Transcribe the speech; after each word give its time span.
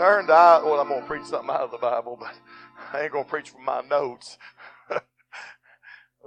Turn 0.00 0.26
to, 0.28 0.32
well, 0.32 0.80
I'm 0.80 0.88
going 0.88 1.02
to 1.02 1.06
preach 1.06 1.26
something 1.26 1.50
out 1.50 1.60
of 1.60 1.72
the 1.72 1.76
Bible, 1.76 2.16
but 2.18 2.34
I 2.90 3.02
ain't 3.02 3.12
going 3.12 3.24
to 3.24 3.30
preach 3.30 3.50
from 3.50 3.66
my 3.66 3.82
notes. 3.82 4.38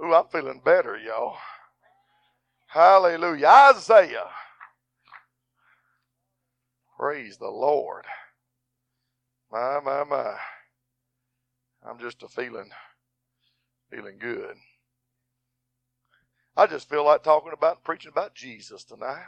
Ooh, 0.00 0.14
I'm 0.14 0.28
feeling 0.28 0.62
better, 0.64 0.96
y'all. 0.96 1.36
Hallelujah. 2.68 3.48
Isaiah. 3.48 4.28
Praise 6.96 7.36
the 7.38 7.48
Lord. 7.48 8.04
My, 9.50 9.80
my, 9.84 10.04
my. 10.04 10.36
I'm 11.84 11.98
just 11.98 12.22
a 12.22 12.28
feeling, 12.28 12.70
feeling 13.90 14.18
good. 14.20 14.54
I 16.56 16.68
just 16.68 16.88
feel 16.88 17.04
like 17.04 17.24
talking 17.24 17.52
about 17.52 17.82
preaching 17.82 18.12
about 18.12 18.36
Jesus 18.36 18.84
tonight. 18.84 19.26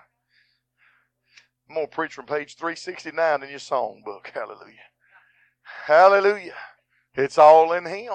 I'm 1.69 1.75
going 1.75 1.87
to 1.87 1.93
preach 1.95 2.14
from 2.14 2.27
page 2.27 2.57
369 2.57 3.43
in 3.43 3.51
your 3.51 3.59
songbook. 3.59 4.27
Hallelujah. 4.35 4.75
Hallelujah. 5.85 6.54
It's 7.14 7.39
all 7.39 7.73
in 7.73 7.85
Him. 7.85 8.13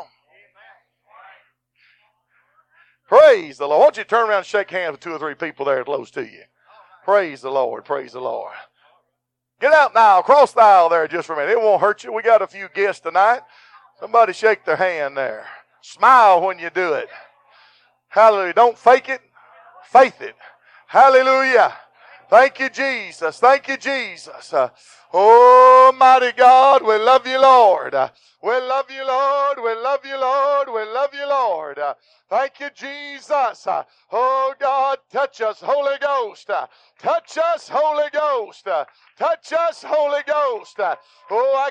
Praise 3.08 3.58
the 3.58 3.68
Lord. 3.68 3.80
Why 3.80 3.86
don't 3.88 3.98
you 3.98 4.04
turn 4.06 4.30
around 4.30 4.38
and 4.38 4.46
shake 4.46 4.72
hands 4.72 4.94
with 4.94 5.02
two 5.02 5.12
or 5.12 5.20
three 5.20 5.36
people 5.36 5.66
there 5.66 5.84
close 5.84 6.12
to 6.12 6.22
you? 6.22 6.44
Praise 7.04 7.42
the 7.42 7.52
Lord. 7.52 7.84
Praise 7.84 8.14
the 8.14 8.22
Lord. 8.22 8.54
Get 9.60 9.74
out 9.74 9.94
now, 9.94 10.22
cross 10.22 10.54
the 10.54 10.62
aisle 10.62 10.90
there 10.90 11.08
just 11.08 11.28
for 11.28 11.34
a 11.34 11.38
minute. 11.38 11.52
It 11.52 11.62
won't 11.62 11.82
hurt 11.82 12.04
you. 12.04 12.14
We 12.14 12.24
got 12.24 12.42
a 12.42 12.48
few 12.48 12.68
guests 12.74 13.02
tonight. 13.02 13.42
Somebody 14.00 14.34
shake 14.34 14.66
their 14.66 14.78
hand 14.78 15.18
there. 15.18 15.46
Smile 15.82 16.42
when 16.42 16.58
you 16.58 16.70
do 16.70 16.94
it. 16.94 17.10
Hallelujah. 18.08 18.54
Don't 18.54 18.78
fake 18.78 19.10
it, 19.10 19.22
faith 19.84 20.22
it. 20.22 20.36
Hallelujah. 20.88 21.74
Thank 22.32 22.62
you, 22.62 22.70
Jesus. 22.70 23.40
Thank 23.42 23.68
you, 23.68 23.76
Jesus. 23.76 24.54
Uh, 24.54 24.70
mighty 25.98 26.32
God, 26.32 26.82
we 26.82 26.96
love 26.98 27.28
you, 27.28 27.42
Lord. 27.42 27.94
We 28.42 28.52
love 28.54 28.90
you, 28.90 29.06
Lord. 29.06 29.58
We 29.62 29.76
love 29.76 30.06
you, 30.06 30.18
Lord. 30.18 30.70
We 30.70 30.86
love 30.94 31.14
you, 31.14 31.28
Lord. 31.28 31.78
Thank 32.30 32.62
you, 32.62 32.70
Jesus. 32.74 33.68
Oh, 34.14 34.56
God, 34.62 35.00
touch 35.12 35.42
us, 35.42 35.60
Holy 35.62 35.98
Ghost. 36.00 36.50
Touch 37.02 37.38
us, 37.38 37.68
Holy 37.70 38.10
Ghost. 38.14 38.66
Touch 39.20 39.54
us, 39.54 39.84
Holy 39.86 40.22
Ghost. 40.26 40.80
Oh, 41.32 41.70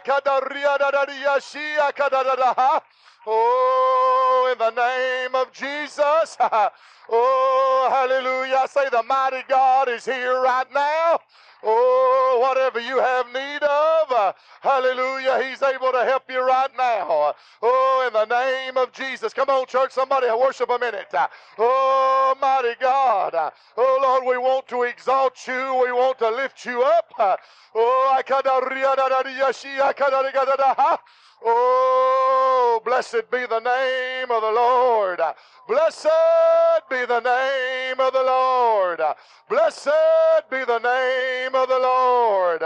Oh, 3.27 4.49
in 4.53 4.59
the 4.59 4.71
name 4.71 5.35
of 5.35 5.53
Jesus. 5.53 6.37
oh, 7.11 7.89
hallelujah. 7.93 8.57
I 8.63 8.67
say 8.67 8.89
the 8.91 9.03
mighty 9.05 9.43
God 9.49 9.89
is 9.89 10.05
here 10.07 10.41
right 10.43 10.67
now. 10.75 11.21
Oh, 11.65 12.39
whatever 12.43 12.81
you 12.81 12.99
have 12.99 13.27
need 13.33 13.63
of, 13.63 14.13
uh, 14.13 14.33
hallelujah, 14.63 15.43
He's 15.45 15.63
able 15.63 15.93
to 15.93 16.05
help 16.05 16.25
you 16.31 16.41
right 16.41 16.71
now. 16.77 17.35
Oh, 17.63 18.05
in 18.09 18.13
the 18.15 18.25
name 18.27 18.77
of 18.79 18.93
Jesus. 18.93 19.33
Come 19.33 19.51
on, 19.51 19.67
church, 19.67 19.93
somebody 19.93 20.27
worship 20.29 20.71
a 20.71 20.79
minute. 20.79 21.15
Oh, 21.59 22.35
mighty 22.41 22.75
God. 22.81 23.53
Oh, 23.77 23.99
Lord, 24.03 24.25
we 24.27 24.39
want 24.39 24.69
to 24.69 24.83
exalt 24.85 25.47
you. 25.47 25.55
We 25.85 25.93
want 25.93 26.19
to 26.21 26.31
lift 26.31 26.65
you 26.67 26.83
up. 26.83 27.39
Oh, 27.75 28.15
I 28.17 28.23
Oh, 31.43 32.83
blessed 32.85 33.31
be 33.31 33.47
the 33.47 33.61
name 33.61 34.31
of 34.31 34.43
the 34.43 34.53
Lord. 34.53 35.21
Blessed 35.67 36.09
be 36.91 37.07
the 37.07 37.21
name 37.21 38.01
of 38.01 38.13
the 38.13 38.23
Lord. 38.23 39.01
Blessed 39.49 40.51
be 40.51 40.65
the 40.65 40.79
name 40.79 41.55
of 41.55 41.69
the 41.69 41.79
Lord. 41.79 42.63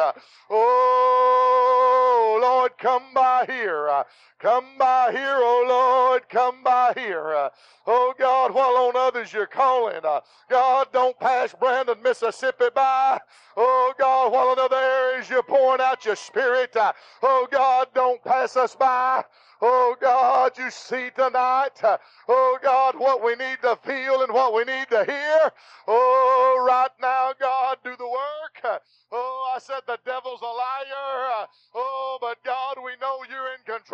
Oh, 0.50 2.39
Lord, 2.41 2.72
come 2.78 3.05
by 3.14 3.45
here. 3.47 4.05
Come 4.38 4.66
by 4.78 5.12
here, 5.12 5.38
oh 5.38 5.64
Lord, 5.68 6.28
come 6.28 6.62
by 6.62 6.92
here. 6.96 7.34
Uh, 7.34 7.50
oh 7.86 8.14
God, 8.18 8.55
while 8.55 8.77
on 8.77 8.96
others 8.96 9.33
you're 9.33 9.46
calling. 9.46 10.00
Uh, 10.05 10.20
God, 10.50 10.89
don't 10.92 11.18
pass 11.20 11.55
Brandon, 11.58 11.96
Mississippi 12.05 12.67
by. 12.74 13.20
Oh 13.56 13.95
God, 13.98 14.33
while 14.33 14.52
in 14.52 14.58
other 14.61 14.77
areas 14.77 15.30
you're 15.30 15.42
pouring 15.42 15.80
out 15.80 16.05
your 16.05 16.17
spirit. 16.17 16.77
Uh, 16.77 16.92
oh 17.22 17.48
God, 17.50 17.89
don't 17.95 18.22
pass 18.24 18.56
us 18.58 18.77
by. 18.77 19.24
Oh 19.62 19.96
God, 20.00 20.52
you 20.58 20.70
see 20.70 21.11
tonight, 21.16 21.80
oh 22.28 22.58
God, 22.62 22.95
what 22.98 23.24
we 23.24 23.36
need 23.36 23.58
to 23.62 23.77
feel 23.84 24.22
and 24.22 24.33
what 24.34 24.55
we 24.55 24.64
need 24.64 24.89
to 24.90 25.05
hear. 25.06 25.51
Oh, 25.89 26.64
right 26.66 26.90
now, 27.01 27.33
God, 27.40 27.78
do 27.84 27.96
the 27.96 28.06
work. 28.08 28.83
Oh, 29.12 29.52
I 29.56 29.58
said 29.61 29.80
the 29.86 29.98
devil's 30.05 30.42
a 30.42 30.45
liar. 30.45 31.43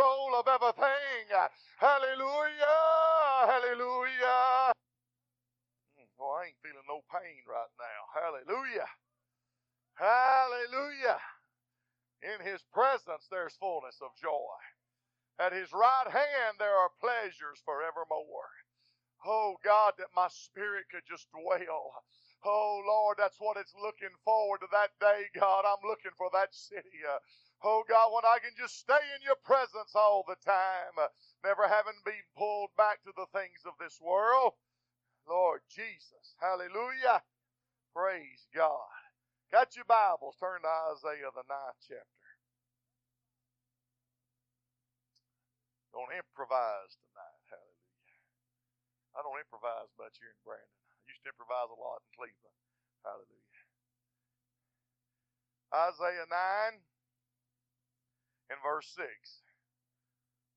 Control 0.00 0.40
of 0.40 0.48
everything. 0.48 1.28
Hallelujah. 1.78 2.80
Hallelujah. 3.46 4.72
Oh, 6.20 6.36
I 6.40 6.46
ain't 6.48 6.60
feeling 6.62 6.84
no 6.88 7.00
pain 7.12 7.40
right 7.48 7.72
now. 7.80 8.00
Hallelujah. 8.12 8.88
Hallelujah. 9.96 11.20
In 12.22 12.44
his 12.44 12.60
presence 12.72 13.28
there's 13.30 13.56
fullness 13.56 13.96
of 14.02 14.10
joy. 14.20 14.56
At 15.40 15.52
his 15.52 15.72
right 15.72 16.08
hand 16.08 16.56
there 16.58 16.76
are 16.76 16.90
pleasures 17.00 17.60
forevermore. 17.64 18.52
Oh 19.24 19.56
God, 19.64 19.94
that 19.98 20.12
my 20.16 20.28
spirit 20.28 20.84
could 20.92 21.04
just 21.08 21.28
dwell. 21.32 21.92
Oh 22.44 22.82
Lord, 22.86 23.16
that's 23.18 23.40
what 23.40 23.56
it's 23.56 23.74
looking 23.76 24.12
forward 24.24 24.60
to 24.60 24.68
that 24.72 24.92
day, 25.00 25.28
God. 25.38 25.64
I'm 25.64 25.84
looking 25.88 26.12
for 26.16 26.28
that 26.32 26.52
city. 26.52 27.04
Uh, 27.04 27.20
oh 27.64 27.84
God, 27.88 28.12
when 28.14 28.24
I 28.24 28.38
can 28.40 28.52
just 28.58 28.78
stay 28.78 29.02
in 29.16 29.22
your 29.24 29.38
presence 29.44 29.94
all 29.94 30.24
the 30.26 30.38
time, 30.44 30.94
uh, 31.00 31.08
never 31.44 31.68
having 31.68 31.98
been 32.04 32.24
pulled 32.36 32.70
back 32.76 33.02
to 33.04 33.12
the 33.16 33.26
things 33.32 33.64
of 33.66 33.74
this 33.80 33.98
world. 34.00 34.54
Lord 35.28 35.60
Jesus, 35.70 36.34
hallelujah. 36.40 37.22
Praise 37.94 38.46
God. 38.54 38.90
Got 39.52 39.74
your 39.76 39.86
Bibles, 39.86 40.38
turn 40.38 40.62
to 40.62 40.72
Isaiah, 40.94 41.30
the 41.34 41.46
ninth 41.46 41.80
chapter. 41.82 42.30
Don't 45.92 46.10
improvise 46.14 46.94
tonight. 47.02 47.42
Hallelujah. 47.50 48.20
I 49.14 49.18
don't 49.26 49.42
improvise 49.42 49.90
much 49.98 50.16
here 50.22 50.30
in 50.30 50.40
Brandon. 50.46 50.80
I 50.86 51.10
used 51.10 51.22
to 51.26 51.34
improvise 51.34 51.70
a 51.70 51.78
lot 51.78 51.98
in 52.06 52.10
Cleveland. 52.14 52.58
Hallelujah. 53.02 53.66
Isaiah 55.74 56.26
9 56.30 56.82
and 58.50 58.58
verse 58.62 58.92
6. 58.96 59.06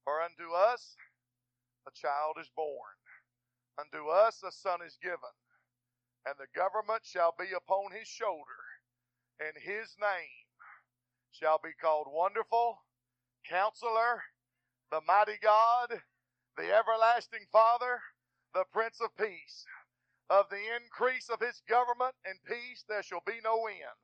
For 0.04 0.22
unto 0.22 0.52
us 0.54 0.96
a 1.88 1.92
child 1.92 2.36
is 2.42 2.50
born, 2.56 2.98
unto 3.80 4.10
us 4.10 4.42
a 4.44 4.52
son 4.52 4.80
is 4.86 4.98
given, 5.02 5.34
and 6.26 6.36
the 6.38 6.52
government 6.56 7.04
shall 7.06 7.34
be 7.38 7.54
upon 7.56 7.92
his 7.98 8.08
shoulder, 8.08 8.64
and 9.40 9.54
his 9.56 9.96
name 10.00 10.48
shall 11.32 11.60
be 11.64 11.72
called 11.80 12.08
Wonderful, 12.10 12.80
Counselor, 13.48 14.24
the 14.92 15.02
Mighty 15.08 15.38
God, 15.42 16.02
the 16.58 16.72
Everlasting 16.74 17.46
Father, 17.52 18.02
the 18.54 18.66
Prince 18.72 19.00
of 19.02 19.16
Peace. 19.18 19.66
Of 20.30 20.50
the 20.50 20.62
increase 20.82 21.30
of 21.30 21.40
his 21.40 21.62
government 21.70 22.16
and 22.26 22.40
peace 22.46 22.84
there 22.90 23.04
shall 23.04 23.22
be 23.26 23.40
no 23.44 23.68
end. 23.68 24.02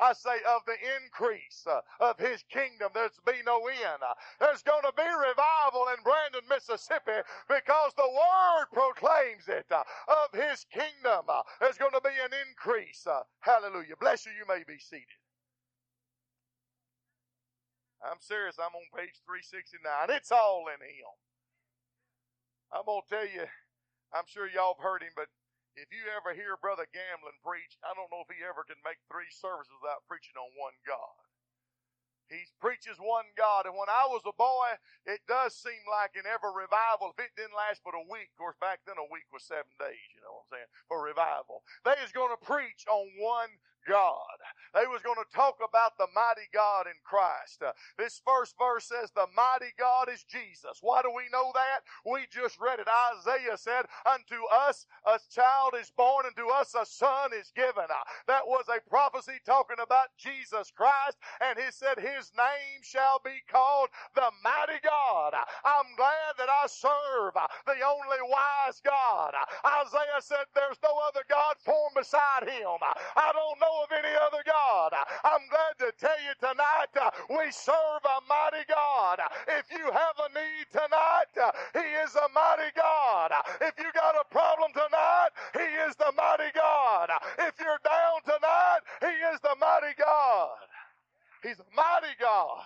I 0.00 0.12
say, 0.12 0.42
of 0.50 0.62
the 0.66 0.74
increase 0.98 1.64
uh, 1.70 1.80
of 2.00 2.18
his 2.18 2.42
kingdom, 2.50 2.90
there's 2.94 3.14
be 3.26 3.44
no 3.46 3.66
end. 3.68 4.02
Uh, 4.02 4.14
there's 4.40 4.62
going 4.62 4.82
to 4.82 4.92
be 4.96 5.06
revival 5.06 5.86
in 5.94 6.02
Brandon, 6.02 6.42
Mississippi, 6.50 7.22
because 7.48 7.92
the 7.96 8.10
word 8.10 8.66
proclaims 8.74 9.46
it. 9.46 9.66
Uh, 9.70 9.86
of 10.10 10.34
his 10.34 10.66
kingdom, 10.72 11.30
there's 11.60 11.78
going 11.78 11.94
to 11.94 12.02
be 12.02 12.14
an 12.18 12.34
increase. 12.50 13.06
Hallelujah. 13.40 13.94
Bless 14.00 14.26
you, 14.26 14.32
you 14.34 14.46
may 14.48 14.64
be 14.66 14.78
seated. 14.78 15.20
I'm 18.04 18.20
serious. 18.20 18.56
I'm 18.58 18.74
on 18.76 18.88
page 18.92 19.16
369. 19.24 19.80
It's 20.10 20.32
all 20.32 20.66
in 20.68 20.80
him. 20.82 21.14
I'm 22.74 22.84
going 22.84 23.00
to 23.06 23.08
tell 23.08 23.24
you, 23.24 23.46
I'm 24.12 24.26
sure 24.26 24.50
y'all 24.50 24.76
have 24.76 24.84
heard 24.84 25.02
him, 25.02 25.14
but 25.16 25.30
if 25.74 25.90
you 25.90 26.06
ever 26.14 26.34
hear 26.34 26.54
Brother 26.58 26.86
Gamblin 26.90 27.38
preach, 27.42 27.78
I 27.82 27.94
don't 27.94 28.10
know 28.10 28.22
if 28.22 28.30
he 28.30 28.42
ever 28.42 28.62
can 28.62 28.78
make 28.86 29.02
three 29.10 29.30
services 29.30 29.74
without 29.82 30.06
preaching 30.06 30.38
on 30.38 30.54
one 30.54 30.78
God. 30.86 31.18
He 32.32 32.48
preaches 32.56 32.96
one 32.96 33.28
God. 33.36 33.68
And 33.68 33.76
when 33.76 33.92
I 33.92 34.08
was 34.08 34.24
a 34.24 34.32
boy, 34.32 34.80
it 35.04 35.20
does 35.28 35.52
seem 35.52 35.84
like 35.84 36.16
in 36.16 36.24
every 36.24 36.50
revival, 36.56 37.12
if 37.12 37.20
it 37.20 37.36
didn't 37.36 37.54
last 37.54 37.84
but 37.84 37.92
a 37.92 38.04
week, 38.08 38.32
of 38.32 38.38
course, 38.40 38.58
back 38.58 38.80
then 38.88 38.96
a 38.96 39.12
week 39.12 39.28
was 39.28 39.44
seven 39.44 39.70
days, 39.76 40.08
you 40.16 40.24
know 40.24 40.40
what 40.40 40.48
I'm 40.48 40.52
saying, 40.56 40.70
for 40.88 41.04
revival. 41.04 41.62
They 41.84 41.98
is 42.00 42.16
going 42.16 42.32
to 42.32 42.40
preach 42.40 42.88
on 42.88 43.12
one 43.20 43.52
God. 43.88 44.38
They 44.74 44.86
was 44.86 45.02
going 45.02 45.18
to 45.18 45.34
talk 45.36 45.58
about 45.66 45.98
the 45.98 46.08
mighty 46.14 46.48
God 46.52 46.86
in 46.86 46.98
Christ. 47.04 47.62
Uh, 47.62 47.72
this 47.98 48.20
first 48.26 48.54
verse 48.58 48.86
says 48.86 49.10
the 49.14 49.28
mighty 49.36 49.72
God 49.78 50.08
is 50.12 50.24
Jesus. 50.24 50.78
Why 50.82 51.02
do 51.02 51.10
we 51.14 51.24
know 51.32 51.52
that? 51.54 51.82
We 52.06 52.26
just 52.30 52.60
read 52.60 52.80
it. 52.80 52.88
Isaiah 52.88 53.56
said, 53.58 53.86
unto 54.06 54.40
us 54.52 54.86
a 55.06 55.18
child 55.32 55.74
is 55.80 55.90
born, 55.96 56.26
and 56.26 56.36
to 56.36 56.48
us 56.50 56.74
a 56.74 56.86
son 56.86 57.30
is 57.38 57.52
given. 57.54 57.86
Uh, 57.90 58.04
that 58.28 58.46
was 58.46 58.66
a 58.68 58.82
prophecy 58.88 59.38
talking 59.46 59.78
about 59.82 60.14
Jesus 60.18 60.70
Christ, 60.74 61.18
and 61.42 61.58
he 61.58 61.70
said 61.70 61.98
his 61.98 62.32
name 62.36 62.82
shall 62.82 63.20
be 63.24 63.42
called 63.50 63.90
the 64.14 64.30
mighty 64.42 64.80
God. 64.82 65.34
I'm 65.64 65.90
glad 65.96 66.34
that 66.38 66.50
I 66.50 66.66
serve 66.68 67.34
the 67.66 67.78
only 67.82 68.22
wise 68.26 68.80
God. 68.84 69.34
Isaiah 69.66 70.20
said 70.22 70.46
there's 70.54 70.80
no 70.82 70.94
other 71.08 71.24
God 71.28 71.56
formed 71.64 71.96
beside 71.96 72.48
him. 72.48 72.78
I 73.16 73.30
don't 73.32 73.60
know 73.60 73.73
of 73.82 73.90
any 73.92 74.14
other 74.22 74.42
God. 74.46 74.92
I'm 75.24 75.44
glad 75.50 75.74
to 75.82 75.90
tell 75.98 76.18
you 76.22 76.34
tonight 76.40 76.92
uh, 77.00 77.10
we 77.30 77.50
serve 77.50 78.02
a 78.04 78.18
mighty 78.28 78.64
God. 78.68 79.18
If 79.48 79.66
you 79.72 79.84
have 79.90 80.16
a 80.22 80.28
need 80.30 80.66
tonight, 80.70 81.32
uh, 81.40 81.50
He 81.74 81.86
is 82.04 82.14
a 82.14 82.28
mighty 82.30 82.70
God. 82.76 83.32
If 83.60 83.74
you 83.78 83.90
got 83.94 84.14
a 84.14 84.26
problem 84.30 84.70
tonight, 84.72 85.30
He 85.54 85.66
is 85.88 85.96
the 85.96 86.12
mighty 86.16 86.52
God. 86.54 87.10
If 87.40 87.54
you're 87.58 87.82
down 87.82 88.18
tonight, 88.24 88.82
He 89.00 89.14
is 89.34 89.40
the 89.42 89.56
mighty 89.58 89.94
God. 89.98 90.56
He's 91.42 91.58
a 91.60 91.68
mighty 91.74 92.14
God. 92.20 92.64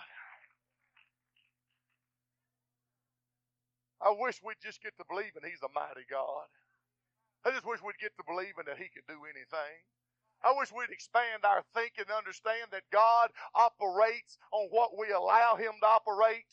I 4.01 4.15
wish 4.17 4.39
we'd 4.43 4.61
just 4.63 4.81
get 4.81 4.95
to 4.97 5.05
believing 5.09 5.43
He's 5.43 5.63
a 5.63 5.71
mighty 5.73 6.07
God. 6.09 6.47
I 7.45 7.51
just 7.51 7.65
wish 7.65 7.79
we'd 7.83 7.99
get 8.01 8.15
to 8.17 8.23
believing 8.27 8.67
that 8.67 8.77
He 8.77 8.87
can 8.91 9.03
do 9.07 9.19
anything. 9.27 9.75
I 10.43 10.53
wish 10.57 10.71
we'd 10.71 10.91
expand 10.91 11.45
our 11.45 11.63
thinking 11.73 12.05
and 12.09 12.17
understand 12.17 12.69
that 12.71 12.83
God 12.91 13.29
operates 13.55 14.37
on 14.51 14.67
what 14.71 14.97
we 14.97 15.11
allow 15.11 15.55
Him 15.55 15.73
to 15.81 15.87
operate. 15.87 16.45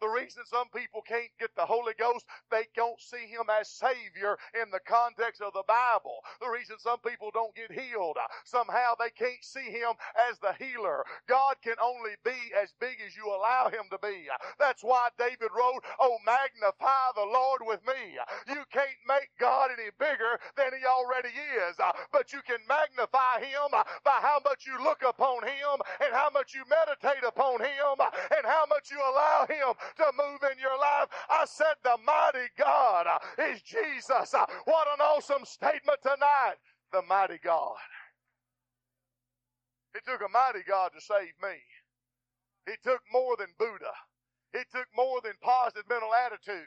The 0.00 0.08
reason 0.08 0.44
some 0.46 0.68
people 0.74 1.02
can't 1.02 1.30
get 1.38 1.54
the 1.56 1.66
Holy 1.66 1.94
Ghost, 1.98 2.26
they 2.50 2.64
don't 2.74 3.00
see 3.00 3.26
Him 3.28 3.44
as 3.50 3.68
Savior 3.70 4.36
in 4.54 4.70
the 4.70 4.80
context 4.80 5.42
of 5.42 5.52
the 5.52 5.64
Bible. 5.68 6.20
The 6.40 6.48
reason 6.48 6.76
some 6.78 7.00
people 7.00 7.30
don't 7.32 7.54
get 7.54 7.72
healed, 7.72 8.16
uh, 8.18 8.26
somehow 8.44 8.94
they 8.98 9.10
can't 9.10 9.44
see 9.44 9.70
Him 9.70 9.92
as 10.30 10.38
the 10.40 10.54
healer. 10.54 11.04
God 11.28 11.56
can 11.62 11.76
only 11.82 12.12
be 12.24 12.36
as 12.60 12.74
big 12.80 12.98
as 13.06 13.16
you 13.16 13.26
allow 13.28 13.68
Him 13.68 13.84
to 13.90 13.98
be. 14.02 14.28
That's 14.58 14.82
why 14.84 15.08
David 15.18 15.50
wrote, 15.56 15.84
Oh, 16.00 16.18
magnify 16.26 17.12
the 17.14 17.26
Lord 17.26 17.62
with 17.64 17.80
me. 17.86 18.18
You 18.48 18.64
can't 18.72 19.00
make 19.08 19.30
God 19.38 19.69
any 19.80 19.90
bigger 19.98 20.36
than 20.56 20.76
He 20.76 20.84
already 20.84 21.32
is, 21.32 21.80
uh, 21.80 21.92
but 22.12 22.32
you 22.32 22.40
can 22.46 22.58
magnify 22.68 23.40
Him 23.40 23.72
uh, 23.72 23.84
by 24.04 24.20
how 24.20 24.40
much 24.44 24.66
you 24.66 24.76
look 24.82 25.02
upon 25.06 25.42
Him 25.44 25.80
and 26.04 26.12
how 26.12 26.28
much 26.32 26.54
you 26.54 26.62
meditate 26.68 27.24
upon 27.26 27.60
Him 27.60 27.96
uh, 27.98 28.10
and 28.36 28.44
how 28.44 28.64
much 28.68 28.90
you 28.90 28.98
allow 29.00 29.46
Him 29.48 29.72
to 29.96 30.06
move 30.16 30.40
in 30.52 30.58
your 30.60 30.76
life. 30.78 31.08
I 31.30 31.44
said, 31.46 31.80
The 31.82 31.96
mighty 32.04 32.48
God 32.58 33.06
is 33.38 33.62
Jesus. 33.62 34.34
What 34.64 34.88
an 34.92 35.00
awesome 35.00 35.44
statement 35.44 35.98
tonight. 36.02 36.60
The 36.92 37.02
mighty 37.08 37.38
God. 37.42 37.76
It 39.94 40.04
took 40.06 40.20
a 40.20 40.28
mighty 40.28 40.64
God 40.66 40.90
to 40.94 41.00
save 41.00 41.34
me. 41.42 41.58
It 42.66 42.78
took 42.84 43.00
more 43.12 43.36
than 43.38 43.48
Buddha. 43.58 43.94
It 44.54 44.66
took 44.72 44.88
more 44.96 45.20
than 45.22 45.34
positive 45.42 45.84
mental 45.88 46.10
attitude. 46.14 46.66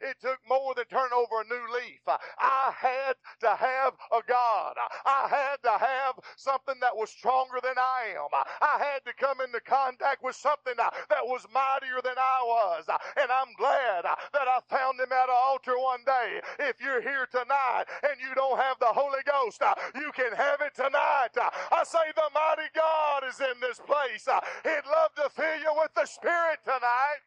It 0.00 0.16
took 0.20 0.38
more 0.48 0.74
than 0.74 0.86
turn 0.86 1.10
over 1.14 1.42
a 1.42 1.48
new 1.48 1.64
leaf. 1.74 2.00
I 2.06 2.72
had 2.76 3.14
to 3.40 3.56
have 3.56 3.94
a 4.12 4.22
God. 4.26 4.74
I 5.06 5.28
had 5.28 5.58
to 5.64 5.74
have 5.78 6.14
something 6.36 6.76
that 6.80 6.96
was 6.96 7.10
stronger 7.10 7.60
than 7.62 7.76
I 7.78 8.14
am. 8.16 8.28
I 8.62 8.78
had 8.78 9.04
to 9.06 9.14
come 9.14 9.40
into 9.40 9.60
contact 9.60 10.22
with 10.22 10.36
something 10.36 10.74
that 10.76 11.24
was 11.24 11.46
mightier 11.52 12.00
than 12.02 12.18
I 12.18 12.40
was. 12.44 12.84
And 12.88 13.30
I'm 13.30 13.52
glad 13.58 14.04
that 14.04 14.48
I 14.48 14.60
found 14.68 15.00
him 15.00 15.12
at 15.12 15.28
an 15.28 15.36
altar 15.36 15.78
one 15.78 16.04
day. 16.06 16.40
If 16.60 16.80
you're 16.80 17.02
here 17.02 17.26
tonight 17.30 17.84
and 18.04 18.20
you 18.20 18.34
don't 18.34 18.58
have 18.58 18.78
the 18.80 18.92
Holy 18.92 19.22
Ghost, 19.26 19.62
you 19.94 20.12
can 20.14 20.32
have 20.36 20.60
it 20.62 20.74
tonight. 20.74 21.34
I 21.36 21.84
say 21.84 22.12
the 22.16 22.30
mighty 22.34 22.70
God 22.74 23.24
is 23.28 23.40
in 23.40 23.60
this 23.60 23.78
place. 23.80 24.26
He'd 24.64 24.86
love 24.88 25.14
to 25.16 25.28
fill 25.30 25.58
you 25.60 25.72
with 25.80 25.94
the 25.94 26.06
Spirit 26.06 26.60
tonight. 26.64 27.17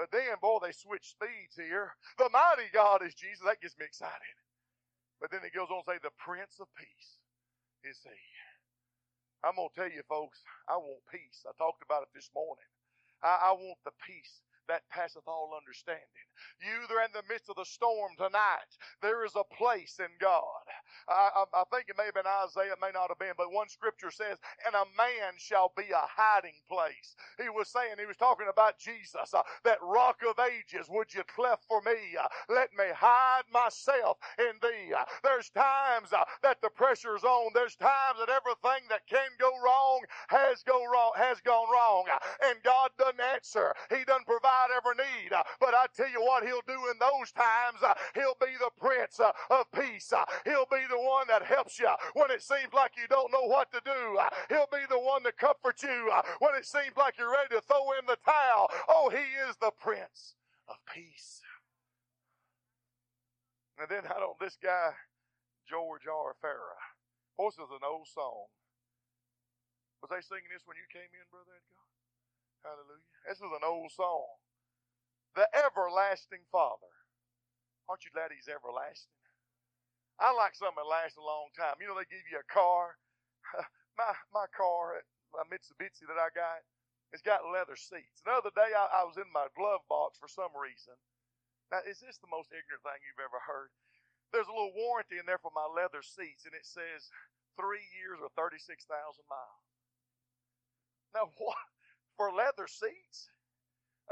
But 0.00 0.08
then, 0.16 0.32
boy, 0.40 0.64
they 0.64 0.72
switch 0.72 1.12
speeds 1.12 1.60
here. 1.60 1.92
The 2.16 2.30
mighty 2.32 2.72
God 2.72 3.04
is 3.04 3.12
Jesus. 3.14 3.44
That 3.44 3.60
gets 3.60 3.76
me 3.78 3.84
excited. 3.84 4.36
But 5.20 5.30
then 5.30 5.40
it 5.44 5.54
goes 5.54 5.68
on 5.70 5.84
to 5.84 5.92
say, 5.92 6.00
the 6.02 6.16
Prince 6.18 6.56
of 6.60 6.68
Peace 6.76 7.20
is 7.84 7.98
He. 8.04 8.20
I'm 9.44 9.56
going 9.56 9.70
to 9.72 9.76
tell 9.76 9.90
you, 9.92 10.02
folks, 10.08 10.44
I 10.68 10.76
want 10.76 11.00
peace. 11.12 11.44
I 11.48 11.52
talked 11.56 11.82
about 11.82 12.04
it 12.04 12.12
this 12.14 12.30
morning. 12.36 12.68
I, 13.24 13.50
I 13.50 13.52
want 13.52 13.78
the 13.84 13.96
peace 14.06 14.42
that 14.68 14.88
passeth 14.90 15.24
all 15.26 15.56
understanding. 15.56 16.28
You 16.60 16.86
that 16.88 16.94
are 16.94 17.04
in 17.04 17.14
the 17.16 17.26
midst 17.28 17.50
of 17.50 17.56
the 17.56 17.64
storm 17.66 18.12
tonight, 18.18 18.70
there 19.02 19.24
is 19.24 19.32
a 19.36 19.44
place 19.56 19.98
in 20.00 20.12
God. 20.20 20.59
I, 21.08 21.30
I, 21.36 21.44
I, 21.60 21.64
think 21.70 21.88
it 21.88 21.96
may 21.96 22.06
have 22.06 22.14
been 22.14 22.26
Isaiah, 22.26 22.72
it 22.72 22.82
may 22.82 22.92
not 22.92 23.08
have 23.08 23.18
been, 23.18 23.34
but 23.36 23.52
one 23.52 23.68
scripture 23.68 24.10
says, 24.10 24.38
and 24.66 24.74
a 24.74 24.86
man 24.96 25.34
shall 25.38 25.72
be 25.76 25.90
a 25.90 26.06
hiding 26.06 26.58
place. 26.68 27.16
He 27.40 27.48
was 27.48 27.68
saying, 27.68 27.96
he 27.98 28.06
was 28.06 28.16
talking 28.16 28.46
about 28.50 28.78
Jesus, 28.78 29.34
uh, 29.34 29.42
that 29.64 29.78
rock 29.82 30.20
of 30.28 30.38
ages, 30.38 30.88
would 30.88 31.12
you 31.14 31.22
cleft 31.24 31.64
for 31.68 31.80
me? 31.82 32.16
Uh, 32.18 32.28
let 32.48 32.70
me 32.76 32.84
hide 32.94 33.44
myself 33.52 34.18
in 34.38 34.56
thee. 34.62 34.94
Uh, 34.94 35.04
there's 35.22 35.50
times 35.50 36.12
uh, 36.12 36.24
that 36.42 36.60
the 36.62 36.70
pressure's 36.70 37.24
on. 37.24 37.50
There's 37.54 37.76
times 37.76 38.18
that 38.18 38.28
everything 38.30 38.86
that 38.88 39.06
can 39.06 39.30
go 39.38 39.50
wrong 39.64 40.00
has 40.28 40.62
go 40.62 40.84
wrong, 40.86 41.12
has 41.16 41.40
gone 41.40 41.68
wrong. 41.72 42.04
and 42.44 42.58
God 42.62 42.90
doesn't 42.98 43.20
answer. 43.20 43.74
He 43.90 44.04
doesn't 44.04 44.26
provide 44.26 44.68
every 44.76 44.96
need. 44.96 45.32
Uh, 45.32 45.42
but 45.60 45.74
I 45.74 45.86
tell 45.94 46.10
you 46.10 46.20
what 46.20 46.44
he'll 46.44 46.64
do 46.66 46.78
in 46.90 46.98
those 46.98 47.32
times. 47.32 47.82
Uh, 47.82 47.94
he'll 48.14 48.38
be 48.40 48.52
the 48.58 48.70
Prince 48.78 49.20
of 49.20 49.66
Peace. 49.72 50.12
he'll 50.44 50.68
be 50.70 50.79
the 50.88 50.98
one 50.98 51.26
that 51.28 51.42
helps 51.42 51.78
you 51.78 51.88
when 52.14 52.30
it 52.30 52.42
seems 52.42 52.72
like 52.72 52.92
you 52.96 53.08
don't 53.08 53.32
know 53.32 53.46
what 53.46 53.70
to 53.72 53.80
do. 53.84 54.18
He'll 54.48 54.70
be 54.70 54.86
the 54.88 54.98
one 54.98 55.22
to 55.24 55.32
comfort 55.32 55.82
you 55.82 56.10
when 56.38 56.54
it 56.54 56.66
seems 56.66 56.96
like 56.96 57.18
you're 57.18 57.32
ready 57.32 57.54
to 57.56 57.60
throw 57.62 57.92
in 57.98 58.06
the 58.06 58.18
towel. 58.24 58.70
Oh, 58.88 59.10
he 59.10 59.24
is 59.48 59.56
the 59.60 59.72
Prince 59.78 60.34
of 60.68 60.76
Peace. 60.92 61.40
And 63.78 63.88
then 63.88 64.04
how 64.04 64.20
don't 64.20 64.38
this 64.38 64.58
guy, 64.60 64.92
George 65.68 66.04
R. 66.04 66.36
Farah, 66.44 66.84
this 67.40 67.54
is 67.56 67.72
an 67.72 67.84
old 67.84 68.06
song. 68.06 68.52
Was 70.02 70.12
they 70.12 70.20
singing 70.20 70.52
this 70.52 70.64
when 70.64 70.76
you 70.76 70.88
came 70.88 71.08
in, 71.12 71.24
Brother 71.32 71.52
Edgar? 71.56 71.84
Hallelujah. 72.64 73.20
This 73.28 73.40
is 73.40 73.52
an 73.52 73.64
old 73.64 73.92
song. 73.92 74.36
The 75.36 75.48
everlasting 75.56 76.44
Father. 76.52 76.92
Aren't 77.88 78.04
you 78.04 78.12
glad 78.12 78.32
he's 78.32 78.48
everlasting? 78.48 79.19
I 80.20 80.30
like 80.36 80.52
something 80.54 80.76
that 80.76 80.88
lasts 80.88 81.16
a 81.16 81.24
long 81.24 81.48
time. 81.56 81.80
You 81.80 81.88
know, 81.88 81.96
they 81.96 82.08
give 82.08 82.28
you 82.28 82.38
a 82.38 82.52
car. 82.52 82.96
my 83.98 84.12
my 84.30 84.46
car, 84.52 85.00
my 85.32 85.44
Mitsubishi 85.48 86.04
that 86.06 86.20
I 86.20 86.28
got, 86.36 86.60
it's 87.12 87.24
got 87.24 87.48
leather 87.48 87.76
seats. 87.76 88.20
The 88.22 88.36
other 88.36 88.52
day, 88.54 88.70
I, 88.76 89.00
I 89.00 89.08
was 89.08 89.16
in 89.16 89.28
my 89.32 89.48
glove 89.56 89.82
box 89.88 90.20
for 90.20 90.28
some 90.28 90.52
reason. 90.54 90.94
Now, 91.72 91.82
is 91.86 92.02
this 92.02 92.18
the 92.20 92.30
most 92.30 92.50
ignorant 92.52 92.82
thing 92.84 93.00
you've 93.02 93.22
ever 93.22 93.40
heard? 93.40 93.70
There's 94.34 94.50
a 94.50 94.54
little 94.54 94.74
warranty 94.74 95.18
in 95.18 95.26
there 95.26 95.42
for 95.42 95.54
my 95.54 95.66
leather 95.66 96.02
seats, 96.02 96.46
and 96.46 96.54
it 96.54 96.66
says 96.66 97.10
three 97.58 97.82
years 97.98 98.22
or 98.22 98.30
36,000 98.38 98.86
miles. 99.26 99.66
Now, 101.14 101.30
what? 101.42 101.66
For 102.18 102.30
leather 102.30 102.68
seats? 102.68 103.30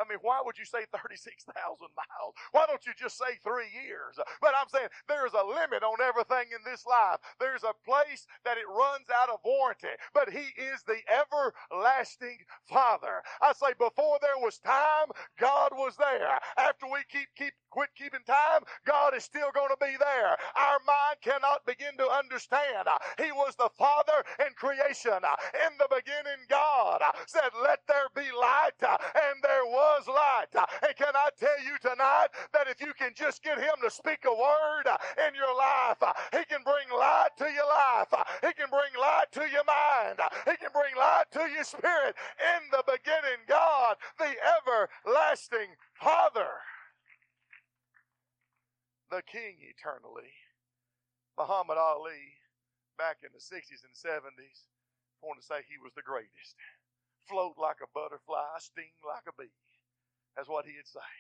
I 0.01 0.09
mean, 0.09 0.19
why 0.23 0.41
would 0.45 0.59
you 0.59 0.65
say 0.65 0.87
36,000 0.93 1.53
miles? 1.97 2.35
Why 2.53 2.67
don't 2.67 2.85
you 2.87 2.93
just 2.99 3.19
say 3.19 3.37
three 3.43 3.71
years? 3.73 4.19
But 4.41 4.55
I'm 4.59 4.69
saying 4.69 4.89
there's 5.09 5.35
a 5.35 5.45
limit 5.47 5.83
on 5.83 5.99
everything 6.03 6.51
in 6.55 6.63
this 6.65 6.87
life. 6.87 7.19
There's 7.41 7.65
a 7.65 7.75
place 7.85 8.27
that 8.45 8.59
it 8.59 8.69
runs 8.69 9.09
out 9.11 9.31
of 9.31 9.41
warranty, 9.45 9.95
but 10.15 10.31
He 10.31 10.55
is 10.57 10.83
the 10.87 11.01
everlasting 11.11 12.39
Father. 12.69 13.23
I 13.43 13.53
say 13.53 13.75
before 13.79 14.19
there 14.23 14.39
was 14.39 14.59
time, 14.59 15.11
God 15.39 15.73
was 15.75 15.97
there. 15.99 16.39
After 16.59 16.87
we 16.87 17.01
keep, 17.11 17.29
keep, 17.37 17.55
quit 17.71 17.91
keeping 17.97 18.25
time, 18.27 18.63
God 18.87 19.15
is 19.15 19.25
still 19.25 19.51
going 19.55 19.71
to 19.71 19.81
be 19.81 19.97
there. 19.99 20.37
Our 20.57 20.81
mind 20.87 21.19
cannot 21.23 21.67
begin 21.67 21.97
to 21.99 22.09
understand. 22.11 22.89
He 23.19 23.33
was 23.33 23.55
the 23.57 23.71
Father 23.79 24.25
in 24.41 24.53
creation. 24.55 25.21
In 25.67 25.73
the 25.79 25.89
beginning, 25.91 26.41
God 26.49 27.03
said, 27.27 27.51
Let 27.63 27.81
there 27.89 28.09
be 28.15 28.29
light, 28.33 28.79
and 28.83 29.43
there 29.43 29.65
was 29.67 30.07
light. 30.09 30.53
And 30.55 30.97
can 30.97 31.15
I 31.15 31.31
tell 31.39 31.61
you 31.65 31.77
tonight 31.81 32.29
that 32.53 32.69
if 32.69 32.81
you 32.81 32.93
can 32.99 33.13
just 33.15 33.43
get 33.43 33.59
him 33.59 33.77
to 33.83 33.91
speak 33.91 34.25
a 34.27 34.33
word 34.35 34.87
in 35.29 35.35
your 35.35 35.55
life, 35.57 36.03
he 36.33 36.45
can 36.47 36.63
bring 36.65 36.89
light 36.97 37.35
to 37.39 37.47
your 37.51 37.69
life. 37.69 38.13
He 38.43 38.53
can 38.55 38.71
bring 38.71 38.93
light 38.99 39.31
to 39.33 39.45
your 39.51 39.65
mind. 39.65 40.21
He 40.47 40.57
can 40.57 40.71
bring 40.73 40.95
light 40.97 41.31
to 41.33 41.45
your 41.51 41.65
spirit. 41.65 42.17
In 42.41 42.71
the 42.71 42.85
beginning, 42.87 43.41
God, 43.49 43.97
the 44.19 44.33
everlasting 44.59 45.75
Father, 45.95 46.49
the 49.11 49.23
King 49.25 49.57
eternally. 49.65 50.33
Muhammad 51.39 51.79
Ali, 51.79 52.37
back 52.99 53.23
in 53.25 53.31
the 53.33 53.41
60s 53.41 53.87
and 53.87 53.95
70s, 53.95 54.69
wanted 55.23 55.41
to 55.41 55.47
say 55.47 55.65
he 55.65 55.79
was 55.81 55.95
the 55.95 56.05
greatest. 56.05 56.57
Float 57.29 57.57
like 57.59 57.81
a 57.85 57.91
butterfly, 57.95 58.59
sting 58.59 58.95
like 59.07 59.25
a 59.29 59.35
bee. 59.37 59.53
That's 60.37 60.49
what 60.49 60.67
he'd 60.67 60.87
say. 60.87 61.13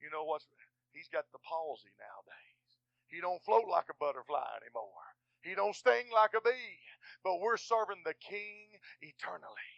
You 0.00 0.10
know 0.10 0.24
what? 0.24 0.42
he's 0.92 1.08
got 1.08 1.24
the 1.32 1.40
palsy 1.40 1.92
nowadays. 1.98 2.68
He 3.08 3.20
don't 3.20 3.42
float 3.44 3.68
like 3.68 3.88
a 3.90 3.98
butterfly 3.98 4.44
anymore. 4.60 5.04
He 5.42 5.54
don't 5.54 5.76
sting 5.76 6.08
like 6.14 6.32
a 6.36 6.40
bee. 6.40 6.80
But 7.24 7.40
we're 7.40 7.56
serving 7.58 8.02
the 8.04 8.14
King 8.14 8.78
eternally. 9.00 9.70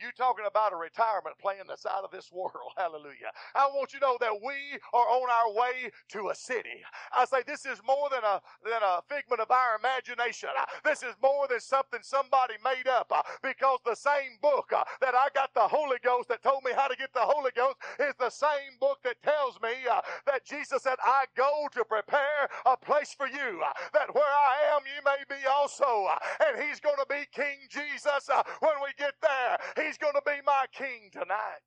You 0.00 0.08
talking 0.16 0.46
about 0.46 0.72
a 0.72 0.76
retirement 0.76 1.38
plan 1.38 1.64
that's 1.68 1.86
out 1.86 2.04
of 2.04 2.10
this 2.10 2.30
world. 2.32 2.72
Hallelujah. 2.76 3.32
I 3.54 3.66
want 3.68 3.92
you 3.92 4.00
to 4.00 4.06
know 4.06 4.18
that 4.20 4.34
we 4.44 4.78
are 4.94 5.08
on 5.08 5.28
our 5.30 5.54
way 5.54 5.90
to 6.10 6.30
a 6.30 6.34
city. 6.34 6.82
I 7.16 7.24
say 7.24 7.42
this 7.46 7.66
is 7.66 7.80
more 7.86 8.08
than 8.10 8.24
a 8.24 8.40
than 8.64 8.82
a 8.82 9.02
figment 9.08 9.40
of 9.40 9.50
our 9.50 9.78
imagination. 9.78 10.50
This 10.84 11.02
is 11.02 11.14
more 11.22 11.46
than 11.48 11.60
something 11.60 12.00
somebody 12.02 12.54
made 12.64 12.88
up 12.88 13.12
uh, 13.14 13.22
because 13.42 13.80
the 13.84 13.96
same 13.96 14.38
book 14.42 14.72
uh, 14.74 14.84
that 15.00 15.14
I 15.14 15.28
got 15.34 15.54
the 15.54 15.68
Holy 15.68 15.98
Ghost 16.04 16.28
that 16.28 16.42
told 16.42 16.64
me 16.64 16.72
how 16.74 16.88
to 16.88 16.96
get 16.96 17.12
the 17.14 17.22
Holy 17.24 17.50
Ghost 17.56 17.76
is 18.00 18.14
the 18.18 18.30
same 18.30 18.78
book 18.80 18.98
that 19.04 19.22
tells 19.22 19.60
me 19.62 19.70
uh, 19.90 20.00
that 20.26 20.44
Jesus 20.44 20.82
said, 20.82 20.96
I 21.04 21.24
go 21.36 21.68
to 21.72 21.84
prepare 21.84 22.48
a 22.66 22.76
place 22.76 23.14
for 23.16 23.26
you, 23.26 23.62
that 23.94 24.14
where 24.14 24.24
I 24.24 24.74
am, 24.76 24.82
you 24.86 25.02
may 25.04 25.22
be 25.28 25.42
also. 25.48 26.08
And 26.46 26.62
He's 26.62 26.80
going 26.80 26.98
to 26.98 27.06
be 27.08 27.26
King 27.32 27.58
Jesus 27.70 28.28
when 28.60 28.74
we 28.82 28.90
get 28.98 29.14
there. 29.22 29.58
He 29.76 29.87
He's 29.88 29.96
going 29.96 30.20
to 30.20 30.28
be 30.28 30.36
my 30.44 30.68
king 30.76 31.08
tonight. 31.08 31.64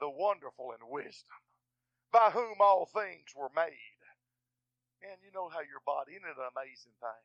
The 0.00 0.08
wonderful 0.08 0.72
in 0.72 0.80
wisdom, 0.88 1.36
by 2.08 2.32
whom 2.32 2.64
all 2.64 2.88
things 2.88 3.28
were 3.36 3.52
made. 3.52 4.00
And 5.04 5.20
you 5.20 5.28
know 5.36 5.52
how 5.52 5.60
your 5.60 5.84
body, 5.84 6.16
isn't 6.16 6.24
it 6.24 6.40
an 6.40 6.48
amazing 6.56 6.96
thing? 6.96 7.24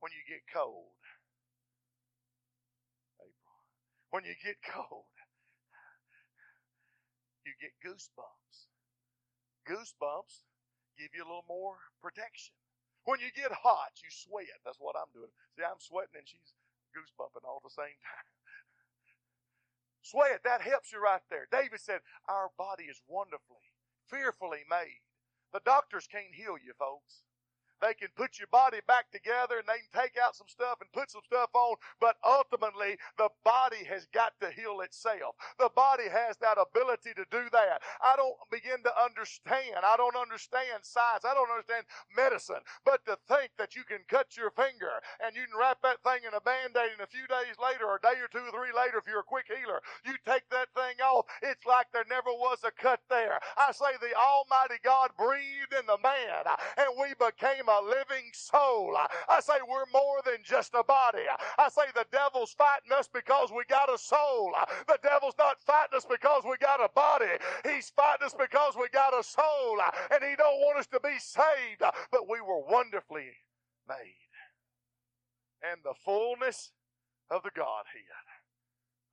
When 0.00 0.16
you 0.16 0.24
get 0.24 0.48
cold, 0.48 0.96
when 4.08 4.24
you 4.24 4.32
get 4.40 4.56
cold, 4.64 5.12
you 7.44 7.52
get 7.60 7.76
goosebumps. 7.84 8.72
Goosebumps 9.68 10.40
give 10.96 11.12
you 11.12 11.20
a 11.20 11.28
little 11.28 11.44
more 11.52 11.76
protection. 12.00 12.56
When 13.06 13.22
you 13.22 13.30
get 13.34 13.54
hot, 13.54 13.94
you 14.02 14.10
sweat. 14.10 14.50
That's 14.66 14.82
what 14.82 14.98
I'm 14.98 15.10
doing. 15.14 15.30
See, 15.54 15.62
I'm 15.64 15.78
sweating 15.78 16.18
and 16.18 16.26
she's 16.28 16.54
goosebumping 16.90 17.46
all 17.46 17.62
the 17.62 17.70
same 17.72 17.96
time. 18.10 18.30
Sweat, 20.02 20.42
that 20.44 20.62
helps 20.62 20.92
you 20.92 21.02
right 21.02 21.22
there. 21.30 21.48
David 21.50 21.80
said, 21.80 22.02
Our 22.28 22.50
body 22.58 22.84
is 22.86 23.02
wonderfully, 23.08 23.74
fearfully 24.06 24.62
made. 24.70 25.02
The 25.54 25.62
doctors 25.64 26.06
can't 26.10 26.34
heal 26.34 26.58
you, 26.58 26.74
folks. 26.78 27.22
They 27.82 27.94
can 27.94 28.08
put 28.16 28.38
your 28.38 28.48
body 28.52 28.78
back 28.88 29.10
together 29.12 29.58
and 29.60 29.68
they 29.68 29.80
can 29.84 29.92
take 29.92 30.16
out 30.18 30.36
some 30.36 30.48
stuff 30.48 30.80
and 30.80 30.90
put 30.92 31.10
some 31.10 31.22
stuff 31.26 31.50
on, 31.54 31.76
but 32.00 32.16
ultimately 32.24 32.96
the 33.18 33.28
body 33.44 33.84
has 33.88 34.06
got 34.12 34.32
to 34.40 34.50
heal 34.50 34.80
itself. 34.80 35.36
The 35.58 35.70
body 35.76 36.08
has 36.10 36.36
that 36.38 36.58
ability 36.58 37.12
to 37.16 37.26
do 37.30 37.44
that. 37.52 37.82
I 38.02 38.16
don't 38.16 38.36
begin 38.50 38.82
to 38.84 38.92
understand. 39.02 39.84
I 39.84 39.96
don't 39.96 40.16
understand 40.16 40.82
science. 40.82 41.24
I 41.24 41.34
don't 41.34 41.50
understand 41.50 41.84
medicine. 42.16 42.64
But 42.84 43.04
to 43.06 43.18
think 43.28 43.52
that 43.58 43.76
you 43.76 43.84
can 43.84 44.00
cut 44.08 44.36
your 44.36 44.50
finger 44.52 45.00
and 45.24 45.36
you 45.36 45.44
can 45.46 45.58
wrap 45.58 45.78
that 45.82 46.02
thing 46.04 46.24
in 46.26 46.34
a 46.34 46.40
band 46.42 46.76
aid 46.76 46.96
and 46.96 47.04
a 47.04 47.10
few 47.10 47.26
days 47.28 47.56
later, 47.60 47.86
or 47.86 47.96
a 48.00 48.04
day 48.04 48.16
or 48.20 48.28
two 48.32 48.44
or 48.48 48.52
three 48.52 48.72
later, 48.74 48.98
if 48.98 49.06
you're 49.08 49.24
a 49.24 49.26
quick 49.26 49.46
healer, 49.48 49.80
you 50.04 50.16
take 50.26 50.48
that 50.50 50.72
thing 50.74 50.96
off. 51.04 51.26
It's 51.42 51.66
like 51.66 51.86
there 51.92 52.08
never 52.08 52.32
was 52.32 52.60
a 52.64 52.72
cut 52.72 53.00
there. 53.10 53.40
I 53.56 53.72
say 53.72 53.94
the 54.00 54.14
Almighty 54.16 54.80
God 54.82 55.12
breathed 55.18 55.76
in 55.76 55.86
the 55.86 56.00
man 56.02 56.46
and 56.78 56.88
we 56.98 57.14
became 57.18 57.65
a 57.68 57.80
living 57.84 58.30
soul. 58.32 58.96
I 59.28 59.40
say 59.40 59.54
we're 59.66 59.90
more 59.92 60.20
than 60.24 60.42
just 60.42 60.72
a 60.74 60.84
body. 60.84 61.24
I 61.58 61.68
say 61.68 61.82
the 61.94 62.06
devil's 62.12 62.52
fighting 62.52 62.92
us 62.92 63.08
because 63.12 63.50
we 63.50 63.64
got 63.68 63.92
a 63.92 63.98
soul. 63.98 64.52
The 64.86 64.98
devil's 65.02 65.38
not 65.38 65.62
fighting 65.62 65.96
us 65.96 66.06
because 66.08 66.42
we 66.44 66.56
got 66.60 66.84
a 66.84 66.88
body. 66.94 67.38
He's 67.64 67.90
fighting 67.90 68.26
us 68.26 68.34
because 68.38 68.74
we 68.76 68.88
got 68.92 69.18
a 69.18 69.22
soul. 69.22 69.78
And 70.10 70.22
he 70.22 70.36
don't 70.36 70.60
want 70.60 70.78
us 70.78 70.86
to 70.88 71.00
be 71.00 71.18
saved. 71.18 71.82
But 72.10 72.28
we 72.28 72.40
were 72.40 72.60
wonderfully 72.68 73.32
made. 73.88 74.32
And 75.62 75.80
the 75.82 75.94
fullness 76.04 76.72
of 77.30 77.42
the 77.42 77.50
Godhead. 77.54 78.26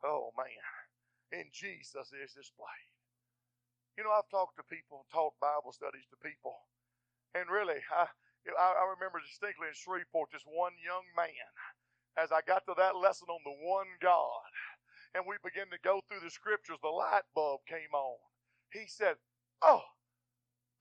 Oh 0.04 0.32
man. 0.38 1.40
In 1.40 1.50
Jesus 1.52 2.14
is 2.14 2.34
displayed. 2.34 2.94
You 3.98 4.04
know, 4.04 4.14
I've 4.14 4.30
talked 4.30 4.58
to 4.58 4.64
people, 4.64 5.06
taught 5.14 5.34
Bible 5.42 5.74
studies 5.74 6.06
to 6.10 6.18
people, 6.18 6.66
and 7.34 7.50
really, 7.50 7.82
I, 7.94 8.10
I, 8.48 8.76
I 8.80 8.86
remember 8.96 9.20
distinctly 9.24 9.70
in 9.70 9.76
Shreveport, 9.76 10.32
this 10.32 10.46
one 10.48 10.74
young 10.84 11.06
man, 11.16 11.50
as 12.18 12.32
I 12.32 12.42
got 12.46 12.66
to 12.68 12.76
that 12.78 12.98
lesson 12.98 13.28
on 13.30 13.42
the 13.46 13.56
one 13.66 13.88
God, 14.02 14.44
and 15.16 15.24
we 15.28 15.36
began 15.44 15.70
to 15.72 15.80
go 15.84 16.02
through 16.08 16.22
the 16.22 16.32
scriptures, 16.32 16.78
the 16.82 16.90
light 16.90 17.24
bulb 17.36 17.62
came 17.68 17.94
on. 17.94 18.18
He 18.74 18.86
said, 18.88 19.16
Oh, 19.62 19.82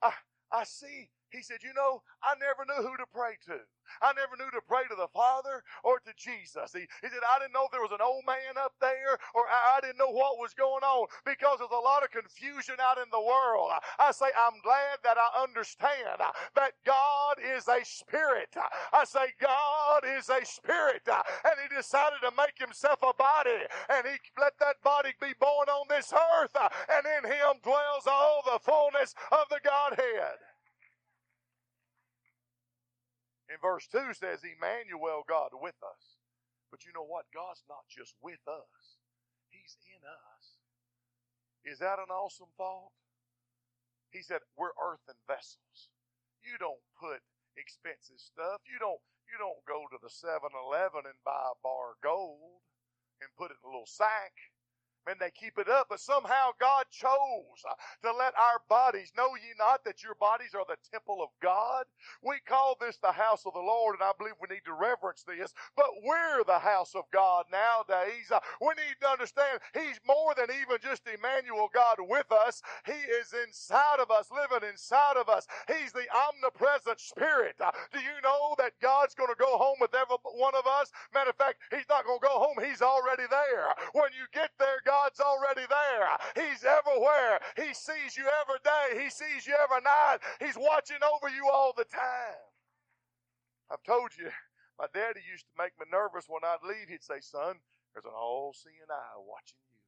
I, 0.01 0.13
I 0.51 0.63
see. 0.65 1.09
He 1.33 1.41
said, 1.41 1.65
You 1.65 1.73
know, 1.73 2.01
I 2.21 2.37
never 2.37 2.61
knew 2.69 2.87
who 2.87 2.95
to 2.97 3.09
pray 3.09 3.35
to. 3.49 3.57
I 4.01 4.13
never 4.13 4.37
knew 4.37 4.49
to 4.53 4.61
pray 4.63 4.85
to 4.89 4.95
the 4.95 5.09
Father 5.11 5.63
or 5.83 5.99
to 5.99 6.13
Jesus. 6.15 6.71
He, 6.73 6.85
he 7.01 7.09
said, 7.09 7.25
I 7.25 7.39
didn't 7.41 7.53
know 7.53 7.65
if 7.65 7.73
there 7.73 7.81
was 7.83 7.91
an 7.93 8.05
old 8.05 8.23
man 8.25 8.55
up 8.57 8.73
there 8.79 9.17
or 9.35 9.43
I, 9.49 9.77
I 9.77 9.81
didn't 9.81 9.97
know 9.99 10.13
what 10.13 10.39
was 10.39 10.53
going 10.53 10.85
on 10.85 11.07
because 11.25 11.59
there's 11.59 11.73
a 11.73 11.87
lot 11.89 12.03
of 12.05 12.11
confusion 12.13 12.77
out 12.79 12.97
in 13.01 13.09
the 13.11 13.21
world. 13.21 13.71
I 13.99 14.11
say, 14.13 14.29
I'm 14.37 14.61
glad 14.63 15.01
that 15.03 15.17
I 15.17 15.43
understand 15.43 16.21
that 16.55 16.73
God 16.85 17.37
is 17.41 17.67
a 17.67 17.81
spirit. 17.83 18.53
I 18.93 19.03
say, 19.05 19.33
God 19.41 20.05
is 20.05 20.29
a 20.29 20.45
spirit. 20.45 21.03
And 21.09 21.55
He 21.59 21.67
decided 21.75 22.21
to 22.23 22.31
make 22.37 22.57
Himself 22.61 23.01
a 23.01 23.13
body 23.17 23.65
and 23.89 24.05
He 24.05 24.17
let 24.39 24.53
that 24.61 24.81
body 24.83 25.11
be 25.21 25.33
born 25.39 25.69
on 25.69 25.87
this 25.89 26.13
earth 26.13 26.55
and 26.55 27.03
in 27.05 27.29
Him 27.29 27.57
dwells 27.63 28.07
all 28.07 28.41
the 28.45 28.59
fullness 28.61 29.15
of 29.31 29.49
the 29.49 29.59
Godhead. 29.63 30.37
In 33.53 33.61
verse 33.61 33.85
2 33.85 34.17
says, 34.17 34.41
Emmanuel, 34.41 35.21
God 35.29 35.53
with 35.53 35.77
us. 35.85 36.17
But 36.73 36.89
you 36.89 36.91
know 36.97 37.05
what? 37.05 37.29
God's 37.29 37.61
not 37.69 37.85
just 37.85 38.17
with 38.17 38.41
us, 38.49 38.97
He's 39.53 39.77
in 39.85 40.01
us. 40.01 40.57
Is 41.61 41.77
that 41.77 42.01
an 42.01 42.09
awesome 42.09 42.49
thought? 42.57 42.97
He 44.09 44.25
said, 44.25 44.41
We're 44.57 44.73
earthen 44.81 45.21
vessels. 45.29 45.93
You 46.41 46.57
don't 46.57 46.81
put 46.97 47.21
expensive 47.53 48.17
stuff. 48.17 48.65
You 48.65 48.81
don't 48.81 48.99
you 49.29 49.37
don't 49.37 49.61
go 49.69 49.85
to 49.87 49.97
the 50.01 50.11
7-Eleven 50.11 51.05
and 51.05 51.21
buy 51.23 51.53
a 51.53 51.61
bar 51.61 51.93
of 51.93 52.01
gold 52.01 52.65
and 53.21 53.29
put 53.37 53.53
it 53.53 53.61
in 53.61 53.69
a 53.69 53.71
little 53.71 53.87
sack 53.87 54.52
and 55.09 55.19
they 55.19 55.31
keep 55.31 55.57
it 55.59 55.69
up, 55.69 55.87
but 55.89 55.99
somehow 55.99 56.51
God 56.59 56.85
chose 56.91 57.61
uh, 57.69 57.75
to 58.03 58.13
let 58.17 58.33
our 58.37 58.61
bodies 58.69 59.11
know 59.17 59.35
ye 59.35 59.53
not 59.59 59.83
that 59.85 60.03
your 60.03 60.15
bodies 60.15 60.55
are 60.55 60.65
the 60.67 60.77
temple 60.91 61.21
of 61.23 61.29
God. 61.41 61.85
We 62.23 62.37
call 62.47 62.77
this 62.79 62.97
the 62.97 63.11
house 63.13 63.45
of 63.45 63.53
the 63.53 63.59
Lord, 63.61 63.95
and 63.95 64.03
I 64.03 64.11
believe 64.17 64.35
we 64.41 64.53
need 64.53 64.65
to 64.65 64.73
reverence 64.73 65.23
this, 65.27 65.53
but 65.77 65.87
we're 66.03 66.43
the 66.45 66.59
house 66.59 66.95
of 66.95 67.05
God 67.13 67.45
nowadays. 67.51 68.31
Uh, 68.31 68.39
we 68.61 68.69
need 68.69 68.97
to 69.01 69.09
understand 69.09 69.59
He's 69.73 69.99
more 70.07 70.33
than 70.35 70.47
even 70.51 70.77
just 70.81 71.03
Emmanuel, 71.07 71.69
God 71.73 71.97
with 71.99 72.31
us. 72.31 72.61
He 72.85 72.93
is 72.93 73.33
inside 73.47 73.99
of 74.01 74.11
us, 74.11 74.29
living 74.31 74.67
inside 74.69 75.17
of 75.17 75.29
us. 75.29 75.47
He's 75.67 75.91
the 75.93 76.05
omnipresent 76.13 76.99
Spirit. 76.99 77.55
Uh, 77.61 77.71
do 77.93 77.99
you 77.99 78.17
know 78.23 78.55
that 78.59 78.73
God's 78.81 79.15
going 79.15 79.29
to 79.31 79.39
go 79.39 79.57
home 79.57 79.77
with 79.81 79.95
every 79.95 80.17
one 80.35 80.55
of 80.55 80.67
us? 80.67 80.91
Matter 81.13 81.31
of 81.31 81.37
fact, 81.37 81.59
He's 81.71 81.89
not 81.89 82.05
going 82.05 82.19
to 82.19 82.27
go 82.27 82.39
home, 82.39 82.57
He's 82.63 82.81
already 82.81 83.25
there. 83.29 83.67
When 83.93 84.11
you 84.13 84.25
get 84.33 84.51
there, 84.59 84.81
God 84.85 84.92
God's 84.93 85.19
already 85.25 85.65
there. 85.65 86.05
He's 86.37 86.61
everywhere. 86.61 87.41
He 87.57 87.73
sees 87.73 88.13
you 88.13 88.29
every 88.29 88.61
day. 88.61 89.01
He 89.01 89.09
sees 89.09 89.49
you 89.49 89.57
every 89.57 89.81
night. 89.81 90.21
He's 90.37 90.53
watching 90.53 91.01
over 91.01 91.33
you 91.33 91.49
all 91.49 91.73
the 91.73 91.89
time. 91.89 92.45
I've 93.73 93.81
told 93.81 94.13
you, 94.13 94.29
my 94.77 94.85
daddy 94.93 95.25
used 95.25 95.49
to 95.49 95.57
make 95.57 95.73
me 95.81 95.89
nervous 95.89 96.29
when 96.29 96.45
I'd 96.45 96.61
leave. 96.61 96.93
He'd 96.93 97.01
say, 97.01 97.25
Son, 97.25 97.57
there's 97.89 98.05
an 98.05 98.13
all 98.13 98.53
seeing 98.53 98.85
eye 98.85 99.17
watching 99.17 99.65
you. 99.73 99.81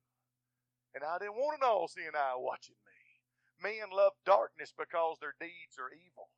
And 0.98 1.06
I 1.06 1.22
didn't 1.22 1.38
want 1.38 1.62
an 1.62 1.70
all 1.70 1.86
seeing 1.86 2.18
eye 2.18 2.42
watching 2.42 2.82
me. 2.82 2.98
Men 3.62 3.94
love 3.94 4.18
darkness 4.26 4.74
because 4.74 5.22
their 5.22 5.38
deeds 5.38 5.78
are 5.78 5.94
evil. 5.94 6.34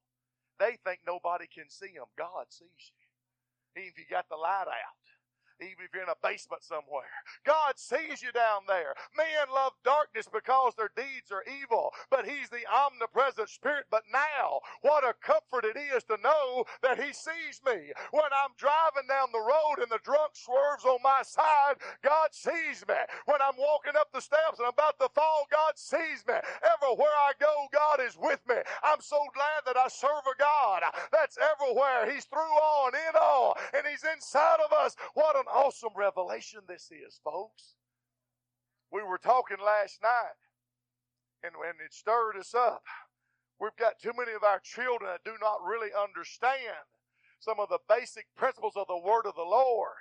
They 0.60 0.76
think 0.84 1.08
nobody 1.08 1.48
can 1.48 1.72
see 1.72 1.96
them. 1.96 2.12
God 2.20 2.52
sees 2.52 2.92
you. 2.92 3.08
Even 3.80 3.96
if 3.96 3.98
you 3.98 4.12
got 4.12 4.28
the 4.28 4.36
light 4.36 4.68
out. 4.68 5.08
Even 5.62 5.86
if 5.86 5.94
you're 5.94 6.04
in 6.04 6.10
a 6.10 6.20
basement 6.24 6.64
somewhere. 6.64 7.10
God 7.46 7.76
sees 7.78 8.22
you 8.22 8.32
down 8.32 8.62
there. 8.68 8.94
Men 9.18 9.50
love 9.54 9.74
darkness 9.84 10.28
because 10.32 10.74
their 10.76 10.92
deeds 10.96 11.32
are 11.32 11.44
evil, 11.62 11.92
but 12.10 12.26
He's 12.28 12.50
the 12.50 12.66
omnipresent 12.68 13.50
Spirit. 13.50 13.86
But 13.92 14.04
now, 14.12 14.62
what 14.82 15.04
a 15.04 15.14
comfort 15.22 15.66
it 15.66 15.78
is 15.78 16.04
to 16.06 16.18
know 16.24 16.66
that 16.84 16.98
He 17.02 17.14
sees 17.14 17.62
me. 17.66 17.92
When 18.12 18.30
I'm 18.34 18.54
driving 18.58 19.08
down 19.10 19.30
the 19.34 19.40
road 19.42 19.80
and 19.82 19.92
the 19.92 20.00
drunk 20.04 20.34
swerves 20.36 20.86
on 20.86 21.00
my 21.04 21.22
side, 21.24 21.76
God 22.04 22.30
sees 22.34 22.86
me. 22.88 22.96
When 23.26 23.42
I'm 23.42 23.58
walking 23.58 23.94
up 24.00 24.12
the 24.14 24.22
steps 24.22 24.60
and 24.60 24.68
I'm 24.68 24.74
about 24.74 25.00
to 25.00 25.10
fall, 25.14 25.48
God 25.52 25.74
sees 25.78 26.26
me. 26.28 26.36
Everywhere 26.64 27.16
I 27.18 27.34
go, 27.40 27.68
God 27.74 28.02
is 28.02 28.18
with 28.18 28.40
me. 28.47 28.47
I'm 28.98 29.02
so 29.04 29.30
glad 29.32 29.62
that 29.68 29.78
I 29.78 29.90
serve 29.90 30.26
a 30.26 30.34
God 30.40 30.82
that's 31.12 31.38
everywhere. 31.38 32.12
He's 32.12 32.26
through 32.26 32.58
all 32.60 32.88
and 32.88 32.96
in 32.96 33.14
all, 33.22 33.56
and 33.72 33.86
He's 33.86 34.02
inside 34.04 34.58
of 34.66 34.74
us. 34.74 34.96
What 35.14 35.36
an 35.36 35.46
awesome 35.54 35.94
revelation 35.96 36.62
this 36.68 36.90
is, 36.90 37.20
folks. 37.24 37.76
We 38.92 39.04
were 39.04 39.20
talking 39.20 39.62
last 39.64 40.02
night, 40.02 40.42
and, 41.44 41.54
and 41.54 41.78
it 41.80 41.94
stirred 41.94 42.38
us 42.40 42.56
up. 42.56 42.82
We've 43.62 43.78
got 43.78 44.02
too 44.02 44.14
many 44.18 44.34
of 44.34 44.44
our 44.44 44.60
children 44.64 45.12
that 45.14 45.24
do 45.24 45.38
not 45.40 45.62
really 45.62 45.94
understand 45.94 46.90
some 47.40 47.60
of 47.60 47.70
the 47.70 47.86
basic 47.88 48.26
principles 48.36 48.74
of 48.76 48.88
the 48.88 48.98
Word 48.98 49.28
of 49.28 49.36
the 49.36 49.46
Lord 49.46 49.94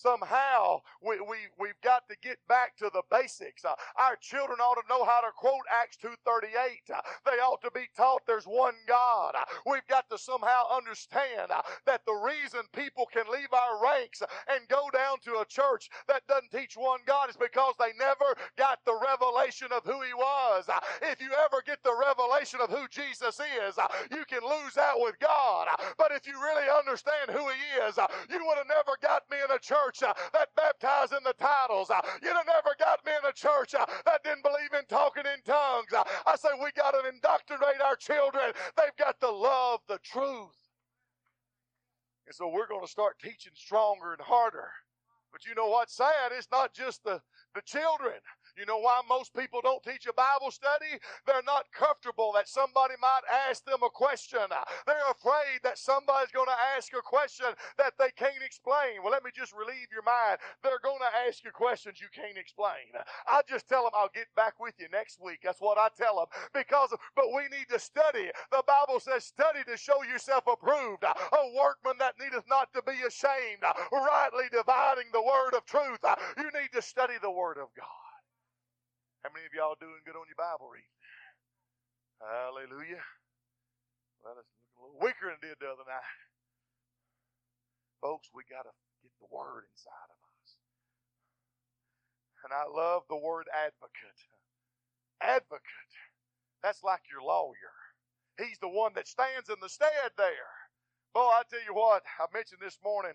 somehow 0.00 0.80
we, 1.02 1.20
we, 1.20 1.36
we've 1.58 1.80
got 1.82 2.08
to 2.08 2.16
get 2.22 2.38
back 2.48 2.76
to 2.78 2.90
the 2.92 3.02
basics. 3.10 3.64
Uh, 3.64 3.74
our 3.98 4.16
children 4.20 4.58
ought 4.60 4.80
to 4.80 4.88
know 4.88 5.04
how 5.04 5.20
to 5.20 5.30
quote 5.36 5.64
Acts 5.70 5.98
2.38. 6.02 6.94
Uh, 6.94 7.00
they 7.24 7.38
ought 7.42 7.60
to 7.62 7.70
be 7.74 7.88
taught 7.96 8.22
there's 8.26 8.44
one 8.44 8.74
God. 8.86 9.34
Uh, 9.36 9.44
we've 9.66 9.86
got 9.88 10.08
to 10.10 10.18
somehow 10.18 10.64
understand 10.74 11.50
uh, 11.50 11.62
that 11.86 12.02
the 12.06 12.14
reason 12.14 12.60
people 12.74 13.06
can 13.12 13.24
leave 13.32 13.52
our 13.52 13.82
ranks 13.82 14.22
and 14.48 14.68
go 14.68 14.88
down 14.92 15.18
to 15.24 15.40
a 15.40 15.44
church 15.46 15.88
that 16.08 16.26
doesn't 16.26 16.50
teach 16.50 16.76
one 16.76 17.00
God 17.06 17.30
is 17.30 17.36
because 17.36 17.74
they 17.78 17.92
never 17.98 18.36
got 18.56 18.78
the 18.84 18.98
revelation 18.98 19.68
of 19.72 19.84
who 19.84 20.00
he 20.02 20.14
was. 20.14 20.68
Uh, 20.68 20.80
if 21.02 21.20
you 21.20 21.30
ever 21.44 21.62
get 21.66 21.82
the 21.84 21.94
revelation 21.94 22.60
of 22.62 22.70
who 22.70 22.86
Jesus 22.90 23.40
is, 23.40 23.78
uh, 23.78 23.88
you 24.10 24.24
can 24.28 24.42
lose 24.42 24.76
out 24.78 25.00
with 25.00 25.18
God. 25.20 25.68
But 25.98 26.12
if 26.12 26.26
you 26.26 26.34
really 26.40 26.68
understand 26.70 27.30
who 27.30 27.46
he 27.48 27.60
is, 27.88 27.98
you 28.30 28.40
would 28.46 28.58
have 28.58 28.68
never 28.68 28.96
got 29.02 29.22
me 29.30 29.36
in 29.44 29.50
a 29.54 29.58
church 29.58 29.89
church 29.90 30.08
uh, 30.08 30.14
that 30.32 30.48
baptized 30.56 31.12
in 31.12 31.22
the 31.24 31.34
titles. 31.34 31.90
Uh, 31.90 32.00
you'd 32.22 32.36
have 32.36 32.46
never 32.46 32.74
got 32.78 33.04
me 33.04 33.12
in 33.12 33.28
a 33.28 33.32
church 33.32 33.74
uh, 33.74 33.86
that 34.04 34.22
didn't 34.24 34.42
believe 34.42 34.72
in 34.78 34.84
talking 34.88 35.24
in 35.26 35.42
tongues. 35.44 35.92
I 35.92 36.36
say 36.36 36.48
we 36.62 36.70
got 36.76 36.92
to 36.92 37.08
indoctrinate 37.08 37.80
our 37.84 37.96
children. 37.96 38.52
They've 38.76 38.96
got 38.98 39.20
to 39.20 39.30
love 39.30 39.80
the 39.88 39.98
truth. 40.02 40.56
And 42.26 42.34
so 42.34 42.48
we're 42.48 42.68
going 42.68 42.84
to 42.84 42.90
start 42.90 43.18
teaching 43.18 43.52
stronger 43.54 44.12
and 44.12 44.20
harder. 44.20 44.68
But 45.32 45.46
you 45.46 45.54
know 45.54 45.68
what's 45.68 45.96
sad? 45.96 46.32
It's 46.36 46.48
not 46.50 46.74
just 46.74 47.04
the, 47.04 47.20
the 47.54 47.62
children. 47.64 48.18
You 48.60 48.66
know 48.66 48.78
why 48.78 49.00
most 49.08 49.32
people 49.32 49.64
don't 49.64 49.82
teach 49.82 50.04
a 50.04 50.12
Bible 50.12 50.50
study? 50.52 51.00
They're 51.24 51.40
not 51.48 51.72
comfortable 51.72 52.30
that 52.36 52.46
somebody 52.46 52.92
might 53.00 53.24
ask 53.48 53.64
them 53.64 53.80
a 53.82 53.88
question. 53.88 54.44
They're 54.86 55.10
afraid 55.10 55.64
that 55.64 55.78
somebody's 55.78 56.30
going 56.30 56.52
to 56.52 56.60
ask 56.76 56.92
a 56.92 57.00
question 57.00 57.46
that 57.78 57.94
they 57.98 58.12
can't 58.20 58.44
explain. 58.44 59.00
Well, 59.00 59.12
let 59.12 59.24
me 59.24 59.30
just 59.32 59.56
relieve 59.56 59.88
your 59.88 60.04
mind. 60.04 60.44
They're 60.62 60.84
going 60.84 61.00
to 61.00 61.08
ask 61.26 61.42
you 61.42 61.56
questions 61.56 62.04
you 62.04 62.12
can't 62.12 62.36
explain. 62.36 62.92
I 63.26 63.40
just 63.48 63.66
tell 63.66 63.84
them 63.84 63.96
I'll 63.96 64.12
get 64.12 64.28
back 64.36 64.60
with 64.60 64.74
you 64.76 64.92
next 64.92 65.24
week. 65.24 65.40
That's 65.42 65.64
what 65.64 65.78
I 65.78 65.88
tell 65.96 66.20
them. 66.20 66.28
Because, 66.52 66.92
but 67.16 67.32
we 67.32 67.48
need 67.48 67.72
to 67.72 67.80
study. 67.80 68.28
The 68.52 68.62
Bible 68.68 69.00
says, 69.00 69.24
study 69.24 69.64
to 69.72 69.76
show 69.78 70.04
yourself 70.04 70.44
approved, 70.44 71.04
a 71.04 71.42
workman 71.56 71.96
that 71.98 72.20
needeth 72.20 72.44
not 72.44 72.68
to 72.74 72.82
be 72.84 73.00
ashamed, 73.08 73.64
rightly 73.88 74.52
dividing 74.52 75.08
the 75.16 75.24
word 75.24 75.56
of 75.56 75.64
truth. 75.64 76.04
You 76.36 76.52
need 76.52 76.76
to 76.76 76.82
study 76.82 77.14
the 77.22 77.30
word 77.30 77.56
of 77.56 77.72
God. 77.72 78.09
How 79.22 79.28
many 79.36 79.44
of 79.44 79.52
y'all 79.52 79.76
doing 79.76 80.00
good 80.08 80.16
on 80.16 80.24
your 80.32 80.40
Bible 80.40 80.72
reading? 80.72 80.96
Hallelujah. 82.20 83.04
Well, 84.24 84.36
it's 84.40 84.48
looking 84.52 84.76
a 84.76 84.80
little 84.80 85.00
weaker 85.00 85.28
than 85.28 85.40
it 85.40 85.44
did 85.44 85.58
the 85.60 85.72
other 85.72 85.84
night. 85.88 86.16
Folks, 88.00 88.32
we 88.32 88.44
got 88.48 88.64
to 88.64 88.74
get 89.04 89.12
the 89.20 89.28
word 89.28 89.68
inside 89.68 90.10
of 90.10 90.20
us. 90.40 90.50
And 92.44 92.52
I 92.52 92.64
love 92.68 93.04
the 93.08 93.20
word 93.20 93.46
advocate. 93.52 94.20
Advocate. 95.20 95.94
That's 96.62 96.84
like 96.84 97.04
your 97.10 97.22
lawyer. 97.22 97.76
He's 98.38 98.58
the 98.60 98.72
one 98.72 98.92
that 98.96 99.08
stands 99.08 99.48
in 99.48 99.60
the 99.60 99.68
stead 99.68 100.16
there. 100.16 100.52
Boy, 101.14 101.28
I 101.28 101.42
tell 101.50 101.62
you 101.66 101.74
what, 101.74 102.02
I 102.20 102.26
mentioned 102.32 102.60
this 102.62 102.78
morning 102.84 103.14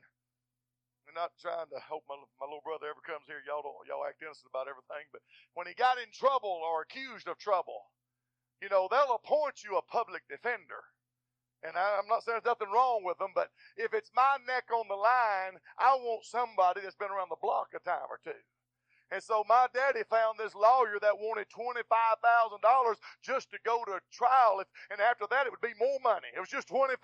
not 1.16 1.32
trying 1.42 1.72
to 1.72 1.80
hope 1.82 2.04
my, 2.10 2.20
my 2.40 2.46
little 2.46 2.66
brother 2.66 2.92
ever 2.92 3.02
comes 3.08 3.26
here. 3.28 3.42
Y'all 3.48 3.64
don't 3.64 3.80
y'all 3.88 4.06
act 4.06 4.22
innocent 4.22 4.52
about 4.52 4.68
everything, 4.70 5.08
but 5.16 5.24
when 5.56 5.68
he 5.68 5.74
got 5.74 5.98
in 5.98 6.12
trouble 6.14 6.62
or 6.62 6.84
accused 6.84 7.28
of 7.28 7.40
trouble, 7.40 7.88
you 8.62 8.70
know 8.70 8.88
they'll 8.92 9.18
appoint 9.18 9.64
you 9.64 9.78
a 9.80 9.84
public 9.90 10.24
defender. 10.30 10.84
And 11.64 11.76
I, 11.78 12.00
I'm 12.00 12.08
not 12.08 12.24
saying 12.24 12.40
there's 12.44 12.52
nothing 12.52 12.72
wrong 12.74 13.04
with 13.04 13.18
them, 13.18 13.32
but 13.36 13.50
if 13.78 13.94
it's 13.94 14.12
my 14.16 14.38
neck 14.48 14.70
on 14.72 14.88
the 14.88 14.96
line, 15.00 15.58
I 15.80 15.96
want 15.96 16.26
somebody 16.26 16.82
that's 16.82 16.96
been 17.00 17.12
around 17.12 17.30
the 17.32 17.42
block 17.42 17.74
a 17.76 17.80
time 17.82 18.08
or 18.12 18.20
two. 18.24 18.38
And 19.12 19.22
so 19.22 19.44
my 19.48 19.68
daddy 19.74 20.02
found 20.10 20.38
this 20.38 20.56
lawyer 20.56 20.98
that 21.02 21.18
wanted 21.18 21.48
$25,000 21.50 22.96
just 23.22 23.52
to 23.52 23.58
go 23.64 23.84
to 23.86 24.00
trial. 24.12 24.64
And 24.92 25.00
after 25.00 25.26
that, 25.30 25.46
it 25.46 25.52
would 25.52 25.62
be 25.62 25.78
more 25.80 26.00
money. 26.04 26.28
It 26.36 26.40
was 26.40 26.50
just 26.50 26.68
$25,000 26.68 26.98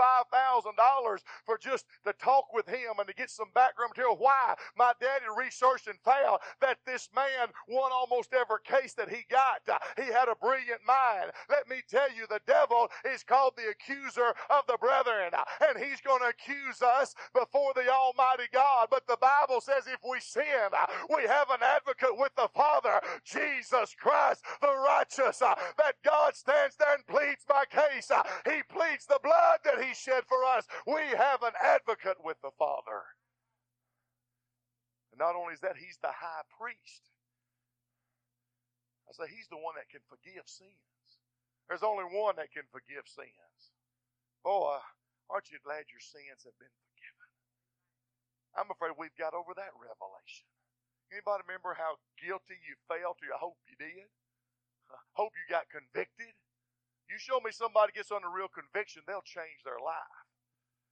for 1.45 1.57
just 1.57 1.85
to 2.05 2.13
talk 2.13 2.53
with 2.53 2.67
him 2.67 2.97
and 2.97 3.07
to 3.07 3.13
get 3.13 3.29
some 3.29 3.49
background 3.53 3.91
material. 3.95 4.17
Why? 4.17 4.55
My 4.77 4.93
daddy 4.99 5.25
researched 5.37 5.87
and 5.87 5.99
found 6.03 6.39
that 6.59 6.79
this 6.85 7.09
man 7.15 7.49
won 7.69 7.91
almost 7.93 8.33
every 8.33 8.59
case 8.65 8.93
that 8.95 9.09
he 9.09 9.23
got. 9.29 9.61
He 9.97 10.11
had 10.11 10.27
a 10.27 10.35
brilliant 10.35 10.81
mind. 10.87 11.31
Let 11.49 11.69
me 11.69 11.81
tell 11.89 12.09
you, 12.11 12.25
the 12.29 12.41
devil 12.47 12.89
is 13.05 13.23
called 13.23 13.53
the 13.55 13.69
accuser 13.69 14.33
of 14.49 14.65
the 14.67 14.77
brethren. 14.81 15.31
And 15.61 15.77
he's 15.77 16.01
going 16.01 16.21
to 16.21 16.33
accuse 16.33 16.81
us 16.81 17.13
before 17.33 17.73
the 17.75 17.87
Almighty 17.91 18.49
God. 18.51 18.87
But 18.89 19.05
the 19.07 19.17
Bible 19.21 19.61
says 19.61 19.85
if 19.85 20.01
we 20.01 20.19
sin, 20.19 20.73
we 21.13 21.23
have 21.27 21.49
an 21.51 21.61
advocate 21.61 21.90
advocate 21.91 22.17
with 22.17 22.31
the 22.35 22.49
Father, 22.53 23.01
Jesus 23.25 23.95
Christ, 23.99 24.41
the 24.61 24.71
righteous, 24.71 25.41
uh, 25.41 25.55
that 25.77 25.95
God 26.03 26.35
stands 26.35 26.75
there 26.77 26.95
and 26.95 27.05
pleads 27.07 27.43
my 27.49 27.63
case. 27.69 28.09
Uh, 28.11 28.23
he 28.45 28.63
pleads 28.69 29.05
the 29.05 29.19
blood 29.23 29.59
that 29.65 29.83
He 29.83 29.93
shed 29.93 30.23
for 30.27 30.43
us. 30.45 30.65
We 30.87 31.01
have 31.17 31.43
an 31.43 31.53
advocate 31.61 32.17
with 32.23 32.37
the 32.41 32.51
Father. 32.57 33.03
And 35.11 35.19
not 35.19 35.35
only 35.35 35.53
is 35.53 35.59
that, 35.61 35.75
He's 35.77 35.99
the 36.01 36.13
high 36.13 36.47
priest. 36.57 37.11
I 39.09 39.11
say 39.13 39.31
He's 39.31 39.49
the 39.49 39.59
one 39.59 39.75
that 39.75 39.91
can 39.91 40.01
forgive 40.07 40.47
sins. 40.47 40.71
There's 41.67 41.83
only 41.83 42.05
one 42.07 42.35
that 42.37 42.51
can 42.51 42.67
forgive 42.71 43.07
sins. 43.07 43.59
Boy, 44.43 44.79
aren't 45.29 45.51
you 45.51 45.59
glad 45.63 45.91
your 45.91 46.03
sins 46.03 46.43
have 46.43 46.57
been 46.59 46.75
forgiven? 46.87 47.29
I'm 48.55 48.71
afraid 48.71 48.95
we've 48.99 49.15
got 49.15 49.31
over 49.35 49.55
that 49.55 49.71
revelation. 49.79 50.51
Anybody 51.11 51.43
remember 51.47 51.75
how 51.75 51.99
guilty 52.19 52.55
you 52.63 52.75
felt? 52.87 53.19
I 53.23 53.37
hope 53.37 53.59
you 53.67 53.75
did. 53.75 54.07
I 54.91 54.99
hope 55.19 55.35
you 55.35 55.45
got 55.51 55.67
convicted. 55.71 56.33
You 57.11 57.19
show 57.19 57.39
me 57.43 57.51
somebody 57.51 57.91
gets 57.91 58.11
under 58.11 58.31
real 58.31 58.47
conviction, 58.47 59.03
they'll 59.07 59.25
change 59.27 59.59
their 59.67 59.79
life. 59.83 60.30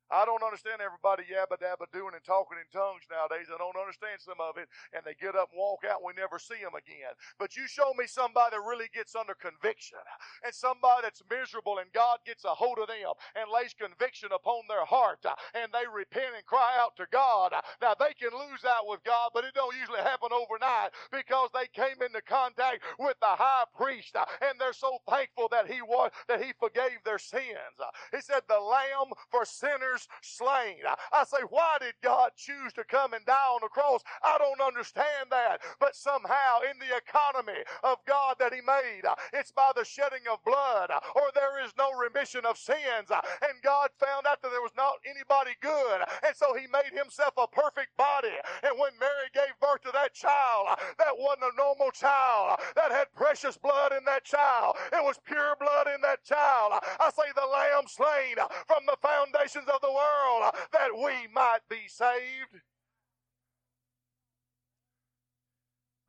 I 0.09 0.25
don't 0.25 0.41
understand 0.43 0.81
everybody 0.81 1.29
yabba 1.29 1.61
dabba 1.61 1.85
doing 1.93 2.17
and 2.17 2.25
talking 2.25 2.57
in 2.57 2.65
tongues 2.73 3.05
nowadays. 3.09 3.53
I 3.53 3.57
don't 3.61 3.77
understand 3.77 4.17
some 4.17 4.41
of 4.41 4.57
it. 4.57 4.65
And 4.93 5.05
they 5.05 5.13
get 5.17 5.37
up 5.37 5.53
and 5.53 5.59
walk 5.61 5.85
out 5.85 6.01
and 6.01 6.07
we 6.09 6.17
never 6.17 6.41
see 6.41 6.57
them 6.61 6.73
again. 6.73 7.13
But 7.37 7.53
you 7.53 7.69
show 7.69 7.93
me 7.93 8.09
somebody 8.09 8.57
that 8.57 8.65
really 8.65 8.89
gets 8.89 9.13
under 9.13 9.37
conviction 9.37 10.01
and 10.41 10.53
somebody 10.53 11.05
that's 11.05 11.21
miserable 11.29 11.77
and 11.77 11.91
God 11.93 12.25
gets 12.25 12.43
a 12.45 12.53
hold 12.53 12.81
of 12.81 12.89
them 12.89 13.13
and 13.37 13.53
lays 13.53 13.77
conviction 13.77 14.33
upon 14.33 14.65
their 14.65 14.85
heart 14.85 15.21
and 15.53 15.69
they 15.73 15.85
repent 15.85 16.33
and 16.37 16.45
cry 16.45 16.77
out 16.81 16.97
to 16.97 17.05
God. 17.11 17.53
Now 17.81 17.93
they 17.93 18.17
can 18.17 18.33
lose 18.33 18.65
out 18.65 18.89
with 18.89 19.03
God, 19.05 19.31
but 19.33 19.45
it 19.45 19.53
don't 19.53 19.77
usually 19.77 20.01
happen 20.01 20.33
overnight 20.33 20.91
because 21.13 21.49
they 21.53 21.69
came 21.69 22.01
into 22.01 22.21
contact 22.25 22.81
with 22.97 23.17
the 23.21 23.35
high 23.37 23.69
priest 23.77 24.17
and 24.17 24.57
they're 24.57 24.73
so 24.73 24.97
thankful 25.09 25.47
that 25.51 25.69
he 25.69 25.81
was, 25.81 26.11
that 26.27 26.41
he 26.41 26.53
forgave 26.57 27.03
their 27.05 27.19
sins. 27.21 27.77
He 28.11 28.21
said 28.21 28.41
the 28.49 28.59
lamb 28.59 29.13
for 29.29 29.45
sinners 29.45 29.98
slain. 30.21 30.77
I 31.13 31.23
say, 31.25 31.43
why 31.49 31.77
did 31.79 31.93
God 32.03 32.31
choose 32.37 32.73
to 32.73 32.83
come 32.83 33.13
and 33.13 33.25
die 33.25 33.49
on 33.53 33.59
the 33.61 33.69
cross? 33.69 34.01
I 34.23 34.37
don't 34.37 34.61
understand 34.61 35.31
that. 35.31 35.61
But 35.79 35.95
somehow, 35.95 36.61
in 36.69 36.77
the 36.79 36.95
economy 36.95 37.61
of 37.83 37.97
God 38.05 38.35
that 38.39 38.53
He 38.53 38.61
made, 38.61 39.05
uh, 39.07 39.15
it's 39.33 39.51
by 39.51 39.71
the 39.75 39.85
shedding 39.85 40.25
of 40.31 40.43
blood, 40.45 40.91
uh, 40.91 40.99
or 41.15 41.31
there 41.33 41.63
is 41.63 41.73
no 41.77 41.91
remission 41.93 42.45
of 42.45 42.57
sins. 42.57 43.09
Uh, 43.09 43.21
and 43.43 43.61
God 43.63 43.89
found 43.99 44.27
out 44.27 44.41
that 44.41 44.51
there 44.51 44.61
was 44.61 44.75
not 44.77 45.01
anybody 45.05 45.55
good. 45.61 46.01
And 46.25 46.35
so 46.35 46.53
He 46.55 46.67
made 46.71 46.93
Himself 46.93 47.33
a 47.37 47.47
perfect 47.47 47.95
body. 47.97 48.35
And 48.63 48.77
when 48.79 48.91
Mary 48.99 49.29
gave 49.33 49.53
birth 49.59 49.81
to 49.83 49.91
that 49.93 50.13
child, 50.13 50.77
that 50.97 51.15
wasn't 51.17 51.53
a 51.53 51.57
normal 51.57 51.91
child. 51.91 52.59
That 52.75 52.91
had 52.91 53.11
precious 53.15 53.57
blood 53.57 53.91
in 53.93 54.03
that 54.05 54.23
child. 54.23 54.75
It 54.93 55.03
was 55.03 55.17
pure 55.25 55.55
blood 55.59 55.87
in 55.93 56.01
that 56.01 56.23
child. 56.23 56.73
I 56.99 57.09
say 57.11 57.29
the 57.35 57.45
lamb 57.47 57.87
slain 57.87 58.35
from 58.67 58.85
the 58.85 58.97
foundations 59.01 59.67
of 59.67 59.81
the 59.81 59.88
the 59.89 59.97
world 59.97 60.41
uh, 60.45 60.51
that 60.71 60.93
we 60.93 61.25
might 61.33 61.65
be 61.69 61.89
saved. 61.89 62.61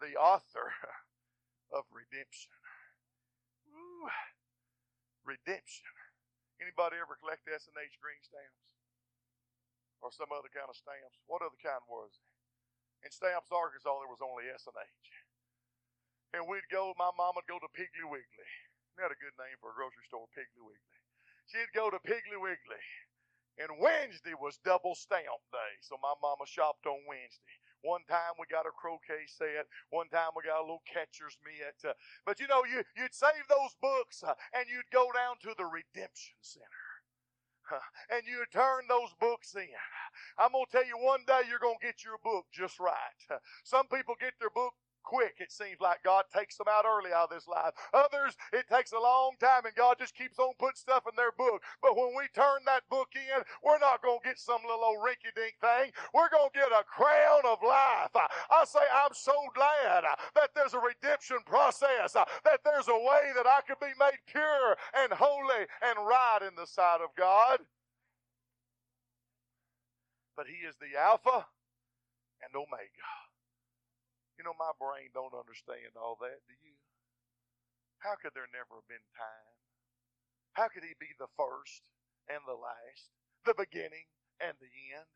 the 0.01 0.17
author 0.17 0.73
of 1.77 1.85
redemption. 1.93 2.57
Redemption. 5.21 5.93
Anybody 6.59 6.97
ever 6.97 7.21
collect 7.21 7.45
S&H 7.45 7.97
green 8.01 8.21
stamps? 8.25 8.65
Or 10.01 10.09
some 10.09 10.33
other 10.33 10.49
kind 10.49 10.69
of 10.73 10.77
stamps? 10.77 11.21
What 11.29 11.45
other 11.45 11.61
kind 11.61 11.85
was 11.85 12.17
it? 12.17 12.29
In 13.05 13.13
Stamps, 13.13 13.53
Arkansas, 13.53 13.97
there 14.01 14.13
was 14.13 14.21
only 14.25 14.49
S&H. 14.49 15.09
And 16.37 16.49
we'd 16.49 16.69
go, 16.73 16.93
my 16.97 17.13
mom 17.17 17.37
would 17.37 17.49
go 17.49 17.61
to 17.61 17.69
Piggly 17.77 18.05
Wiggly. 18.05 18.51
Had 18.97 19.13
a 19.13 19.21
good 19.21 19.37
name 19.41 19.57
for 19.61 19.73
a 19.73 19.77
grocery 19.77 20.05
store, 20.09 20.29
Piggly 20.37 20.65
Wiggly. 20.65 21.01
She'd 21.49 21.73
go 21.73 21.89
to 21.89 22.01
Piggly 22.01 22.41
Wiggly. 22.41 22.85
And 23.61 23.77
Wednesday 23.77 24.33
was 24.33 24.57
double 24.65 24.97
stamp 24.97 25.45
day. 25.53 25.73
So 25.85 26.01
my 26.01 26.17
mama 26.25 26.49
shopped 26.49 26.87
on 26.89 27.05
Wednesday. 27.05 27.61
One 27.85 28.01
time 28.09 28.37
we 28.41 28.49
got 28.49 28.65
a 28.65 28.73
croquet 28.73 29.29
set. 29.29 29.69
One 29.93 30.09
time 30.09 30.33
we 30.33 30.49
got 30.49 30.61
a 30.61 30.65
little 30.65 30.85
catcher's 30.89 31.37
mitt. 31.45 31.77
Uh, 31.85 31.93
but 32.25 32.41
you 32.41 32.49
know, 32.49 32.65
you, 32.65 32.81
you'd 32.97 33.13
save 33.13 33.45
those 33.49 33.77
books 33.81 34.25
uh, 34.25 34.33
and 34.57 34.65
you'd 34.65 34.89
go 34.93 35.13
down 35.13 35.37
to 35.45 35.53
the 35.57 35.69
Redemption 35.69 36.41
Center. 36.41 36.89
Uh, 37.69 37.85
and 38.17 38.25
you'd 38.27 38.51
turn 38.53 38.89
those 38.89 39.13
books 39.21 39.55
in. 39.55 39.69
I'm 40.41 40.53
going 40.53 40.65
to 40.67 40.73
tell 40.73 40.87
you 40.87 40.97
one 40.99 41.21
day 41.27 41.45
you're 41.49 41.63
going 41.63 41.79
to 41.81 41.87
get 41.87 42.03
your 42.05 42.19
book 42.25 42.49
just 42.53 42.81
right. 42.81 43.21
Some 43.63 43.87
people 43.87 44.17
get 44.19 44.35
their 44.41 44.51
book 44.51 44.75
quick. 45.03 45.37
It 45.39 45.53
seems 45.53 45.81
like 45.81 46.03
God 46.03 46.25
takes 46.33 46.57
them 46.57 46.67
out 46.71 46.85
early 46.87 47.13
out 47.13 47.31
of 47.31 47.35
this 47.35 47.49
life. 47.49 47.73
Others, 47.93 48.37
it 48.53 48.69
takes 48.69 48.93
a 48.93 49.01
long 49.01 49.33
time 49.41 49.67
and 49.67 49.75
God 49.75 49.97
just 49.99 50.15
keeps 50.15 50.39
on 50.39 50.53
putting 50.59 50.77
stuff 50.77 51.05
in 51.09 51.17
their 51.17 51.33
book. 51.33 51.63
But 51.83 51.97
when 51.97 52.13
we 52.17 52.29
turn 52.35 52.63
that 52.67 52.89
book 52.91 53.09
in, 53.15 53.43
we're 53.65 53.79
not 53.79 54.03
going 54.03 54.19
to 54.23 54.29
get 54.29 54.39
some 54.39 54.63
little 54.63 54.85
old 54.85 55.03
rinky 55.05 55.35
dink 55.35 55.57
thing. 55.61 55.93
We're 56.15 56.31
going 56.31 56.51
to 56.53 56.59
get 56.59 56.73
a 56.73 56.85
crown 56.85 57.43
of 57.45 57.59
life. 57.63 58.15
I 58.51 58.65
say, 58.65 58.85
I'm 58.93 59.15
so 59.15 59.35
glad 59.55 60.05
that 60.35 60.51
there's 60.55 60.75
a 60.75 60.81
redemption 60.81 61.39
process, 61.47 62.13
that 62.15 62.61
there's 62.65 62.89
a 62.89 62.97
way 62.97 63.33
that 63.37 63.47
I 63.47 63.61
could 63.67 63.81
be 63.81 63.95
made 63.99 64.19
pure 64.27 64.77
and 64.95 65.13
holy 65.13 65.67
and 65.83 65.99
right 65.99 66.41
in 66.47 66.55
the 66.57 66.67
sight 66.67 67.01
of 67.03 67.11
God. 67.17 67.61
But 70.37 70.47
He 70.47 70.67
is 70.67 70.77
the 70.81 70.99
Alpha 70.99 71.47
and 72.43 72.55
Omega. 72.57 73.20
You 74.41 74.49
know, 74.49 74.57
my 74.57 74.73
brain 74.81 75.13
don't 75.13 75.37
understand 75.37 76.01
all 76.01 76.17
that, 76.25 76.41
do 76.49 76.57
you? 76.65 76.73
How 78.01 78.17
could 78.17 78.33
there 78.33 78.49
never 78.49 78.81
have 78.81 78.89
been 78.89 79.05
time? 79.13 79.53
How 80.57 80.73
could 80.73 80.81
he 80.81 80.97
be 80.97 81.13
the 81.21 81.29
first 81.37 81.85
and 82.25 82.41
the 82.49 82.57
last, 82.57 83.13
the 83.45 83.53
beginning 83.53 84.09
and 84.41 84.57
the 84.57 84.73
end? 84.97 85.13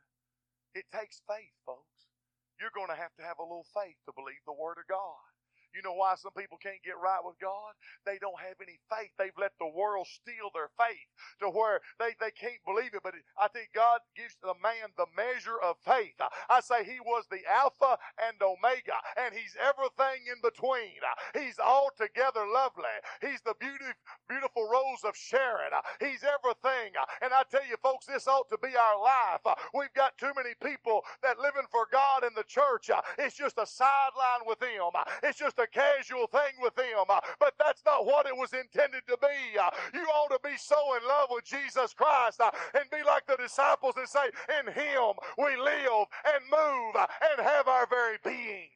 It 0.76 0.84
takes 0.92 1.24
faith, 1.24 1.56
folks. 1.64 2.12
You're 2.60 2.76
going 2.76 2.92
to 2.92 3.00
have 3.00 3.16
to 3.16 3.24
have 3.24 3.40
a 3.40 3.48
little 3.48 3.64
faith 3.72 3.96
to 4.04 4.12
believe 4.12 4.44
the 4.44 4.52
Word 4.52 4.76
of 4.76 4.92
God. 4.92 5.33
You 5.74 5.82
know 5.82 5.94
why 5.94 6.14
some 6.16 6.32
people 6.38 6.58
can't 6.58 6.82
get 6.84 6.98
right 7.02 7.20
with 7.24 7.38
God? 7.42 7.74
They 8.06 8.18
don't 8.18 8.38
have 8.40 8.58
any 8.62 8.78
faith. 8.90 9.10
They've 9.18 9.36
let 9.38 9.52
the 9.58 9.68
world 9.70 10.06
steal 10.06 10.50
their 10.54 10.70
faith 10.78 11.08
to 11.40 11.50
where 11.50 11.80
they, 11.98 12.14
they 12.20 12.30
can't 12.32 12.62
believe 12.64 12.94
it. 12.94 13.02
But 13.02 13.14
I 13.38 13.48
think 13.48 13.70
God 13.74 14.00
gives 14.16 14.36
the 14.42 14.54
man 14.62 14.94
the 14.96 15.10
measure 15.16 15.58
of 15.58 15.76
faith. 15.84 16.16
I 16.50 16.60
say 16.60 16.84
he 16.84 17.00
was 17.02 17.26
the 17.30 17.42
Alpha 17.50 17.98
and 18.22 18.38
Omega, 18.42 18.98
and 19.18 19.34
he's 19.34 19.56
everything 19.58 20.26
in 20.30 20.38
between. 20.42 21.02
He's 21.34 21.58
altogether 21.58 22.46
lovely. 22.46 22.94
He's 23.20 23.42
the 23.42 23.54
beauty, 23.58 23.90
beautiful 24.28 24.68
rose 24.70 25.02
of 25.04 25.16
Sharon. 25.16 25.72
He's 26.00 26.24
everything. 26.24 26.94
And 27.22 27.32
I 27.32 27.42
tell 27.50 27.66
you, 27.66 27.76
folks, 27.82 28.06
this 28.06 28.26
ought 28.28 28.48
to 28.50 28.58
be 28.58 28.72
our 28.76 28.98
life. 29.00 29.42
We've 29.74 29.92
got 29.94 30.18
too 30.18 30.32
many 30.36 30.54
people 30.62 31.02
that 31.22 31.38
living 31.40 31.66
for 31.70 31.86
God 31.90 32.24
in 32.24 32.34
the 32.36 32.44
church. 32.46 32.90
It's 33.18 33.36
just 33.36 33.58
a 33.58 33.66
sideline 33.66 34.46
with 34.46 34.60
them. 34.60 34.92
It's 35.22 35.38
just 35.38 35.58
a 35.58 35.63
a 35.64 35.68
casual 35.68 36.26
thing 36.28 36.54
with 36.60 36.74
them, 36.76 37.08
uh, 37.08 37.20
but 37.40 37.54
that's 37.58 37.82
not 37.86 38.06
what 38.06 38.26
it 38.26 38.36
was 38.36 38.52
intended 38.52 39.02
to 39.08 39.16
be. 39.20 39.58
Uh, 39.58 39.70
you 39.92 40.02
ought 40.02 40.30
to 40.30 40.40
be 40.44 40.56
so 40.56 40.76
in 41.00 41.08
love 41.08 41.28
with 41.30 41.44
Jesus 41.44 41.94
Christ 41.94 42.40
uh, 42.40 42.50
and 42.74 42.84
be 42.90 43.02
like 43.04 43.26
the 43.26 43.36
disciples 43.36 43.94
and 43.96 44.08
say, 44.08 44.28
In 44.60 44.72
Him 44.72 45.16
we 45.38 45.56
live 45.56 46.06
and 46.28 46.44
move 46.50 46.94
and 46.96 47.46
have 47.46 47.68
our 47.68 47.86
very 47.88 48.18
being. 48.24 48.68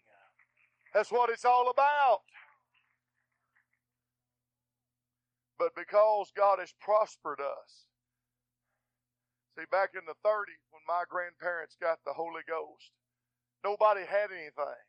That's 0.94 1.12
what 1.12 1.31
it's 1.31 1.44
all 1.44 1.70
about. 1.70 2.20
But 5.59 5.74
because 5.77 6.33
God 6.37 6.59
has 6.61 6.72
prospered 6.81 7.40
us, 7.40 7.88
See, 9.59 9.66
back 9.72 9.90
in 9.98 10.07
the 10.07 10.14
30s, 10.22 10.62
when 10.70 10.87
my 10.87 11.03
grandparents 11.11 11.74
got 11.83 11.98
the 12.07 12.12
Holy 12.14 12.46
Ghost, 12.46 12.92
nobody 13.64 14.07
had 14.07 14.31
anything. 14.31 14.88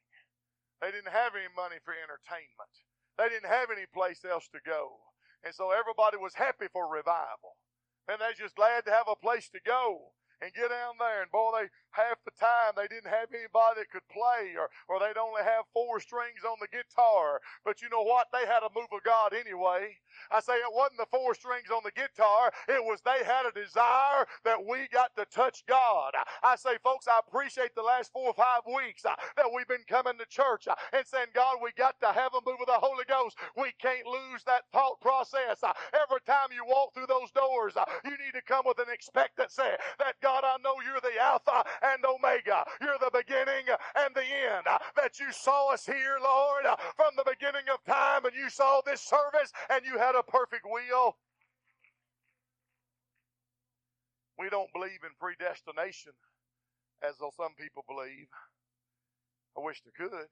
They 0.82 0.92
didn't 0.92 1.12
have 1.12 1.36
any 1.36 1.52
money 1.56 1.78
for 1.84 1.94
entertainment. 1.94 2.74
They 3.18 3.28
didn't 3.30 3.52
have 3.52 3.70
any 3.72 3.86
place 3.94 4.24
else 4.24 4.48
to 4.54 4.60
go. 4.65 4.96
And 5.44 5.54
so 5.54 5.72
everybody 5.72 6.18
was 6.18 6.34
happy 6.36 6.68
for 6.72 6.88
revival. 6.88 7.60
And 8.08 8.20
they're 8.20 8.34
just 8.34 8.56
glad 8.56 8.86
to 8.86 8.92
have 8.92 9.08
a 9.12 9.15
place 9.15 9.50
to 9.50 9.60
go 9.65 10.12
and 10.41 10.54
get 10.54 10.69
down 10.69 10.95
there. 10.99 11.23
And 11.23 11.32
boy, 11.32 11.52
they 11.56 11.67
half 11.91 12.19
the 12.25 12.32
time 12.39 12.73
they 12.75 12.88
didn't 12.88 13.10
have 13.12 13.30
anybody 13.34 13.82
that 13.84 13.91
could 13.91 14.08
play, 14.12 14.56
or 14.58 14.69
or 14.89 14.99
they'd 14.99 15.19
only 15.19 15.43
have 15.43 15.65
four 15.73 15.99
strings 15.99 16.43
on 16.47 16.58
the 16.62 16.69
guitar. 16.69 17.41
But 17.65 17.82
you 17.82 17.89
know 17.89 18.04
what? 18.04 18.28
They 18.34 18.45
had 18.47 18.63
a 18.63 18.71
move 18.75 18.91
of 18.93 19.04
God 19.04 19.34
anyway. 19.34 19.97
I 20.32 20.39
say 20.41 20.56
it 20.56 20.73
wasn't 20.73 20.99
the 20.99 21.08
four 21.12 21.36
strings 21.36 21.69
on 21.71 21.82
the 21.84 21.91
guitar. 21.91 22.52
It 22.67 22.84
was 22.84 23.02
they 23.06 23.23
had 23.25 23.45
a 23.45 23.54
desire 23.54 24.25
that 24.45 24.60
we 24.65 24.88
got 24.91 25.15
to 25.17 25.25
touch 25.25 25.65
God. 25.67 26.13
I 26.43 26.56
say, 26.56 26.78
folks, 26.84 27.08
I 27.08 27.19
appreciate 27.25 27.75
the 27.75 27.84
last 27.84 28.12
four 28.13 28.28
or 28.28 28.34
five 28.34 28.62
weeks 28.67 29.06
uh, 29.06 29.15
that 29.38 29.47
we've 29.54 29.67
been 29.67 29.86
coming 29.88 30.17
to 30.19 30.25
church 30.28 30.67
uh, 30.67 30.75
and 30.93 31.06
saying, 31.06 31.28
God, 31.34 31.58
we 31.63 31.71
got 31.78 31.99
to 32.02 32.08
have 32.13 32.34
a 32.34 32.41
move 32.45 32.60
of 32.62 32.67
the 32.67 32.80
Holy 32.82 33.06
Ghost. 33.08 33.38
We 33.58 33.71
can't 33.80 34.06
lose 34.06 34.43
that 34.45 34.63
thought 34.73 35.02
process. 35.02 35.63
Uh, 35.63 35.73
every 35.93 36.21
time 36.25 36.49
you 36.54 36.65
walk 36.65 36.93
through 36.93 37.08
those 37.08 37.32
doors, 37.32 37.75
you 38.06 38.12
need 38.12 38.34
to 38.36 38.41
come 38.43 38.63
with 38.65 38.80
an 38.80 38.91
expectancy 38.93 39.63
that 39.99 40.15
God, 40.21 40.29
I 40.44 40.58
know 40.63 40.76
you're 40.86 41.02
the 41.02 41.20
Alpha 41.22 41.63
and 41.82 42.04
Omega. 42.06 42.65
You're 42.82 43.00
the 43.00 43.12
beginning 43.13 43.65
and 43.96 44.13
the 44.13 44.22
end. 44.22 44.65
That 44.96 45.20
you 45.20 45.32
saw 45.32 45.74
us 45.74 45.86
here, 45.86 46.18
Lord, 46.22 46.65
from 46.96 47.15
the 47.18 47.26
beginning 47.26 47.65
of 47.74 47.84
time, 47.86 48.26
and 48.26 48.36
you 48.36 48.50
saw 48.50 48.82
this 48.86 49.02
service, 49.02 49.52
and 49.70 49.86
you 49.86 49.98
had 49.98 50.15
a 50.15 50.24
perfect 50.24 50.65
will. 50.65 51.18
We 54.38 54.50
don't 54.50 54.72
believe 54.72 55.04
in 55.04 55.12
predestination 55.20 56.13
as 57.04 57.18
though 57.20 57.32
some 57.36 57.56
people 57.60 57.84
believe. 57.88 58.28
I 59.58 59.60
wish 59.60 59.82
they 59.84 59.92
could, 59.92 60.30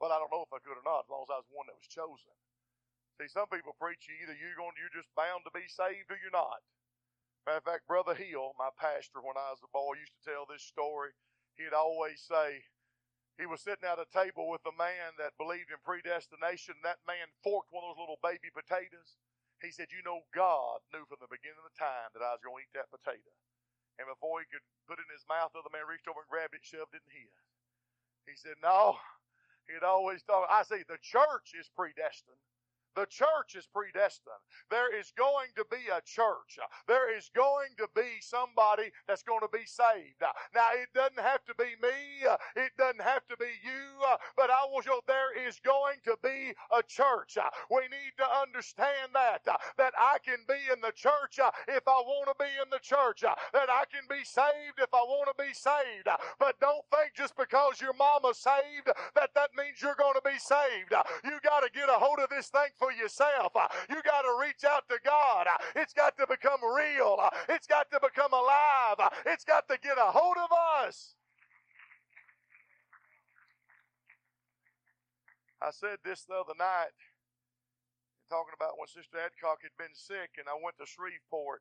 but 0.00 0.08
I 0.08 0.16
don't 0.16 0.32
know 0.32 0.46
if 0.46 0.52
I 0.54 0.62
could 0.64 0.80
or 0.80 0.86
not, 0.88 1.04
as 1.04 1.10
long 1.12 1.28
as 1.28 1.32
I 1.34 1.40
was 1.42 1.50
one 1.52 1.68
that 1.68 1.76
was 1.76 1.90
chosen. 1.90 2.32
See, 3.20 3.28
some 3.28 3.52
people 3.52 3.76
preach 3.76 4.08
either 4.08 4.32
you're 4.32 4.56
going, 4.56 4.72
you're 4.80 4.96
just 4.96 5.12
bound 5.12 5.44
to 5.44 5.52
be 5.52 5.68
saved 5.68 6.08
or 6.08 6.16
you're 6.16 6.32
not. 6.32 6.64
Matter 7.46 7.58
of 7.58 7.64
fact, 7.64 7.88
Brother 7.88 8.14
Hill, 8.14 8.52
my 8.58 8.70
pastor 8.76 9.24
when 9.24 9.36
I 9.36 9.50
was 9.50 9.64
a 9.64 9.70
boy, 9.72 9.96
used 9.96 10.14
to 10.20 10.26
tell 10.28 10.44
this 10.44 10.62
story. 10.62 11.16
He'd 11.56 11.76
always 11.76 12.20
say, 12.20 12.64
he 13.40 13.48
was 13.48 13.64
sitting 13.64 13.88
at 13.88 13.96
a 13.96 14.04
table 14.12 14.52
with 14.52 14.60
a 14.68 14.76
man 14.76 15.16
that 15.16 15.40
believed 15.40 15.72
in 15.72 15.80
predestination. 15.80 16.76
That 16.84 17.00
man 17.08 17.32
forked 17.40 17.72
one 17.72 17.88
of 17.88 17.96
those 17.96 18.04
little 18.04 18.20
baby 18.20 18.52
potatoes. 18.52 19.16
He 19.64 19.72
said, 19.72 19.88
You 19.88 20.04
know, 20.04 20.28
God 20.36 20.84
knew 20.92 21.08
from 21.08 21.24
the 21.24 21.32
beginning 21.32 21.60
of 21.60 21.68
the 21.72 21.80
time 21.80 22.12
that 22.12 22.20
I 22.20 22.36
was 22.36 22.44
going 22.44 22.60
to 22.60 22.64
eat 22.68 22.76
that 22.76 22.92
potato. 22.92 23.32
And 23.96 24.08
before 24.08 24.44
he 24.44 24.48
could 24.52 24.64
put 24.84 25.00
it 25.00 25.08
in 25.08 25.16
his 25.16 25.24
mouth, 25.24 25.56
the 25.56 25.64
other 25.64 25.72
man 25.72 25.88
reached 25.88 26.04
over 26.04 26.20
and 26.20 26.28
grabbed 26.28 26.52
it 26.52 26.64
shoved 26.64 26.92
it 26.92 27.04
in 27.04 27.24
his. 27.24 27.32
He 28.28 28.36
said, 28.36 28.60
No, 28.60 29.00
he'd 29.68 29.84
always 29.84 30.20
thought, 30.20 30.52
I 30.52 30.60
see, 30.64 30.84
the 30.84 31.00
church 31.00 31.56
is 31.56 31.72
predestined. 31.72 32.40
The 32.96 33.06
church 33.06 33.54
is 33.56 33.66
predestined. 33.66 34.42
There 34.70 34.94
is 34.94 35.12
going 35.16 35.54
to 35.56 35.64
be 35.70 35.88
a 35.90 36.02
church. 36.02 36.58
There 36.88 37.14
is 37.16 37.30
going 37.34 37.72
to 37.78 37.88
be 37.94 38.20
somebody 38.20 38.90
that's 39.06 39.22
going 39.22 39.40
to 39.40 39.52
be 39.52 39.64
saved. 39.64 40.20
Now, 40.54 40.68
it 40.74 40.88
doesn't 40.94 41.20
have 41.20 41.44
to 41.46 41.54
be 41.54 41.76
me. 41.80 42.26
It 42.56 42.72
doesn't 42.78 43.02
have 43.02 43.26
to 43.28 43.36
be 43.36 43.52
you. 43.62 44.04
But 44.36 44.50
I 44.50 44.66
will 44.70 44.82
show 44.82 45.00
there 45.06 45.32
is 45.46 45.60
going 45.64 45.98
to 46.04 46.16
be 46.22 46.54
a 46.74 46.82
church. 46.82 47.38
We 47.70 47.82
need 47.88 48.14
to 48.18 48.26
understand 48.42 49.14
that. 49.14 49.46
That 49.78 49.94
I 49.98 50.18
can 50.24 50.42
be 50.48 50.58
in 50.72 50.80
the 50.80 50.92
church 50.92 51.38
if 51.68 51.86
I 51.86 52.00
want 52.02 52.28
to 52.28 52.36
be 52.38 52.50
in 52.62 52.70
the 52.70 52.82
church. 52.82 53.22
That 53.22 53.70
I 53.70 53.84
can 53.90 54.04
be 54.08 54.24
saved 54.24 54.78
if 54.78 54.92
I 54.92 55.02
want 55.02 55.30
to 55.30 55.42
be 55.42 55.54
saved. 55.54 56.08
But 56.38 56.58
don't 56.60 56.84
think 56.90 57.14
just 57.14 57.36
because 57.36 57.80
your 57.80 57.94
mama's 57.94 58.38
saved 58.38 58.90
that 59.14 59.30
that 59.34 59.50
means 59.56 59.80
you're 59.80 59.98
going 59.98 60.14
to 60.14 60.24
be 60.24 60.38
saved. 60.38 60.92
You 61.24 61.38
got 61.42 61.60
to 61.60 61.70
get 61.72 61.88
a 61.88 61.98
hold 61.98 62.18
of 62.18 62.28
this 62.30 62.48
thing 62.48 62.70
for 62.80 62.90
yourself. 62.90 63.52
Uh, 63.54 63.68
you 63.92 64.00
got 64.02 64.24
to 64.24 64.32
reach 64.40 64.64
out 64.64 64.88
to 64.88 64.96
God. 65.04 65.46
Uh, 65.46 65.60
it's 65.76 65.92
got 65.92 66.16
to 66.16 66.26
become 66.26 66.64
real. 66.64 67.20
Uh, 67.20 67.28
it's 67.52 67.68
got 67.68 67.92
to 67.92 68.00
become 68.00 68.32
alive. 68.32 68.96
It's 69.28 69.44
got 69.44 69.68
to 69.68 69.76
get 69.76 70.00
a 70.00 70.08
hold 70.10 70.40
of 70.40 70.48
us. 70.82 71.14
I 75.60 75.68
said 75.70 76.00
this 76.00 76.24
the 76.24 76.40
other 76.40 76.56
night, 76.56 76.96
talking 78.32 78.56
about 78.56 78.80
when 78.80 78.88
Sister 78.88 79.20
Adcock 79.20 79.60
had 79.60 79.76
been 79.76 79.92
sick, 79.92 80.40
and 80.40 80.48
I 80.48 80.56
went 80.56 80.80
to 80.80 80.88
Shreveport 80.88 81.60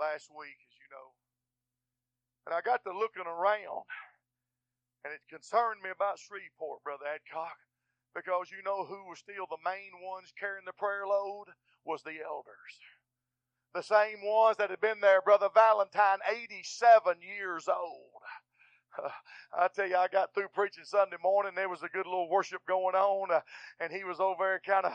last 0.00 0.32
week, 0.32 0.56
as 0.64 0.74
you 0.80 0.88
know. 0.88 1.12
And 2.48 2.56
I 2.56 2.64
got 2.64 2.80
to 2.88 2.96
looking 2.96 3.28
around. 3.28 3.84
And 5.04 5.12
it 5.12 5.20
concerned 5.28 5.84
me 5.84 5.92
about 5.92 6.18
Shreveport, 6.18 6.82
Brother 6.82 7.04
Adcock, 7.04 7.60
because 8.16 8.48
you 8.50 8.64
know 8.64 8.84
who 8.86 9.04
was 9.04 9.18
still 9.18 9.44
the 9.48 9.60
main 9.62 9.92
ones 10.02 10.32
carrying 10.40 10.64
the 10.64 10.72
prayer 10.72 11.06
load? 11.06 11.52
Was 11.84 12.02
the 12.02 12.16
elders. 12.24 12.72
The 13.74 13.82
same 13.82 14.24
ones 14.24 14.56
that 14.56 14.70
had 14.70 14.80
been 14.80 15.00
there, 15.00 15.20
Brother 15.20 15.50
Valentine, 15.52 16.18
87 16.26 17.18
years 17.20 17.68
old. 17.68 18.22
I 19.58 19.68
tell 19.68 19.86
you, 19.86 19.96
I 19.96 20.08
got 20.08 20.32
through 20.34 20.48
preaching 20.54 20.84
Sunday 20.84 21.18
morning. 21.22 21.52
There 21.54 21.68
was 21.68 21.82
a 21.82 21.88
good 21.88 22.06
little 22.06 22.30
worship 22.30 22.62
going 22.66 22.94
on, 22.94 23.30
uh, 23.30 23.40
and 23.78 23.92
he 23.92 24.02
was 24.02 24.18
over 24.18 24.42
there 24.42 24.60
kind 24.64 24.86
of 24.86 24.92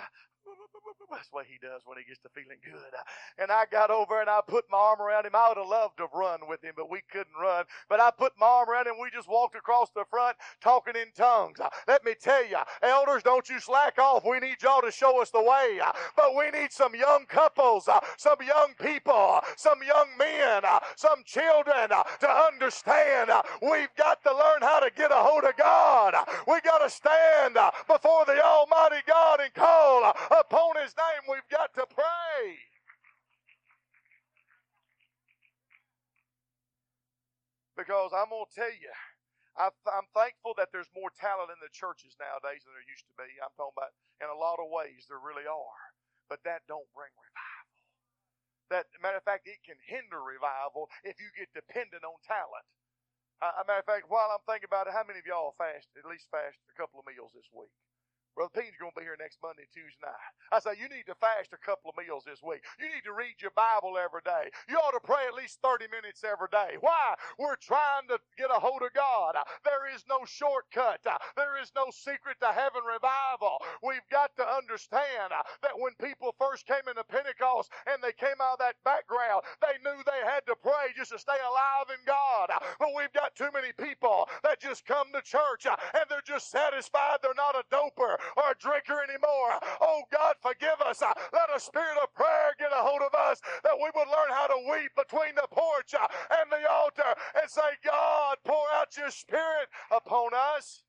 that's 1.11 1.31
what 1.31 1.45
he 1.45 1.57
does 1.61 1.81
when 1.85 1.97
he 1.97 2.03
gets 2.05 2.19
to 2.21 2.29
feeling 2.29 2.57
good. 2.63 2.91
And 3.37 3.51
I 3.51 3.65
got 3.69 3.91
over 3.91 4.21
and 4.21 4.29
I 4.29 4.39
put 4.47 4.65
my 4.71 4.77
arm 4.77 5.01
around 5.01 5.25
him. 5.25 5.35
I 5.35 5.49
would 5.49 5.57
have 5.57 5.67
loved 5.67 5.97
to 5.97 6.07
run 6.13 6.39
with 6.47 6.63
him, 6.63 6.73
but 6.75 6.89
we 6.89 7.01
couldn't 7.11 7.35
run. 7.39 7.65
But 7.89 7.99
I 7.99 8.11
put 8.11 8.33
my 8.39 8.47
arm 8.47 8.69
around 8.69 8.87
him. 8.87 8.95
We 8.99 9.09
just 9.11 9.29
walked 9.29 9.55
across 9.55 9.89
the 9.93 10.05
front 10.09 10.37
talking 10.61 10.95
in 10.95 11.11
tongues. 11.15 11.59
Let 11.87 12.05
me 12.05 12.13
tell 12.19 12.45
you, 12.45 12.57
elders, 12.81 13.23
don't 13.23 13.47
you 13.49 13.59
slack 13.59 13.99
off. 13.99 14.23
We 14.25 14.39
need 14.39 14.61
y'all 14.61 14.81
to 14.81 14.91
show 14.91 15.21
us 15.21 15.29
the 15.29 15.41
way. 15.41 15.79
But 16.15 16.35
we 16.35 16.49
need 16.51 16.71
some 16.71 16.95
young 16.95 17.25
couples, 17.27 17.89
some 18.17 18.37
young 18.45 18.73
people, 18.81 19.41
some 19.57 19.79
young 19.85 20.07
men, 20.17 20.63
some 20.95 21.23
children 21.25 21.89
to 21.89 22.29
understand 22.29 23.31
we've 23.61 23.93
got 23.97 24.23
to 24.23 24.31
learn 24.31 24.61
how 24.61 24.79
to 24.79 24.91
get 24.95 25.11
a 25.11 25.15
hold 25.15 25.43
of 25.43 25.57
God. 25.57 26.15
We 26.47 26.61
got 26.61 26.79
to 26.79 26.89
stand 26.89 27.57
before 27.87 28.25
the 28.25 28.41
Almighty 28.43 29.03
God 29.07 29.39
and 29.41 29.53
call 29.53 30.13
upon 30.41 30.81
His 30.81 30.97
name, 30.97 31.23
we've 31.29 31.47
got 31.53 31.73
to 31.77 31.85
pray. 31.85 32.57
Because 37.77 38.11
I'm 38.13 38.29
going 38.29 38.45
to 38.45 38.53
tell 38.53 38.73
you, 38.73 38.93
I'm 39.57 40.07
thankful 40.13 40.53
that 40.57 40.69
there's 40.73 40.89
more 40.95 41.11
talent 41.13 41.51
in 41.53 41.59
the 41.61 41.71
churches 41.73 42.15
nowadays 42.17 42.63
than 42.65 42.73
there 42.73 42.87
used 42.87 43.05
to 43.09 43.15
be. 43.17 43.27
I'm 43.41 43.53
talking 43.57 43.77
about 43.77 43.93
in 44.23 44.29
a 44.29 44.37
lot 44.37 44.61
of 44.61 44.69
ways 44.69 45.09
there 45.09 45.21
really 45.21 45.45
are. 45.49 45.81
But 46.29 46.45
that 46.47 46.63
don't 46.69 46.87
bring 46.95 47.11
revival. 47.11 47.67
That 48.71 48.87
matter 49.03 49.19
of 49.19 49.27
fact, 49.27 49.51
it 49.51 49.59
can 49.67 49.75
hinder 49.83 50.23
revival 50.23 50.87
if 51.03 51.19
you 51.19 51.27
get 51.35 51.51
dependent 51.51 52.07
on 52.07 52.15
talent. 52.23 52.63
Uh, 53.43 53.51
matter 53.67 53.83
of 53.83 53.89
fact, 53.89 54.07
while 54.07 54.31
I'm 54.31 54.45
thinking 54.47 54.69
about 54.69 54.87
it, 54.87 54.95
how 54.95 55.03
many 55.03 55.19
of 55.19 55.27
y'all 55.27 55.57
fast 55.59 55.91
at 55.97 56.07
least 56.07 56.31
fast 56.31 56.61
a 56.71 56.75
couple 56.79 57.01
of 57.01 57.09
meals 57.09 57.35
this 57.35 57.49
week? 57.51 57.73
Brother 58.35 58.51
Pete's 58.55 58.79
going 58.79 58.95
to 58.95 58.99
be 58.99 59.05
here 59.05 59.19
next 59.19 59.39
Monday, 59.43 59.67
Tuesday 59.75 59.99
night. 60.07 60.31
I 60.51 60.59
say, 60.63 60.79
you 60.79 60.87
need 60.87 61.07
to 61.11 61.15
fast 61.19 61.51
a 61.51 61.59
couple 61.59 61.91
of 61.91 61.99
meals 61.99 62.23
this 62.23 62.39
week. 62.43 62.63
You 62.79 62.87
need 62.87 63.03
to 63.03 63.13
read 63.15 63.39
your 63.43 63.51
Bible 63.55 63.99
every 63.99 64.23
day. 64.23 64.51
You 64.71 64.79
ought 64.79 64.95
to 64.95 65.03
pray 65.03 65.27
at 65.27 65.35
least 65.35 65.59
30 65.63 65.91
minutes 65.91 66.23
every 66.23 66.47
day. 66.51 66.79
Why? 66.79 67.15
We're 67.39 67.59
trying 67.59 68.07
to 68.07 68.19
get 68.39 68.51
a 68.51 68.59
hold 68.59 68.83
of 68.83 68.95
God. 68.95 69.35
There 69.67 69.91
is 69.91 70.07
no 70.07 70.23
shortcut. 70.23 71.03
There 71.35 71.59
is 71.59 71.71
no 71.75 71.91
secret 71.91 72.39
to 72.39 72.51
heaven 72.55 72.83
revival. 72.87 73.59
We've 73.83 74.05
got 74.11 74.35
to 74.39 74.45
understand 74.47 75.35
that 75.61 75.75
when 75.75 75.93
people 75.99 76.35
first 76.39 76.67
came 76.67 76.87
into 76.87 77.03
Pentecost 77.07 77.71
and 77.87 77.99
they 77.99 78.15
came 78.15 78.39
out 78.39 78.59
of 78.59 78.63
that 78.63 78.79
background, 78.87 79.43
they 79.59 79.75
knew 79.83 79.97
they 80.07 80.23
had 80.23 80.47
to 80.47 80.55
pray 80.59 80.95
just 80.95 81.11
to 81.11 81.19
stay 81.19 81.39
alive 81.43 81.91
in 81.91 82.01
God. 82.07 82.47
But 82.79 82.95
we've 82.95 83.13
got 83.13 83.35
too 83.35 83.51
many 83.53 83.75
people 83.75 84.27
that 84.43 84.59
just 84.63 84.87
come 84.87 85.11
to 85.13 85.21
church 85.21 85.67
and 85.67 86.05
they're 86.09 86.25
just 86.25 86.51
satisfied 86.51 87.19
they're 87.21 87.37
not 87.37 87.55
a 87.55 87.63
doper 87.73 88.17
or 88.37 88.51
a 88.51 88.57
drinker 88.59 89.01
anymore. 89.03 89.59
Oh 89.81 90.03
God, 90.11 90.35
forgive 90.41 90.79
us. 90.85 91.01
Let 91.01 91.49
a 91.55 91.59
spirit 91.59 91.97
of 92.01 92.13
prayer 92.13 92.55
get 92.59 92.71
a 92.71 92.81
hold 92.81 93.01
of 93.01 93.13
us 93.13 93.41
that 93.63 93.77
we 93.77 93.89
would 93.95 94.07
learn 94.07 94.31
how 94.31 94.47
to 94.47 94.59
weep 94.71 94.91
between 94.95 95.35
the 95.35 95.47
porch 95.51 95.93
and 95.93 96.47
the 96.51 96.63
altar 96.69 97.15
and 97.41 97.49
say, 97.49 97.77
God, 97.83 98.37
pour 98.45 98.65
out 98.75 98.95
your 98.97 99.11
spirit 99.11 99.69
upon 99.91 100.31
us. 100.57 100.83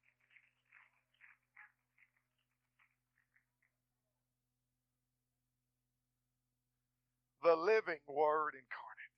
The 7.43 7.57
living 7.57 7.99
Word 8.07 8.55
incarnate. 8.55 9.11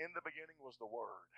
In 0.00 0.12
the 0.16 0.24
beginning 0.24 0.56
was 0.60 0.76
the 0.80 0.88
Word, 0.88 1.28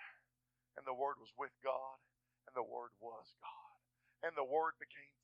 and 0.79 0.87
the 0.87 0.95
Word 0.95 1.19
was 1.19 1.31
with 1.35 1.51
God, 1.63 1.99
and 2.47 2.55
the 2.55 2.63
Word 2.63 2.95
was 2.99 3.35
God. 3.43 3.75
And 4.23 4.35
the 4.35 4.47
Word 4.47 4.79
became 4.79 5.18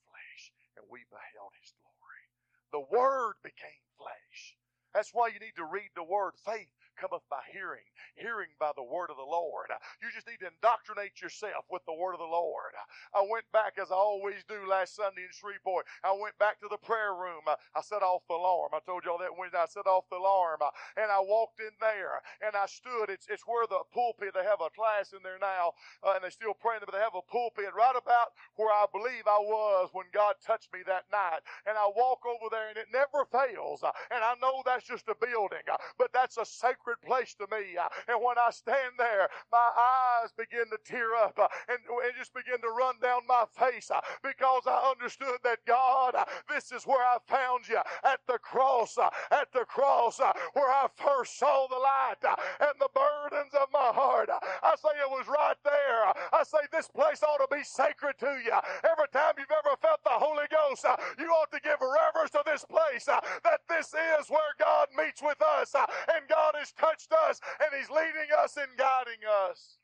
and 0.78 0.88
we 0.90 1.06
beheld 1.10 1.54
his 1.62 1.74
glory. 1.80 2.26
The 2.72 2.86
Word 2.92 3.36
became 3.44 3.84
flesh. 3.98 4.58
That's 4.94 5.12
why 5.14 5.30
you 5.30 5.40
need 5.40 5.58
to 5.58 5.66
read 5.66 5.92
the 5.96 6.04
Word. 6.06 6.34
Faith 6.38 6.72
cometh 6.98 7.24
by 7.30 7.44
hearing, 7.52 7.86
hearing 8.16 8.50
by 8.60 8.72
the 8.76 8.84
word 8.84 9.12
of 9.12 9.18
the 9.18 9.24
Lord. 9.28 9.68
You 10.02 10.10
just 10.14 10.28
need 10.28 10.40
to 10.42 10.52
indoctrinate 10.52 11.22
yourself 11.22 11.66
with 11.72 11.86
the 11.86 11.94
word 11.96 12.14
of 12.14 12.20
the 12.20 12.26
Lord. 12.32 12.74
I 13.14 13.26
went 13.30 13.46
back, 13.54 13.78
as 13.82 13.92
I 13.92 13.96
always 13.96 14.44
do 14.48 14.68
last 14.68 14.96
Sunday 14.96 15.24
in 15.24 15.34
Shreveport, 15.34 15.88
I 16.04 16.14
went 16.14 16.38
back 16.40 16.60
to 16.62 16.68
the 16.70 16.78
prayer 16.78 17.14
room. 17.16 17.44
I 17.50 17.82
set 17.82 18.04
off 18.04 18.24
the 18.30 18.36
alarm. 18.36 18.72
I 18.74 18.80
told 18.86 19.06
y'all 19.06 19.20
that 19.20 19.36
Wednesday. 19.38 19.60
I 19.60 19.68
set 19.68 19.88
off 19.88 20.06
the 20.10 20.18
alarm 20.18 20.60
and 20.98 21.12
I 21.12 21.20
walked 21.22 21.60
in 21.60 21.72
there 21.80 22.22
and 22.46 22.56
I 22.56 22.66
stood. 22.68 23.10
It's, 23.10 23.28
it's 23.30 23.44
where 23.48 23.68
the 23.68 23.82
pulpit, 23.94 24.34
they 24.34 24.44
have 24.44 24.62
a 24.62 24.70
class 24.70 25.14
in 25.14 25.20
there 25.24 25.40
now 25.40 25.74
uh, 26.04 26.14
and 26.16 26.24
they're 26.24 26.32
still 26.32 26.54
praying, 26.54 26.82
but 26.86 26.94
they 26.94 27.02
have 27.02 27.16
a 27.16 27.22
pulpit 27.32 27.74
right 27.76 27.96
about 27.96 28.34
where 28.56 28.70
I 28.72 28.86
believe 28.92 29.26
I 29.28 29.40
was 29.40 29.90
when 29.94 30.06
God 30.14 30.36
touched 30.46 30.72
me 30.74 30.80
that 30.88 31.06
night. 31.12 31.42
And 31.68 31.78
I 31.78 31.88
walk 31.96 32.22
over 32.26 32.48
there 32.52 32.70
and 32.70 32.78
it 32.78 32.88
never 32.94 33.26
fails. 33.26 33.84
And 33.84 34.24
I 34.24 34.36
know 34.42 34.62
that's 34.66 34.86
just 34.86 35.08
a 35.10 35.16
building, 35.16 35.66
but 35.98 36.14
that's 36.14 36.38
a 36.38 36.46
sacred 36.46 36.85
sacred 36.86 37.02
place 37.02 37.36
to 37.36 37.48
me. 37.52 37.78
Uh, 37.78 37.88
and 38.08 38.20
when 38.22 38.38
I 38.38 38.52
stand 38.52 38.94
there, 38.98 39.28
my 39.52 39.70
eyes 39.78 40.32
begin 40.38 40.66
to 40.72 40.78
tear 40.86 41.16
up 41.16 41.38
uh, 41.40 41.48
and, 41.70 41.80
and 41.90 42.14
just 42.18 42.34
begin 42.34 42.62
to 42.62 42.70
run 42.70 42.96
down 43.02 43.22
my 43.28 43.46
face 43.58 43.90
uh, 43.92 44.02
because 44.24 44.64
I 44.68 44.94
understood 44.94 45.40
that 45.44 45.60
God, 45.66 46.16
uh, 46.16 46.26
this 46.50 46.72
is 46.72 46.86
where 46.86 47.02
I 47.02 47.18
found 47.28 47.68
you 47.68 47.80
at 48.04 48.20
the 48.28 48.38
cross, 48.40 48.98
uh, 48.98 49.10
at 49.32 49.52
the 49.54 49.66
cross 49.66 50.20
uh, 50.20 50.32
where 50.54 50.70
I 50.70 50.88
first 50.96 51.40
saw 51.40 51.68
the 51.68 51.80
light 51.80 52.22
and 52.60 52.76
the 52.80 52.90
burdens 52.94 53.54
of 53.54 53.68
my 53.74 53.92
heart. 53.94 54.30
I 54.30 54.76
say 54.78 54.94
it 55.02 55.10
was 55.10 55.28
right 55.28 55.58
there. 55.64 56.14
I 56.34 56.44
say 56.44 56.66
this 56.72 56.88
place 56.88 57.24
ought 57.24 57.42
to 57.42 57.50
be 57.56 57.64
sacred 57.64 58.18
to 58.20 58.38
you. 58.44 58.54
Every 58.86 59.10
time 59.12 59.34
you've 59.38 59.52
ever 59.52 59.76
felt 59.82 60.04
the 60.04 60.14
Holy 60.14 60.46
Ghost, 60.52 60.86
you 61.18 61.28
ought 61.30 61.52
to 61.52 61.60
give 61.62 61.80
reverence 61.82 62.32
to 62.32 62.44
this 62.46 62.66
place 62.66 63.06
that 63.06 63.62
this 63.70 63.94
is 63.94 64.30
where 64.30 64.54
God 64.60 64.88
meets 64.96 65.22
with 65.22 65.42
us 65.42 65.74
and 65.76 66.28
God 66.30 66.56
is 66.62 66.74
touched 66.78 67.12
us 67.12 67.40
and 67.60 67.72
He's 67.76 67.90
leading 67.90 68.30
us 68.38 68.58
and 68.58 68.72
guiding 68.78 69.24
us. 69.50 69.78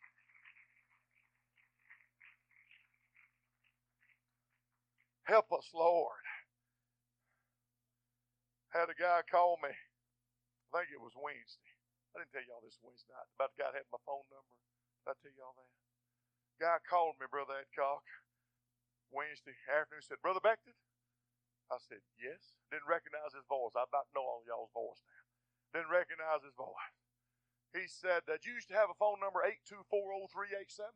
Help 5.24 5.52
us, 5.56 5.72
Lord. 5.74 6.20
Had 8.76 8.92
a 8.92 8.98
guy 8.98 9.24
call 9.28 9.60
me. 9.64 9.72
I 9.72 10.68
think 10.72 10.92
it 10.92 11.00
was 11.04 11.16
Wednesday. 11.16 11.72
I 12.16 12.24
didn't 12.24 12.32
tell 12.36 12.44
y'all 12.48 12.64
this 12.64 12.80
Wednesday 12.84 13.12
night. 13.12 13.28
About 13.36 13.56
the 13.56 13.64
guy 13.64 13.72
that 13.72 13.84
had 13.84 13.92
my 13.92 14.02
phone 14.04 14.28
number. 14.32 14.56
Did 15.04 15.12
I 15.12 15.16
tell 15.20 15.36
y'all 15.36 15.56
that? 15.56 15.72
Guy 16.60 16.78
called 16.88 17.16
me, 17.20 17.28
Brother 17.32 17.60
Adcock, 17.64 18.04
Wednesday 19.12 19.56
afternoon. 19.68 20.04
Said, 20.04 20.24
Brother 20.24 20.44
Beckton? 20.44 20.76
I 21.72 21.80
said, 21.80 22.04
yes. 22.20 22.60
Didn't 22.72 22.88
recognize 22.88 23.32
his 23.32 23.48
voice. 23.48 23.72
I 23.76 23.88
about 23.88 24.12
know 24.12 24.24
all 24.24 24.44
y'all's 24.44 24.72
voice 24.76 25.00
now 25.08 25.21
didn't 25.72 25.92
recognize 25.92 26.44
his 26.44 26.56
voice. 26.56 26.96
He 27.72 27.88
said, 27.88 28.28
Did 28.28 28.44
you 28.44 28.60
used 28.60 28.68
to 28.70 28.78
have 28.78 28.92
a 28.92 28.98
phone 29.00 29.24
number 29.24 29.40
8240387? 29.44 30.92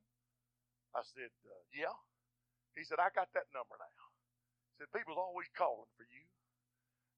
I 0.95 1.01
said, 1.03 1.31
uh, 1.47 1.63
Yeah. 1.71 1.95
He 2.75 2.83
said, 2.83 2.99
I 2.99 3.07
got 3.15 3.31
that 3.31 3.47
number 3.55 3.79
now. 3.79 4.05
He 4.75 4.83
said, 4.83 4.91
People's 4.91 5.19
always 5.19 5.47
calling 5.55 5.87
for 5.95 6.03
you. 6.03 6.27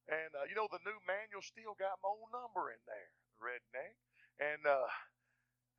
And, 0.08 0.32
uh, 0.38 0.46
you 0.48 0.54
know, 0.54 0.70
the 0.70 0.82
new 0.86 0.96
manual 1.04 1.42
still 1.42 1.74
got 1.76 2.00
my 2.00 2.14
own 2.14 2.30
number 2.32 2.70
in 2.70 2.80
there, 2.86 3.12
the 3.34 3.42
redneck. 3.42 3.98
And, 4.38 4.62
uh, 4.64 4.88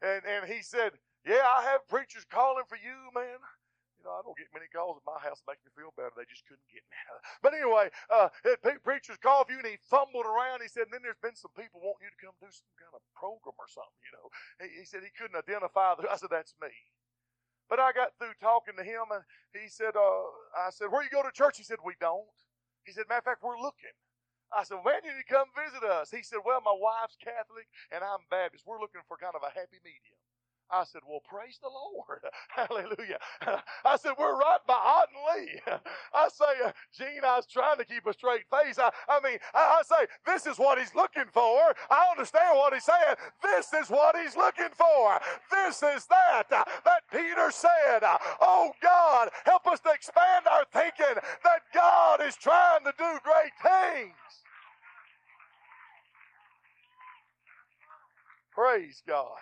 and, 0.02 0.22
and 0.26 0.42
he 0.50 0.60
said, 0.60 0.98
Yeah, 1.22 1.46
I 1.46 1.62
have 1.70 1.86
preachers 1.86 2.26
calling 2.26 2.66
for 2.66 2.76
you, 2.76 3.14
man. 3.14 3.38
Know, 4.08 4.16
I 4.16 4.24
don't 4.24 4.40
get 4.40 4.48
many 4.56 4.72
calls 4.72 4.96
at 4.96 5.04
my 5.04 5.20
house. 5.20 5.44
It 5.44 5.48
makes 5.52 5.60
me 5.68 5.72
feel 5.76 5.92
better. 5.92 6.16
They 6.16 6.24
just 6.24 6.48
couldn't 6.48 6.64
get 6.72 6.80
me. 6.88 6.96
But 7.44 7.52
anyway, 7.52 7.92
uh, 8.08 8.32
preachers 8.80 9.20
call 9.20 9.44
you, 9.52 9.60
and 9.60 9.68
he 9.68 9.76
fumbled 9.84 10.24
around. 10.24 10.64
He 10.64 10.72
said, 10.72 10.88
and 10.88 10.96
then 10.96 11.04
there's 11.04 11.20
been 11.20 11.36
some 11.36 11.52
people 11.52 11.84
wanting 11.84 12.08
you 12.08 12.12
to 12.16 12.20
come 12.24 12.32
do 12.40 12.48
some 12.48 12.72
kind 12.80 12.96
of 12.96 13.04
program 13.12 13.60
or 13.60 13.68
something, 13.68 14.00
you 14.00 14.12
know. 14.16 14.32
He, 14.64 14.80
he 14.80 14.84
said 14.88 15.04
he 15.04 15.12
couldn't 15.12 15.36
identify. 15.36 15.92
The, 16.00 16.08
I 16.12 16.16
said, 16.16 16.32
that's 16.32 16.56
me. 16.56 16.72
But 17.68 17.84
I 17.84 17.92
got 17.92 18.16
through 18.16 18.32
talking 18.40 18.80
to 18.80 18.84
him, 18.84 19.12
and 19.12 19.20
he 19.52 19.68
said, 19.68 19.92
uh, 19.92 20.24
I 20.56 20.72
said, 20.72 20.88
where 20.88 21.04
you 21.04 21.12
go 21.12 21.20
to 21.20 21.28
church? 21.28 21.60
He 21.60 21.68
said, 21.68 21.84
we 21.84 21.92
don't. 22.00 22.32
He 22.88 22.96
said, 22.96 23.04
matter 23.12 23.28
of 23.28 23.28
fact, 23.36 23.44
we're 23.44 23.60
looking. 23.60 23.92
I 24.48 24.64
said, 24.64 24.80
when 24.80 25.04
did 25.04 25.12
you 25.12 25.28
come 25.28 25.52
visit 25.52 25.84
us? 25.84 26.08
He 26.08 26.24
said, 26.24 26.40
well, 26.40 26.64
my 26.64 26.72
wife's 26.72 27.20
Catholic, 27.20 27.68
and 27.92 28.00
I'm 28.00 28.24
Baptist. 28.32 28.64
We're 28.64 28.80
looking 28.80 29.04
for 29.04 29.20
kind 29.20 29.36
of 29.36 29.44
a 29.44 29.52
happy 29.52 29.76
medium. 29.84 30.17
I 30.70 30.84
said, 30.84 31.02
Well, 31.08 31.22
praise 31.28 31.58
the 31.62 31.68
Lord. 31.68 32.20
Hallelujah. 32.48 33.18
I 33.84 33.96
said, 33.96 34.12
We're 34.18 34.36
right 34.36 34.58
by 34.66 34.74
Otten 34.74 35.16
Lee. 35.34 35.60
I 36.14 36.28
say, 36.28 36.64
uh, 36.66 36.72
Gene, 36.96 37.24
I 37.24 37.36
was 37.36 37.46
trying 37.46 37.78
to 37.78 37.84
keep 37.84 38.06
a 38.06 38.12
straight 38.12 38.44
face. 38.50 38.78
I, 38.78 38.90
I 39.08 39.20
mean, 39.22 39.38
I, 39.54 39.80
I, 39.80 39.82
say, 39.84 40.06
This 40.26 40.46
is 40.46 40.58
what 40.58 40.78
he's 40.78 40.94
looking 40.94 41.26
for. 41.32 41.74
I 41.90 42.06
understand 42.10 42.56
what 42.56 42.74
he's 42.74 42.84
saying. 42.84 43.16
This 43.42 43.72
is 43.72 43.88
what 43.90 44.16
he's 44.16 44.36
looking 44.36 44.70
for. 44.76 45.18
This 45.50 45.82
is 45.82 46.06
that. 46.06 46.44
Uh, 46.50 46.64
that 46.84 47.02
Peter 47.10 47.50
said, 47.50 48.02
uh, 48.02 48.18
Oh 48.40 48.72
God, 48.82 49.30
help 49.44 49.66
us 49.66 49.80
to 49.80 49.90
expand 49.90 50.46
our 50.50 50.64
thinking 50.72 51.16
that 51.44 51.62
God 51.74 52.20
is 52.26 52.36
trying 52.36 52.84
to 52.84 52.92
do 52.98 53.18
great 53.24 53.52
things. 53.62 54.14
Praise 58.54 59.02
God. 59.06 59.38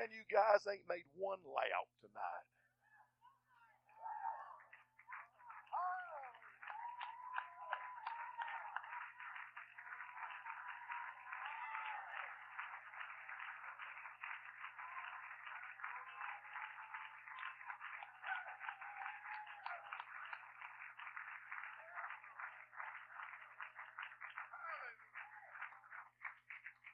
And 0.00 0.08
you 0.12 0.22
guys 0.32 0.64
ain't 0.70 0.88
made 0.88 1.04
one 1.16 1.40
layout 1.44 1.90
tonight. 2.00 2.48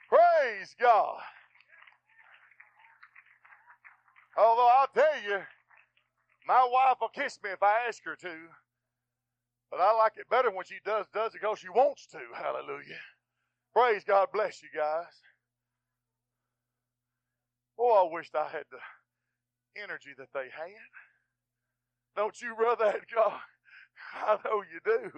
Praise 0.09 0.75
God. 0.81 1.21
Although 4.37 4.69
I'll 4.69 4.89
tell 4.89 5.23
you, 5.27 5.41
my 6.47 6.67
wife 6.71 6.97
will 7.01 7.09
kiss 7.09 7.39
me 7.43 7.51
if 7.51 7.63
I 7.63 7.87
ask 7.89 8.03
her 8.05 8.17
to. 8.17 8.35
But 9.71 9.81
I 9.81 9.93
like 9.97 10.13
it 10.17 10.29
better 10.31 10.51
when 10.51 10.65
she 10.65 10.77
does 10.85 11.07
does 11.13 11.35
it 11.35 11.41
because 11.41 11.59
she 11.59 11.69
wants 11.69 12.07
to. 12.09 12.19
Hallelujah. 12.35 13.01
Praise 13.73 14.05
God 14.05 14.29
bless 14.33 14.63
you 14.63 14.69
guys. 14.75 15.13
Oh, 17.79 18.07
I 18.09 18.13
wished 18.13 18.35
I 18.37 18.49
had 18.49 18.65
the 18.71 18.79
energy 19.83 20.11
that 20.19 20.29
they 20.33 20.49
had. 20.55 20.91
Don't 22.17 22.41
you, 22.41 22.55
brother? 22.55 23.01
God? 23.15 23.41
I 24.15 24.39
know 24.45 24.63
you 24.63 24.81
do. 24.85 25.11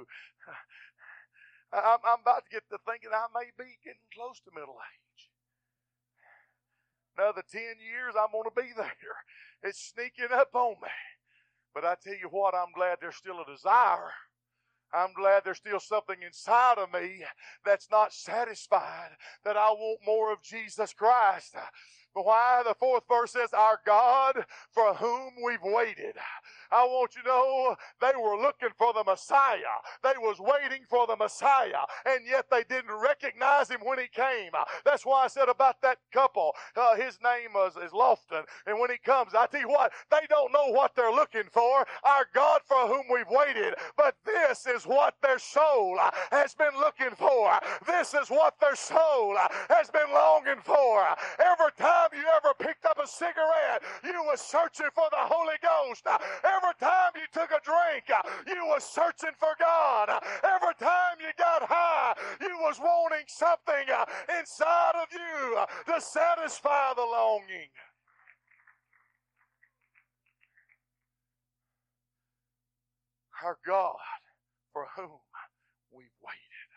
I'm, 1.72 1.98
I'm 2.04 2.20
about 2.22 2.44
to 2.44 2.50
get 2.50 2.62
to 2.70 2.78
thinking 2.86 3.10
I 3.12 3.26
may 3.34 3.50
be 3.58 3.76
getting 3.84 4.08
close 4.14 4.40
to 4.40 4.50
middle 4.54 4.76
age. 4.80 5.05
Another 7.18 7.42
10 7.50 7.60
years, 7.60 8.14
I'm 8.18 8.32
going 8.32 8.44
to 8.44 8.62
be 8.62 8.72
there. 8.76 9.16
It's 9.62 9.92
sneaking 9.94 10.34
up 10.34 10.50
on 10.54 10.76
me. 10.82 10.88
But 11.74 11.84
I 11.84 11.94
tell 12.02 12.14
you 12.14 12.28
what, 12.30 12.54
I'm 12.54 12.72
glad 12.74 12.98
there's 13.00 13.16
still 13.16 13.40
a 13.40 13.50
desire. 13.50 14.12
I'm 14.94 15.12
glad 15.14 15.42
there's 15.44 15.58
still 15.58 15.80
something 15.80 16.16
inside 16.24 16.78
of 16.78 16.92
me 16.92 17.24
that's 17.64 17.90
not 17.90 18.12
satisfied, 18.12 19.10
that 19.44 19.56
I 19.56 19.70
want 19.70 20.00
more 20.06 20.32
of 20.32 20.42
Jesus 20.42 20.92
Christ. 20.92 21.54
Why? 22.16 22.62
The 22.66 22.74
fourth 22.74 23.04
verse 23.08 23.32
says, 23.32 23.52
Our 23.52 23.80
God 23.84 24.44
for 24.72 24.94
whom 24.94 25.32
we've 25.44 25.62
waited. 25.62 26.14
I 26.70 26.84
want 26.84 27.16
you 27.16 27.22
to 27.22 27.28
know 27.28 27.76
they 28.00 28.12
were 28.20 28.36
looking 28.36 28.70
for 28.76 28.92
the 28.92 29.04
Messiah. 29.04 29.58
They 30.02 30.14
was 30.18 30.38
waiting 30.40 30.84
for 30.88 31.06
the 31.06 31.16
Messiah, 31.16 31.84
and 32.06 32.26
yet 32.26 32.46
they 32.50 32.64
didn't 32.64 32.92
recognize 32.92 33.70
him 33.70 33.80
when 33.84 33.98
he 33.98 34.08
came. 34.08 34.50
That's 34.84 35.06
why 35.06 35.24
I 35.24 35.28
said 35.28 35.48
about 35.48 35.80
that 35.82 35.98
couple. 36.12 36.52
Uh, 36.76 36.96
his 36.96 37.18
name 37.22 37.50
was, 37.54 37.76
is 37.76 37.92
Lofton, 37.92 38.44
and 38.66 38.78
when 38.80 38.90
he 38.90 38.98
comes, 38.98 39.34
I 39.34 39.46
tell 39.46 39.60
you 39.60 39.68
what, 39.68 39.92
they 40.10 40.26
don't 40.28 40.52
know 40.52 40.72
what 40.72 40.94
they're 40.94 41.12
looking 41.12 41.44
for. 41.52 41.86
Our 42.04 42.26
God 42.34 42.60
for 42.66 42.86
whom 42.88 43.04
we've 43.12 43.30
waited, 43.30 43.74
but 43.96 44.16
this 44.24 44.66
is 44.66 44.84
what 44.84 45.14
their 45.22 45.38
soul 45.38 45.98
has 46.30 46.54
been 46.54 46.76
looking 46.78 47.14
for. 47.16 47.52
This 47.86 48.14
is 48.14 48.28
what 48.28 48.54
their 48.60 48.76
soul 48.76 49.36
has 49.68 49.90
been 49.90 50.12
longing 50.12 50.60
for. 50.64 51.04
Every 51.38 51.72
time 51.78 52.05
you 52.12 52.24
ever 52.36 52.54
picked 52.58 52.84
up 52.86 52.98
a 53.02 53.06
cigarette, 53.06 53.82
you 54.04 54.22
were 54.26 54.36
searching 54.36 54.90
for 54.94 55.08
the 55.10 55.22
Holy 55.22 55.56
Ghost. 55.62 56.06
Every 56.44 56.74
time 56.80 57.12
you 57.14 57.26
took 57.32 57.50
a 57.50 57.60
drink, 57.64 58.06
you 58.46 58.66
were 58.66 58.80
searching 58.80 59.34
for 59.38 59.54
God. 59.58 60.10
Every 60.44 60.74
time 60.78 61.18
you 61.20 61.30
got 61.38 61.62
high, 61.68 62.14
you 62.40 62.56
was 62.60 62.78
wanting 62.80 63.26
something 63.28 63.86
inside 64.38 64.94
of 65.02 65.08
you 65.12 65.64
to 65.94 66.00
satisfy 66.00 66.94
the 66.94 67.02
longing. 67.02 67.70
Our 73.44 73.58
God 73.66 73.96
for 74.72 74.86
whom 74.96 75.20
we've 75.92 76.08
waited. 76.22 76.70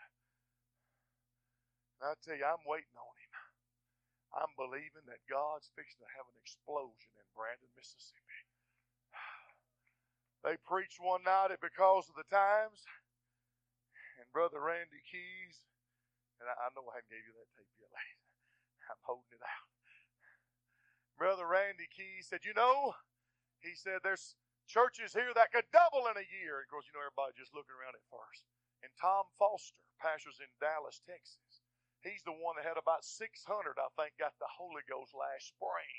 I 2.02 2.14
tell 2.24 2.36
you, 2.36 2.44
I'm 2.44 2.64
waiting 2.66 2.96
on 2.96 3.12
him. 3.19 3.19
I'm 4.34 4.54
believing 4.54 5.04
that 5.10 5.26
God's 5.26 5.70
fixing 5.74 6.00
to 6.02 6.10
have 6.14 6.26
an 6.30 6.38
explosion 6.38 7.10
in 7.18 7.26
Brandon, 7.34 7.70
Mississippi. 7.74 8.40
They 10.46 10.56
preached 10.64 10.96
one 11.02 11.20
night 11.20 11.52
at 11.52 11.60
Because 11.60 12.08
of 12.08 12.16
the 12.16 12.24
Times, 12.32 12.80
and 14.16 14.24
Brother 14.32 14.56
Randy 14.62 15.04
Keys, 15.04 15.60
and 16.40 16.48
I, 16.48 16.56
I 16.56 16.72
know 16.72 16.88
I 16.88 16.96
haven't 16.96 17.12
gave 17.12 17.26
you 17.28 17.36
that 17.36 17.50
tape 17.52 17.68
yet, 17.76 17.92
ladies. 17.96 18.24
I'm 18.88 19.02
holding 19.04 19.36
it 19.36 19.44
out. 19.44 19.68
Brother 21.20 21.44
Randy 21.44 21.84
Keys 21.92 22.32
said, 22.32 22.48
You 22.48 22.56
know, 22.56 22.96
he 23.60 23.76
said, 23.76 24.00
there's 24.00 24.36
churches 24.64 25.12
here 25.12 25.34
that 25.36 25.52
could 25.52 25.68
double 25.68 26.08
in 26.08 26.16
a 26.16 26.24
year. 26.24 26.64
Of 26.64 26.72
course, 26.72 26.88
you 26.88 26.96
know, 26.96 27.04
everybody 27.04 27.36
just 27.36 27.52
looking 27.52 27.76
around 27.76 27.92
at 27.98 28.06
first. 28.08 28.48
And 28.80 28.88
Tom 28.96 29.28
Foster, 29.36 29.84
pastors 30.00 30.40
in 30.40 30.48
Dallas, 30.62 31.04
Texas, 31.04 31.49
he's 32.04 32.22
the 32.24 32.36
one 32.36 32.56
that 32.58 32.66
had 32.68 32.78
about 32.80 33.04
600, 33.04 33.36
I 33.78 33.88
think, 33.96 34.16
got 34.18 34.34
the 34.40 34.50
Holy 34.50 34.82
Ghost 34.88 35.12
last 35.16 35.48
spring 35.54 35.90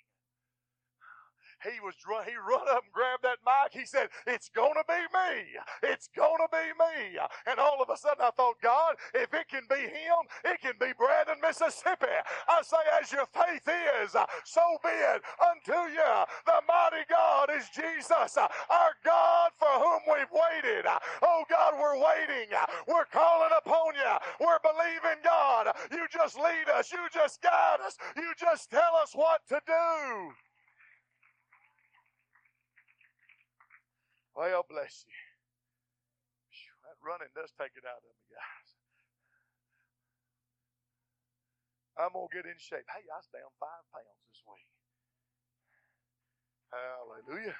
he 1.64 1.80
was 1.82 1.96
he 2.26 2.36
run 2.38 2.68
up 2.70 2.84
and 2.84 2.94
grabbed 2.94 3.24
that 3.24 3.40
mic. 3.46 3.74
He 3.74 3.86
said, 3.86 4.10
"It's 4.28 4.50
gonna 4.50 4.84
be 4.88 5.02
me. 5.14 5.58
It's 5.84 6.10
gonna 6.16 6.48
be 6.52 6.74
me." 6.78 7.20
And 7.46 7.60
all 7.60 7.82
of 7.82 7.90
a 7.90 7.98
sudden, 7.98 8.24
I 8.24 8.32
thought, 8.32 8.62
God, 8.62 8.98
if 9.14 9.34
it 9.34 9.48
can 9.50 9.66
be 9.70 9.82
him, 9.82 10.22
it 10.46 10.62
can 10.62 10.74
be 10.80 10.94
Brandon, 10.94 11.40
Mississippi. 11.42 12.08
I 12.48 12.62
say, 12.64 12.78
as 13.02 13.12
your 13.12 13.26
faith 13.28 13.68
is, 13.68 14.16
so 14.46 14.78
be 14.84 14.90
it 14.90 15.24
unto 15.42 15.90
you. 15.92 16.26
The 16.46 16.62
mighty 16.68 17.06
God 17.10 17.50
is 17.52 17.70
Jesus, 17.70 18.38
our 18.38 18.94
God 19.04 19.52
for 19.58 19.72
whom 19.80 20.02
we've 20.16 20.32
waited. 20.32 20.86
Oh 21.22 21.46
God, 21.50 21.76
we're 21.80 21.98
waiting. 21.98 22.50
We're 22.88 23.06
calling 23.12 23.52
upon 23.58 23.96
you. 23.96 24.13
We're 24.39 24.60
believing 24.63 25.22
God. 25.24 25.76
You 25.91 26.06
just 26.12 26.38
lead 26.38 26.70
us. 26.74 26.91
You 26.91 27.00
just 27.13 27.41
guide 27.41 27.80
us. 27.86 27.98
You 28.15 28.34
just 28.39 28.70
tell 28.70 28.96
us 29.02 29.12
what 29.13 29.41
to 29.50 29.62
do. 29.65 30.32
Well, 34.36 34.65
bless 34.70 35.06
you. 35.08 35.13
That 36.88 36.98
running 37.04 37.32
does 37.36 37.52
take 37.60 37.76
it 37.76 37.86
out 37.86 38.00
of 38.00 38.12
me, 38.15 38.26
guys. 38.32 38.70
I'm 42.00 42.13
going 42.15 42.28
to 42.32 42.36
get 42.36 42.46
in 42.48 42.58
shape. 42.58 42.88
Hey, 42.88 43.04
I 43.06 43.17
was 43.20 43.30
down 43.30 43.52
five 43.60 43.84
pounds 43.91 44.22
this 44.32 44.41
week. 44.48 44.67
Hallelujah. 46.72 47.58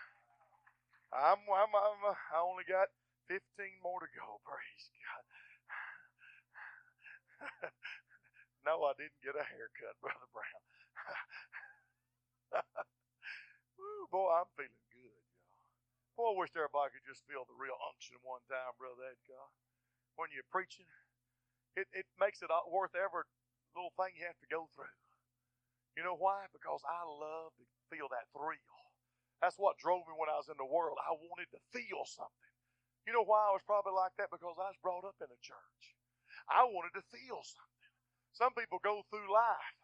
I'm, 1.12 1.44
I'm, 1.44 1.72
I'm, 1.76 2.02
I 2.16 2.40
only 2.40 2.64
got 2.64 2.88
15 3.30 3.42
more 3.84 4.00
to 4.02 4.10
go. 4.16 4.40
Praise 4.48 4.88
God. 4.96 5.24
no, 8.68 8.86
I 8.88 8.94
didn't 8.98 9.22
get 9.26 9.38
a 9.38 9.46
haircut, 9.46 9.98
Brother 10.02 10.30
Brown. 10.34 10.62
Woo, 13.80 14.08
boy, 14.12 14.30
I'm 14.32 14.50
feeling 14.58 14.88
good. 14.94 15.12
y'all. 15.12 15.70
Boy, 16.18 16.28
I 16.34 16.40
wish 16.42 16.54
everybody 16.56 16.94
could 16.96 17.08
just 17.08 17.26
feel 17.28 17.46
the 17.48 17.58
real 17.58 17.78
unction 17.92 18.18
one 18.24 18.44
time, 18.50 18.74
Brother 18.78 19.10
Edgar. 19.12 19.46
When 20.20 20.30
you're 20.36 20.48
preaching, 20.52 20.88
it, 21.80 21.88
it 21.96 22.06
makes 22.20 22.42
it 22.44 22.52
worth 22.70 22.94
every 22.96 23.26
little 23.76 23.94
thing 23.98 24.14
you 24.20 24.28
have 24.28 24.40
to 24.44 24.50
go 24.52 24.68
through. 24.76 24.92
You 25.98 26.04
know 26.04 26.16
why? 26.16 26.48
Because 26.56 26.82
I 26.88 27.04
love 27.04 27.52
to 27.60 27.66
feel 27.92 28.08
that 28.12 28.28
thrill. 28.32 28.80
That's 29.42 29.58
what 29.60 29.78
drove 29.78 30.08
me 30.08 30.16
when 30.16 30.30
I 30.32 30.38
was 30.40 30.48
in 30.50 30.58
the 30.60 30.68
world. 30.70 30.98
I 31.02 31.12
wanted 31.18 31.50
to 31.52 31.62
feel 31.74 32.06
something. 32.08 32.51
You 33.08 33.14
know 33.14 33.26
why 33.26 33.50
I 33.50 33.54
was 33.56 33.66
probably 33.66 33.94
like 33.98 34.14
that? 34.18 34.30
Because 34.32 34.58
I 34.62 34.70
was 34.72 34.82
brought 34.84 35.06
up 35.06 35.18
in 35.22 35.30
a 35.30 35.42
church. 35.42 35.84
I 36.50 36.66
wanted 36.66 36.94
to 36.98 37.06
feel 37.12 37.42
something. 37.44 37.90
Some 38.34 38.54
people 38.54 38.80
go 38.84 39.04
through 39.10 39.28
life, 39.32 39.78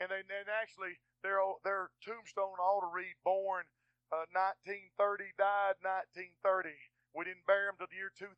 and 0.00 0.10
they 0.10 0.22
and 0.24 0.48
actually 0.50 0.98
their 1.22 1.40
their 1.64 1.90
tombstone 2.02 2.58
ought 2.58 2.82
to 2.84 2.92
read 2.92 3.14
"Born 3.24 3.64
uh, 4.12 4.26
1930, 4.32 5.32
died 5.38 5.78
1930. 5.84 6.74
We 7.10 7.24
didn't 7.26 7.46
bury 7.46 7.66
them 7.66 7.74
till 7.74 7.90
the 7.90 7.98
year 7.98 8.14
2000. 8.14 8.30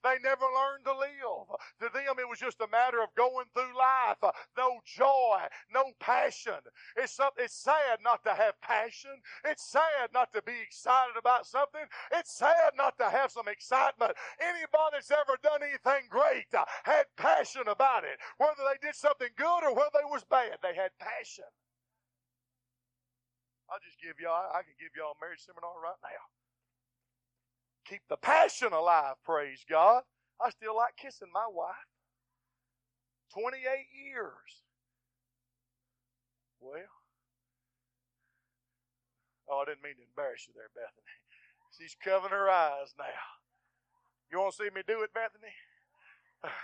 They 0.00 0.16
never 0.24 0.48
learned 0.48 0.88
to 0.88 0.96
live. 0.96 1.52
To 1.84 1.88
them, 1.92 2.16
it 2.16 2.28
was 2.28 2.40
just 2.40 2.60
a 2.64 2.72
matter 2.72 3.04
of 3.04 3.12
going 3.12 3.44
through 3.52 3.76
life. 3.76 4.24
No 4.56 4.80
joy, 4.88 5.44
no 5.68 5.92
passion. 6.00 6.64
It's, 6.96 7.20
it's 7.36 7.60
sad 7.60 8.00
not 8.00 8.24
to 8.24 8.32
have 8.32 8.56
passion. 8.64 9.20
It's 9.44 9.68
sad 9.68 10.16
not 10.16 10.32
to 10.32 10.40
be 10.42 10.56
excited 10.64 11.16
about 11.18 11.44
something. 11.44 11.84
It's 12.12 12.32
sad 12.32 12.72
not 12.76 12.96
to 12.98 13.10
have 13.10 13.30
some 13.30 13.48
excitement. 13.48 14.16
Anybody 14.40 14.96
that's 14.96 15.12
ever 15.12 15.36
done 15.44 15.60
anything 15.60 16.08
great 16.08 16.48
uh, 16.56 16.64
had 16.84 17.04
passion 17.16 17.68
about 17.68 18.04
it. 18.04 18.16
Whether 18.38 18.64
they 18.64 18.80
did 18.80 18.96
something 18.96 19.28
good 19.36 19.60
or 19.64 19.76
whether 19.76 20.00
they 20.00 20.08
was 20.08 20.24
bad, 20.24 20.56
they 20.64 20.74
had 20.74 20.96
passion. 20.98 21.48
I'll 23.68 23.84
just 23.84 24.00
give 24.00 24.16
y'all, 24.18 24.50
I 24.50 24.64
can 24.64 24.74
give 24.80 24.96
y'all 24.96 25.14
a 25.14 25.20
marriage 25.20 25.44
seminar 25.44 25.76
right 25.78 26.00
now 26.02 26.39
keep 27.90 28.02
the 28.08 28.16
passion 28.16 28.72
alive, 28.72 29.16
praise 29.24 29.64
God. 29.68 30.02
I 30.40 30.50
still 30.50 30.76
like 30.76 30.96
kissing 30.96 31.28
my 31.34 31.46
wife. 31.50 31.74
28 33.34 33.58
years. 33.90 34.62
Well, 36.60 36.86
oh, 39.50 39.62
I 39.62 39.64
didn't 39.66 39.82
mean 39.82 39.96
to 39.98 40.06
embarrass 40.06 40.46
you 40.46 40.54
there, 40.54 40.70
Bethany. 40.74 41.16
She's 41.74 41.96
covering 41.98 42.32
her 42.32 42.48
eyes 42.50 42.94
now. 42.98 43.26
You 44.30 44.38
want 44.38 44.54
to 44.54 44.62
see 44.62 44.70
me 44.74 44.82
do 44.86 45.02
it, 45.02 45.14
Bethany? 45.14 45.54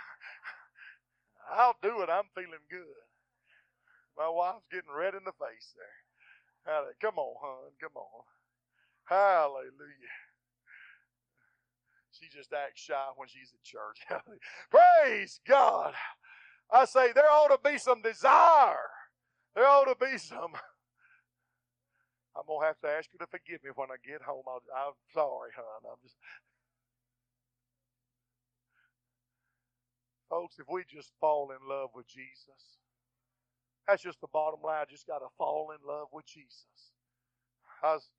I'll 1.51 1.75
do 1.81 2.01
it. 2.01 2.09
I'm 2.09 2.31
feeling 2.35 2.63
good. 2.69 3.03
My 4.17 4.29
wife's 4.29 4.67
getting 4.71 4.91
red 4.95 5.13
in 5.13 5.23
the 5.25 5.35
face 5.35 5.75
there. 5.75 5.97
Come 7.01 7.17
on, 7.17 7.35
hon. 7.41 7.71
Come 7.79 7.95
on. 7.95 8.23
Hallelujah. 9.05 10.26
She 12.19 12.29
just 12.35 12.53
acts 12.53 12.81
shy 12.81 13.05
when 13.15 13.27
she's 13.27 13.53
at 13.53 13.63
church. 13.63 14.01
Praise 14.71 15.39
God. 15.47 15.93
I 16.71 16.85
say 16.85 17.11
there 17.13 17.29
ought 17.29 17.49
to 17.49 17.59
be 17.63 17.77
some 17.77 18.01
desire. 18.01 18.89
There 19.55 19.67
ought 19.67 19.85
to 19.85 19.95
be 19.99 20.17
some. 20.17 20.53
I'm 22.35 22.43
gonna 22.47 22.65
have 22.65 22.79
to 22.81 22.89
ask 22.89 23.09
you 23.13 23.19
to 23.19 23.27
forgive 23.27 23.63
me 23.63 23.71
when 23.75 23.89
I 23.89 23.97
get 24.05 24.21
home. 24.21 24.43
i 24.47 24.87
am 24.87 24.93
sorry, 25.13 25.51
hon. 25.55 25.91
I'm 25.91 25.97
just. 26.03 26.15
Folks, 30.29 30.59
if 30.59 30.65
we 30.69 30.83
just 30.89 31.11
fall 31.19 31.51
in 31.51 31.67
love 31.67 31.89
with 31.95 32.07
Jesus, 32.07 32.77
that's 33.87 34.03
just 34.03 34.19
the 34.21 34.27
bottom 34.33 34.59
line. 34.63 34.85
Just 34.89 35.07
got 35.07 35.19
to 35.19 35.27
fall 35.37 35.71
in 35.71 35.87
love 35.87 36.07
with 36.11 36.25
Jesus. 36.25 36.91
I 37.81 37.93
was, 37.93 38.09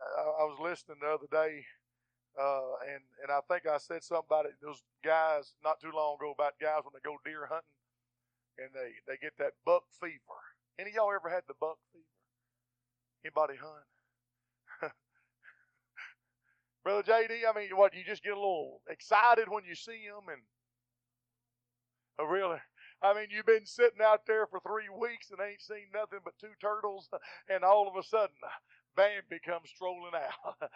I 0.00 0.44
was 0.44 0.58
listening 0.60 0.98
the 1.00 1.08
other 1.08 1.26
day 1.30 1.64
uh, 2.40 2.78
and 2.86 3.02
and 3.22 3.32
I 3.32 3.40
think 3.48 3.66
I 3.66 3.78
said 3.78 4.04
something 4.04 4.26
about 4.28 4.46
it. 4.46 4.54
Those 4.62 4.82
guys 5.04 5.54
not 5.64 5.80
too 5.80 5.90
long 5.94 6.16
ago 6.16 6.32
about 6.32 6.54
guys 6.60 6.82
when 6.84 6.92
they 6.94 7.04
go 7.04 7.16
deer 7.24 7.46
hunting 7.46 7.68
and 8.58 8.70
they 8.74 8.92
they 9.06 9.16
get 9.20 9.32
that 9.38 9.52
buck 9.64 9.84
fever. 10.00 10.38
Any 10.78 10.92
y'all 10.94 11.12
ever 11.14 11.28
had 11.30 11.44
the 11.48 11.54
buck 11.60 11.78
fever? 11.92 12.04
Anybody 13.24 13.58
hunt? 13.58 14.92
Brother 16.84 17.02
JD, 17.02 17.42
I 17.48 17.58
mean, 17.58 17.76
what 17.76 17.94
you 17.94 18.04
just 18.04 18.22
get 18.22 18.32
a 18.32 18.36
little 18.36 18.82
excited 18.88 19.48
when 19.48 19.64
you 19.64 19.74
see 19.74 20.06
them, 20.06 20.28
and 20.32 20.42
oh, 22.18 22.26
really, 22.26 22.58
I 23.02 23.14
mean, 23.14 23.28
you've 23.30 23.46
been 23.46 23.66
sitting 23.66 24.00
out 24.02 24.26
there 24.26 24.46
for 24.46 24.60
three 24.60 24.88
weeks 24.88 25.30
and 25.30 25.40
ain't 25.40 25.62
seen 25.62 25.90
nothing 25.94 26.20
but 26.24 26.34
two 26.40 26.54
turtles, 26.60 27.08
and 27.48 27.64
all 27.64 27.88
of 27.88 27.96
a 27.96 28.06
sudden, 28.06 28.36
Bambi 28.96 29.38
comes 29.44 29.70
strolling 29.70 30.14
out. 30.14 30.56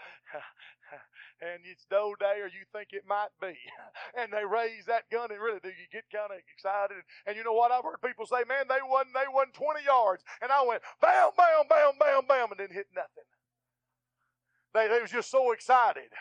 and 1.41 1.61
it's 1.65 1.85
doe 1.91 2.15
day, 2.19 2.41
or 2.41 2.47
you 2.47 2.65
think 2.73 2.89
it 2.93 3.05
might 3.09 3.35
be. 3.41 3.55
And 4.13 4.31
they 4.33 4.45
raise 4.45 4.85
that 4.87 5.09
gun, 5.11 5.31
and 5.33 5.41
really, 5.41 5.61
do 5.63 5.69
you 5.69 5.89
get 5.91 6.05
kind 6.13 6.31
of 6.31 6.37
excited? 6.53 7.01
And 7.27 7.35
you 7.35 7.45
know 7.45 7.55
what? 7.55 7.73
I've 7.73 7.83
heard 7.83 8.03
people 8.05 8.27
say, 8.27 8.45
man, 8.47 8.69
they 8.69 8.85
won, 8.85 9.07
they 9.15 9.25
won 9.33 9.49
20 9.53 9.85
yards. 9.85 10.23
And 10.43 10.53
I 10.53 10.61
went, 10.67 10.83
bam, 11.01 11.31
bam, 11.37 11.65
bam, 11.69 11.93
bam, 11.99 12.23
bam, 12.29 12.49
and 12.53 12.59
didn't 12.59 12.77
hit 12.77 12.93
nothing. 12.95 13.25
They, 14.75 14.89
they 14.89 15.01
was 15.01 15.11
just 15.11 15.31
so 15.31 15.53
excited. 15.53 16.13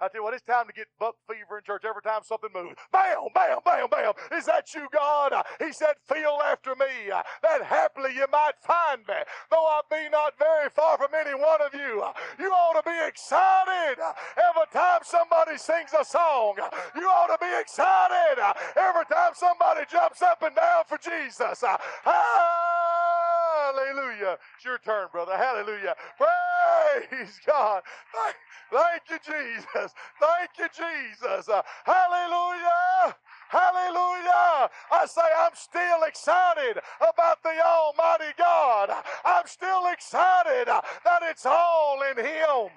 I 0.00 0.08
tell 0.08 0.20
you 0.20 0.24
what, 0.24 0.34
it's 0.34 0.42
time 0.44 0.66
to 0.66 0.72
get 0.72 0.86
buck 1.00 1.16
fever 1.28 1.58
in 1.58 1.64
church 1.64 1.82
every 1.88 2.02
time 2.02 2.20
something 2.22 2.50
moves. 2.54 2.76
Bam, 2.92 3.28
bam, 3.34 3.58
bam, 3.64 3.88
bam. 3.90 4.12
Is 4.36 4.44
that 4.46 4.72
you, 4.74 4.86
God? 4.92 5.32
He 5.58 5.72
said, 5.72 5.94
Feel 6.06 6.38
after 6.44 6.74
me, 6.76 7.10
that 7.42 7.62
happily 7.64 8.14
you 8.14 8.26
might 8.32 8.52
find 8.62 9.00
me. 9.08 9.14
Though 9.50 9.66
I 9.66 9.80
be 9.90 10.08
not 10.10 10.34
very 10.38 10.68
far 10.70 10.98
from 10.98 11.08
any 11.18 11.34
one 11.34 11.60
of 11.62 11.74
you, 11.74 12.04
you 12.38 12.50
ought 12.52 12.80
to 12.82 12.88
be 12.88 12.96
excited 13.08 13.98
every 14.38 14.68
time 14.72 15.00
somebody 15.04 15.56
sings 15.58 15.90
a 15.98 16.04
song. 16.04 16.54
You 16.94 17.06
ought 17.08 17.34
to 17.34 17.38
be 17.40 17.50
excited 17.60 18.38
every 18.76 19.04
time 19.06 19.32
somebody 19.34 19.80
jumps 19.90 20.22
up 20.22 20.42
and 20.42 20.54
down 20.54 20.84
for 20.86 20.98
Jesus. 20.98 21.64
Hallelujah. 22.04 22.14
It's 24.56 24.64
your 24.64 24.78
turn, 24.78 25.08
brother. 25.12 25.36
Hallelujah. 25.36 25.94
Praise 26.18 26.30
God. 27.46 27.82
Thank, 28.14 28.36
thank 28.72 29.02
you, 29.10 29.18
Jesus. 29.34 29.92
Thank 30.20 30.50
you, 30.58 30.68
Jesus. 30.68 31.48
Uh, 31.48 31.62
hallelujah. 31.84 33.16
Hallelujah. 33.48 34.68
I 34.92 35.06
say 35.06 35.22
I'm 35.38 35.54
still 35.54 36.02
excited 36.06 36.78
about 37.00 37.42
the 37.42 37.56
Almighty 37.64 38.32
God. 38.36 38.90
I'm 39.24 39.46
still 39.46 39.90
excited 39.92 40.66
that 40.68 41.20
it's 41.22 41.46
all 41.46 42.00
in 42.10 42.24
Him. 42.24 42.70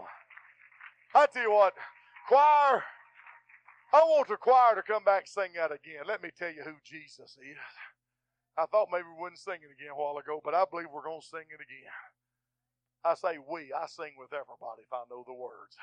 I 1.14 1.26
tell 1.26 1.44
you 1.44 1.52
what, 1.52 1.74
choir, 2.30 2.84
I 3.94 4.00
want 4.00 4.30
the 4.30 4.38
choir 4.38 4.76
to 4.76 4.82
come 4.82 5.04
back 5.04 5.24
and 5.24 5.28
sing 5.28 5.52
that 5.58 5.72
again. 5.72 6.08
Let 6.08 6.24
me 6.24 6.30
tell 6.38 6.50
you 6.52 6.64
who 6.64 6.76
Jesus 6.86 7.38
is. 7.38 7.58
I 8.58 8.66
thought 8.68 8.88
maybe 8.92 9.04
we 9.04 9.22
wouldn't 9.22 9.40
sing 9.40 9.60
it 9.64 9.72
again 9.72 9.92
a 9.92 9.96
while 9.96 10.18
ago, 10.18 10.40
but 10.44 10.56
I 10.56 10.64
believe 10.70 10.88
we're 10.94 11.04
going 11.04 11.22
to 11.22 11.28
sing 11.28 11.48
it 11.50 11.60
again. 11.60 11.92
I 13.06 13.16
say 13.16 13.38
we, 13.42 13.74
I 13.74 13.88
sing 13.88 14.14
with 14.18 14.34
everybody 14.34 14.84
if 14.86 14.94
I 14.94 15.04
know 15.10 15.24
the 15.26 15.34
words. 15.34 15.76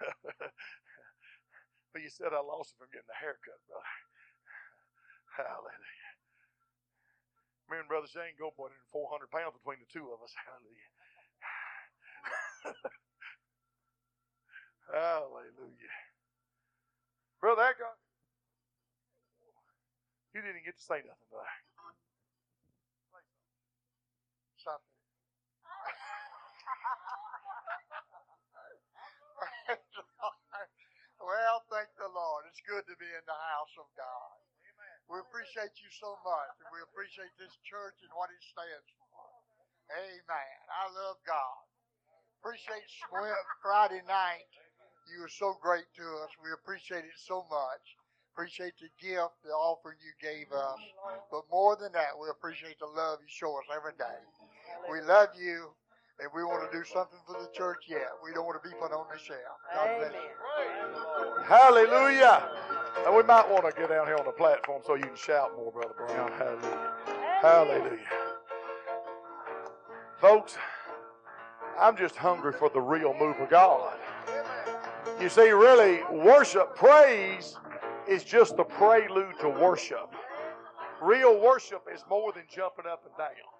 but 1.92 2.02
you 2.02 2.10
said 2.10 2.32
I 2.34 2.40
lost 2.42 2.74
it 2.74 2.78
from 2.80 2.92
getting 2.92 3.10
a 3.12 3.18
haircut, 3.20 3.60
brother. 3.68 3.92
Hallelujah. 5.36 6.12
Me 7.70 7.78
and 7.80 7.88
Brother 7.88 8.08
Shane 8.08 8.36
go 8.38 8.52
more 8.58 8.68
than 8.68 8.78
400 8.92 9.30
pounds 9.32 9.56
between 9.56 9.80
the 9.80 9.88
two 9.88 10.12
of 10.12 10.20
us. 10.22 10.34
Hallelujah. 10.36 10.90
Hallelujah. 14.92 15.96
Brother 17.40 17.62
Eckhart, 17.62 17.98
you 20.34 20.42
didn't 20.42 20.64
get 20.64 20.76
to 20.78 20.84
say 20.84 21.00
nothing 21.04 21.28
today. 21.30 21.54
Something. 24.58 24.92
Well, 31.22 31.62
thank 31.70 31.88
the 31.96 32.10
Lord. 32.10 32.46
It's 32.50 32.62
good 32.66 32.84
to 32.86 32.96
be 32.98 33.08
in 33.08 33.24
the 33.26 33.40
house 33.54 33.74
of 33.78 33.86
God. 33.94 34.34
Amen. 34.66 34.98
We 35.10 35.16
appreciate 35.22 35.74
you 35.78 35.90
so 35.94 36.18
much, 36.26 36.52
and 36.62 36.68
we 36.74 36.82
appreciate 36.82 37.32
this 37.38 37.54
church 37.66 37.96
and 38.02 38.12
what 38.18 38.28
it 38.34 38.42
stands 38.42 38.90
for. 38.98 39.26
Amen. 39.94 40.56
I 40.70 40.84
love 40.92 41.18
God. 41.26 41.62
Appreciate 42.42 42.82
Friday 43.62 44.02
night. 44.08 44.50
You 45.10 45.22
were 45.22 45.30
so 45.30 45.54
great 45.62 45.86
to 45.98 46.04
us. 46.22 46.30
We 46.42 46.50
appreciate 46.54 47.04
it 47.06 47.18
so 47.18 47.46
much. 47.50 47.84
Appreciate 48.34 48.74
the 48.80 48.88
gift, 48.98 49.44
the 49.44 49.52
offering 49.52 49.98
you 50.00 50.14
gave 50.22 50.50
us. 50.50 50.80
But 51.30 51.44
more 51.52 51.76
than 51.76 51.92
that, 51.92 52.16
we 52.18 52.30
appreciate 52.30 52.78
the 52.80 52.88
love 52.88 53.20
you 53.20 53.28
show 53.28 53.52
us 53.58 53.68
every 53.70 53.92
day. 53.98 54.18
We 54.90 55.02
love 55.02 55.30
you, 55.36 55.74
and 56.20 56.28
we 56.34 56.44
want 56.44 56.70
to 56.70 56.76
do 56.76 56.84
something 56.84 57.18
for 57.26 57.34
the 57.40 57.48
church 57.52 57.84
yet. 57.88 58.08
We 58.24 58.32
don't 58.32 58.44
want 58.44 58.62
to 58.62 58.68
be 58.68 58.74
put 58.76 58.92
on 58.92 59.06
the 59.12 59.18
shelf. 59.18 59.38
God 59.74 59.98
bless 59.98 60.12
you. 60.12 61.42
Hallelujah. 61.44 62.48
And 63.06 63.16
we 63.16 63.22
might 63.22 63.48
want 63.48 63.64
to 63.64 63.80
get 63.80 63.88
down 63.88 64.06
here 64.06 64.16
on 64.16 64.24
the 64.24 64.32
platform 64.32 64.82
so 64.86 64.94
you 64.94 65.04
can 65.04 65.16
shout 65.16 65.56
more, 65.56 65.72
Brother 65.72 65.94
Brown. 65.96 66.30
Hallelujah. 66.32 66.92
Hallelujah. 67.40 67.98
Folks, 70.20 70.56
I'm 71.80 71.96
just 71.96 72.16
hungry 72.16 72.52
for 72.52 72.68
the 72.68 72.80
real 72.80 73.14
move 73.18 73.36
of 73.40 73.50
God. 73.50 73.98
You 75.20 75.28
see, 75.28 75.50
really, 75.50 76.00
worship, 76.12 76.76
praise 76.76 77.56
is 78.08 78.22
just 78.22 78.56
the 78.56 78.64
prelude 78.64 79.38
to 79.40 79.48
worship. 79.48 80.10
Real 81.00 81.40
worship 81.40 81.82
is 81.92 82.04
more 82.08 82.32
than 82.32 82.44
jumping 82.48 82.86
up 82.86 83.04
and 83.04 83.16
down. 83.16 83.51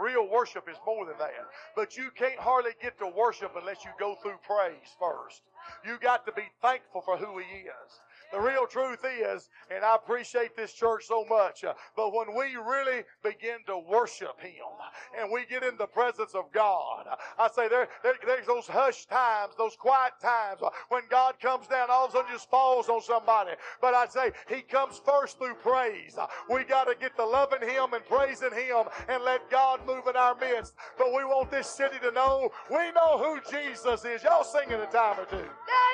Real 0.00 0.28
worship 0.28 0.68
is 0.68 0.76
more 0.86 1.06
than 1.06 1.18
that. 1.18 1.32
But 1.76 1.96
you 1.96 2.10
can't 2.16 2.38
hardly 2.38 2.72
get 2.82 2.98
to 2.98 3.06
worship 3.08 3.52
unless 3.56 3.84
you 3.84 3.90
go 3.98 4.16
through 4.22 4.38
praise 4.46 4.96
first. 4.98 5.42
You 5.86 5.98
got 6.00 6.26
to 6.26 6.32
be 6.32 6.44
thankful 6.60 7.02
for 7.02 7.16
who 7.16 7.38
He 7.38 7.68
is. 7.68 8.00
The 8.34 8.40
real 8.40 8.66
truth 8.66 9.04
is, 9.04 9.48
and 9.70 9.84
I 9.84 9.94
appreciate 9.94 10.56
this 10.56 10.72
church 10.72 11.04
so 11.06 11.24
much, 11.30 11.62
uh, 11.62 11.72
but 11.94 12.12
when 12.12 12.34
we 12.36 12.56
really 12.56 13.04
begin 13.22 13.58
to 13.68 13.78
worship 13.78 14.40
Him 14.40 14.74
and 15.16 15.30
we 15.30 15.46
get 15.46 15.62
in 15.62 15.76
the 15.76 15.86
presence 15.86 16.34
of 16.34 16.50
God, 16.50 17.06
I 17.38 17.48
say 17.54 17.68
there, 17.68 17.86
there 18.02 18.14
there's 18.26 18.44
those 18.44 18.66
hush 18.66 19.06
times, 19.06 19.54
those 19.56 19.76
quiet 19.76 20.14
times 20.20 20.62
uh, 20.64 20.70
when 20.88 21.02
God 21.08 21.38
comes 21.38 21.68
down, 21.68 21.90
all 21.90 22.06
of 22.06 22.10
a 22.10 22.14
sudden 22.14 22.32
just 22.32 22.50
falls 22.50 22.88
on 22.88 23.02
somebody. 23.02 23.52
But 23.80 23.94
I 23.94 24.08
say 24.08 24.32
He 24.48 24.62
comes 24.62 25.00
first 25.06 25.38
through 25.38 25.54
praise. 25.54 26.18
Uh, 26.18 26.26
we 26.50 26.64
got 26.64 26.88
to 26.88 26.96
get 27.00 27.14
to 27.14 27.24
loving 27.24 27.62
Him 27.62 27.94
and 27.94 28.04
praising 28.04 28.50
Him 28.50 28.86
and 29.08 29.22
let 29.22 29.48
God 29.48 29.86
move 29.86 30.08
in 30.08 30.16
our 30.16 30.34
midst. 30.34 30.74
But 30.98 31.14
we 31.14 31.24
want 31.24 31.52
this 31.52 31.68
city 31.68 32.00
to 32.02 32.10
know 32.10 32.50
we 32.68 32.90
know 32.96 33.16
who 33.16 33.38
Jesus 33.48 34.04
is. 34.04 34.24
Y'all 34.24 34.42
sing 34.42 34.72
in 34.72 34.80
a 34.80 34.86
time 34.86 35.20
or 35.20 35.26
two. 35.26 35.36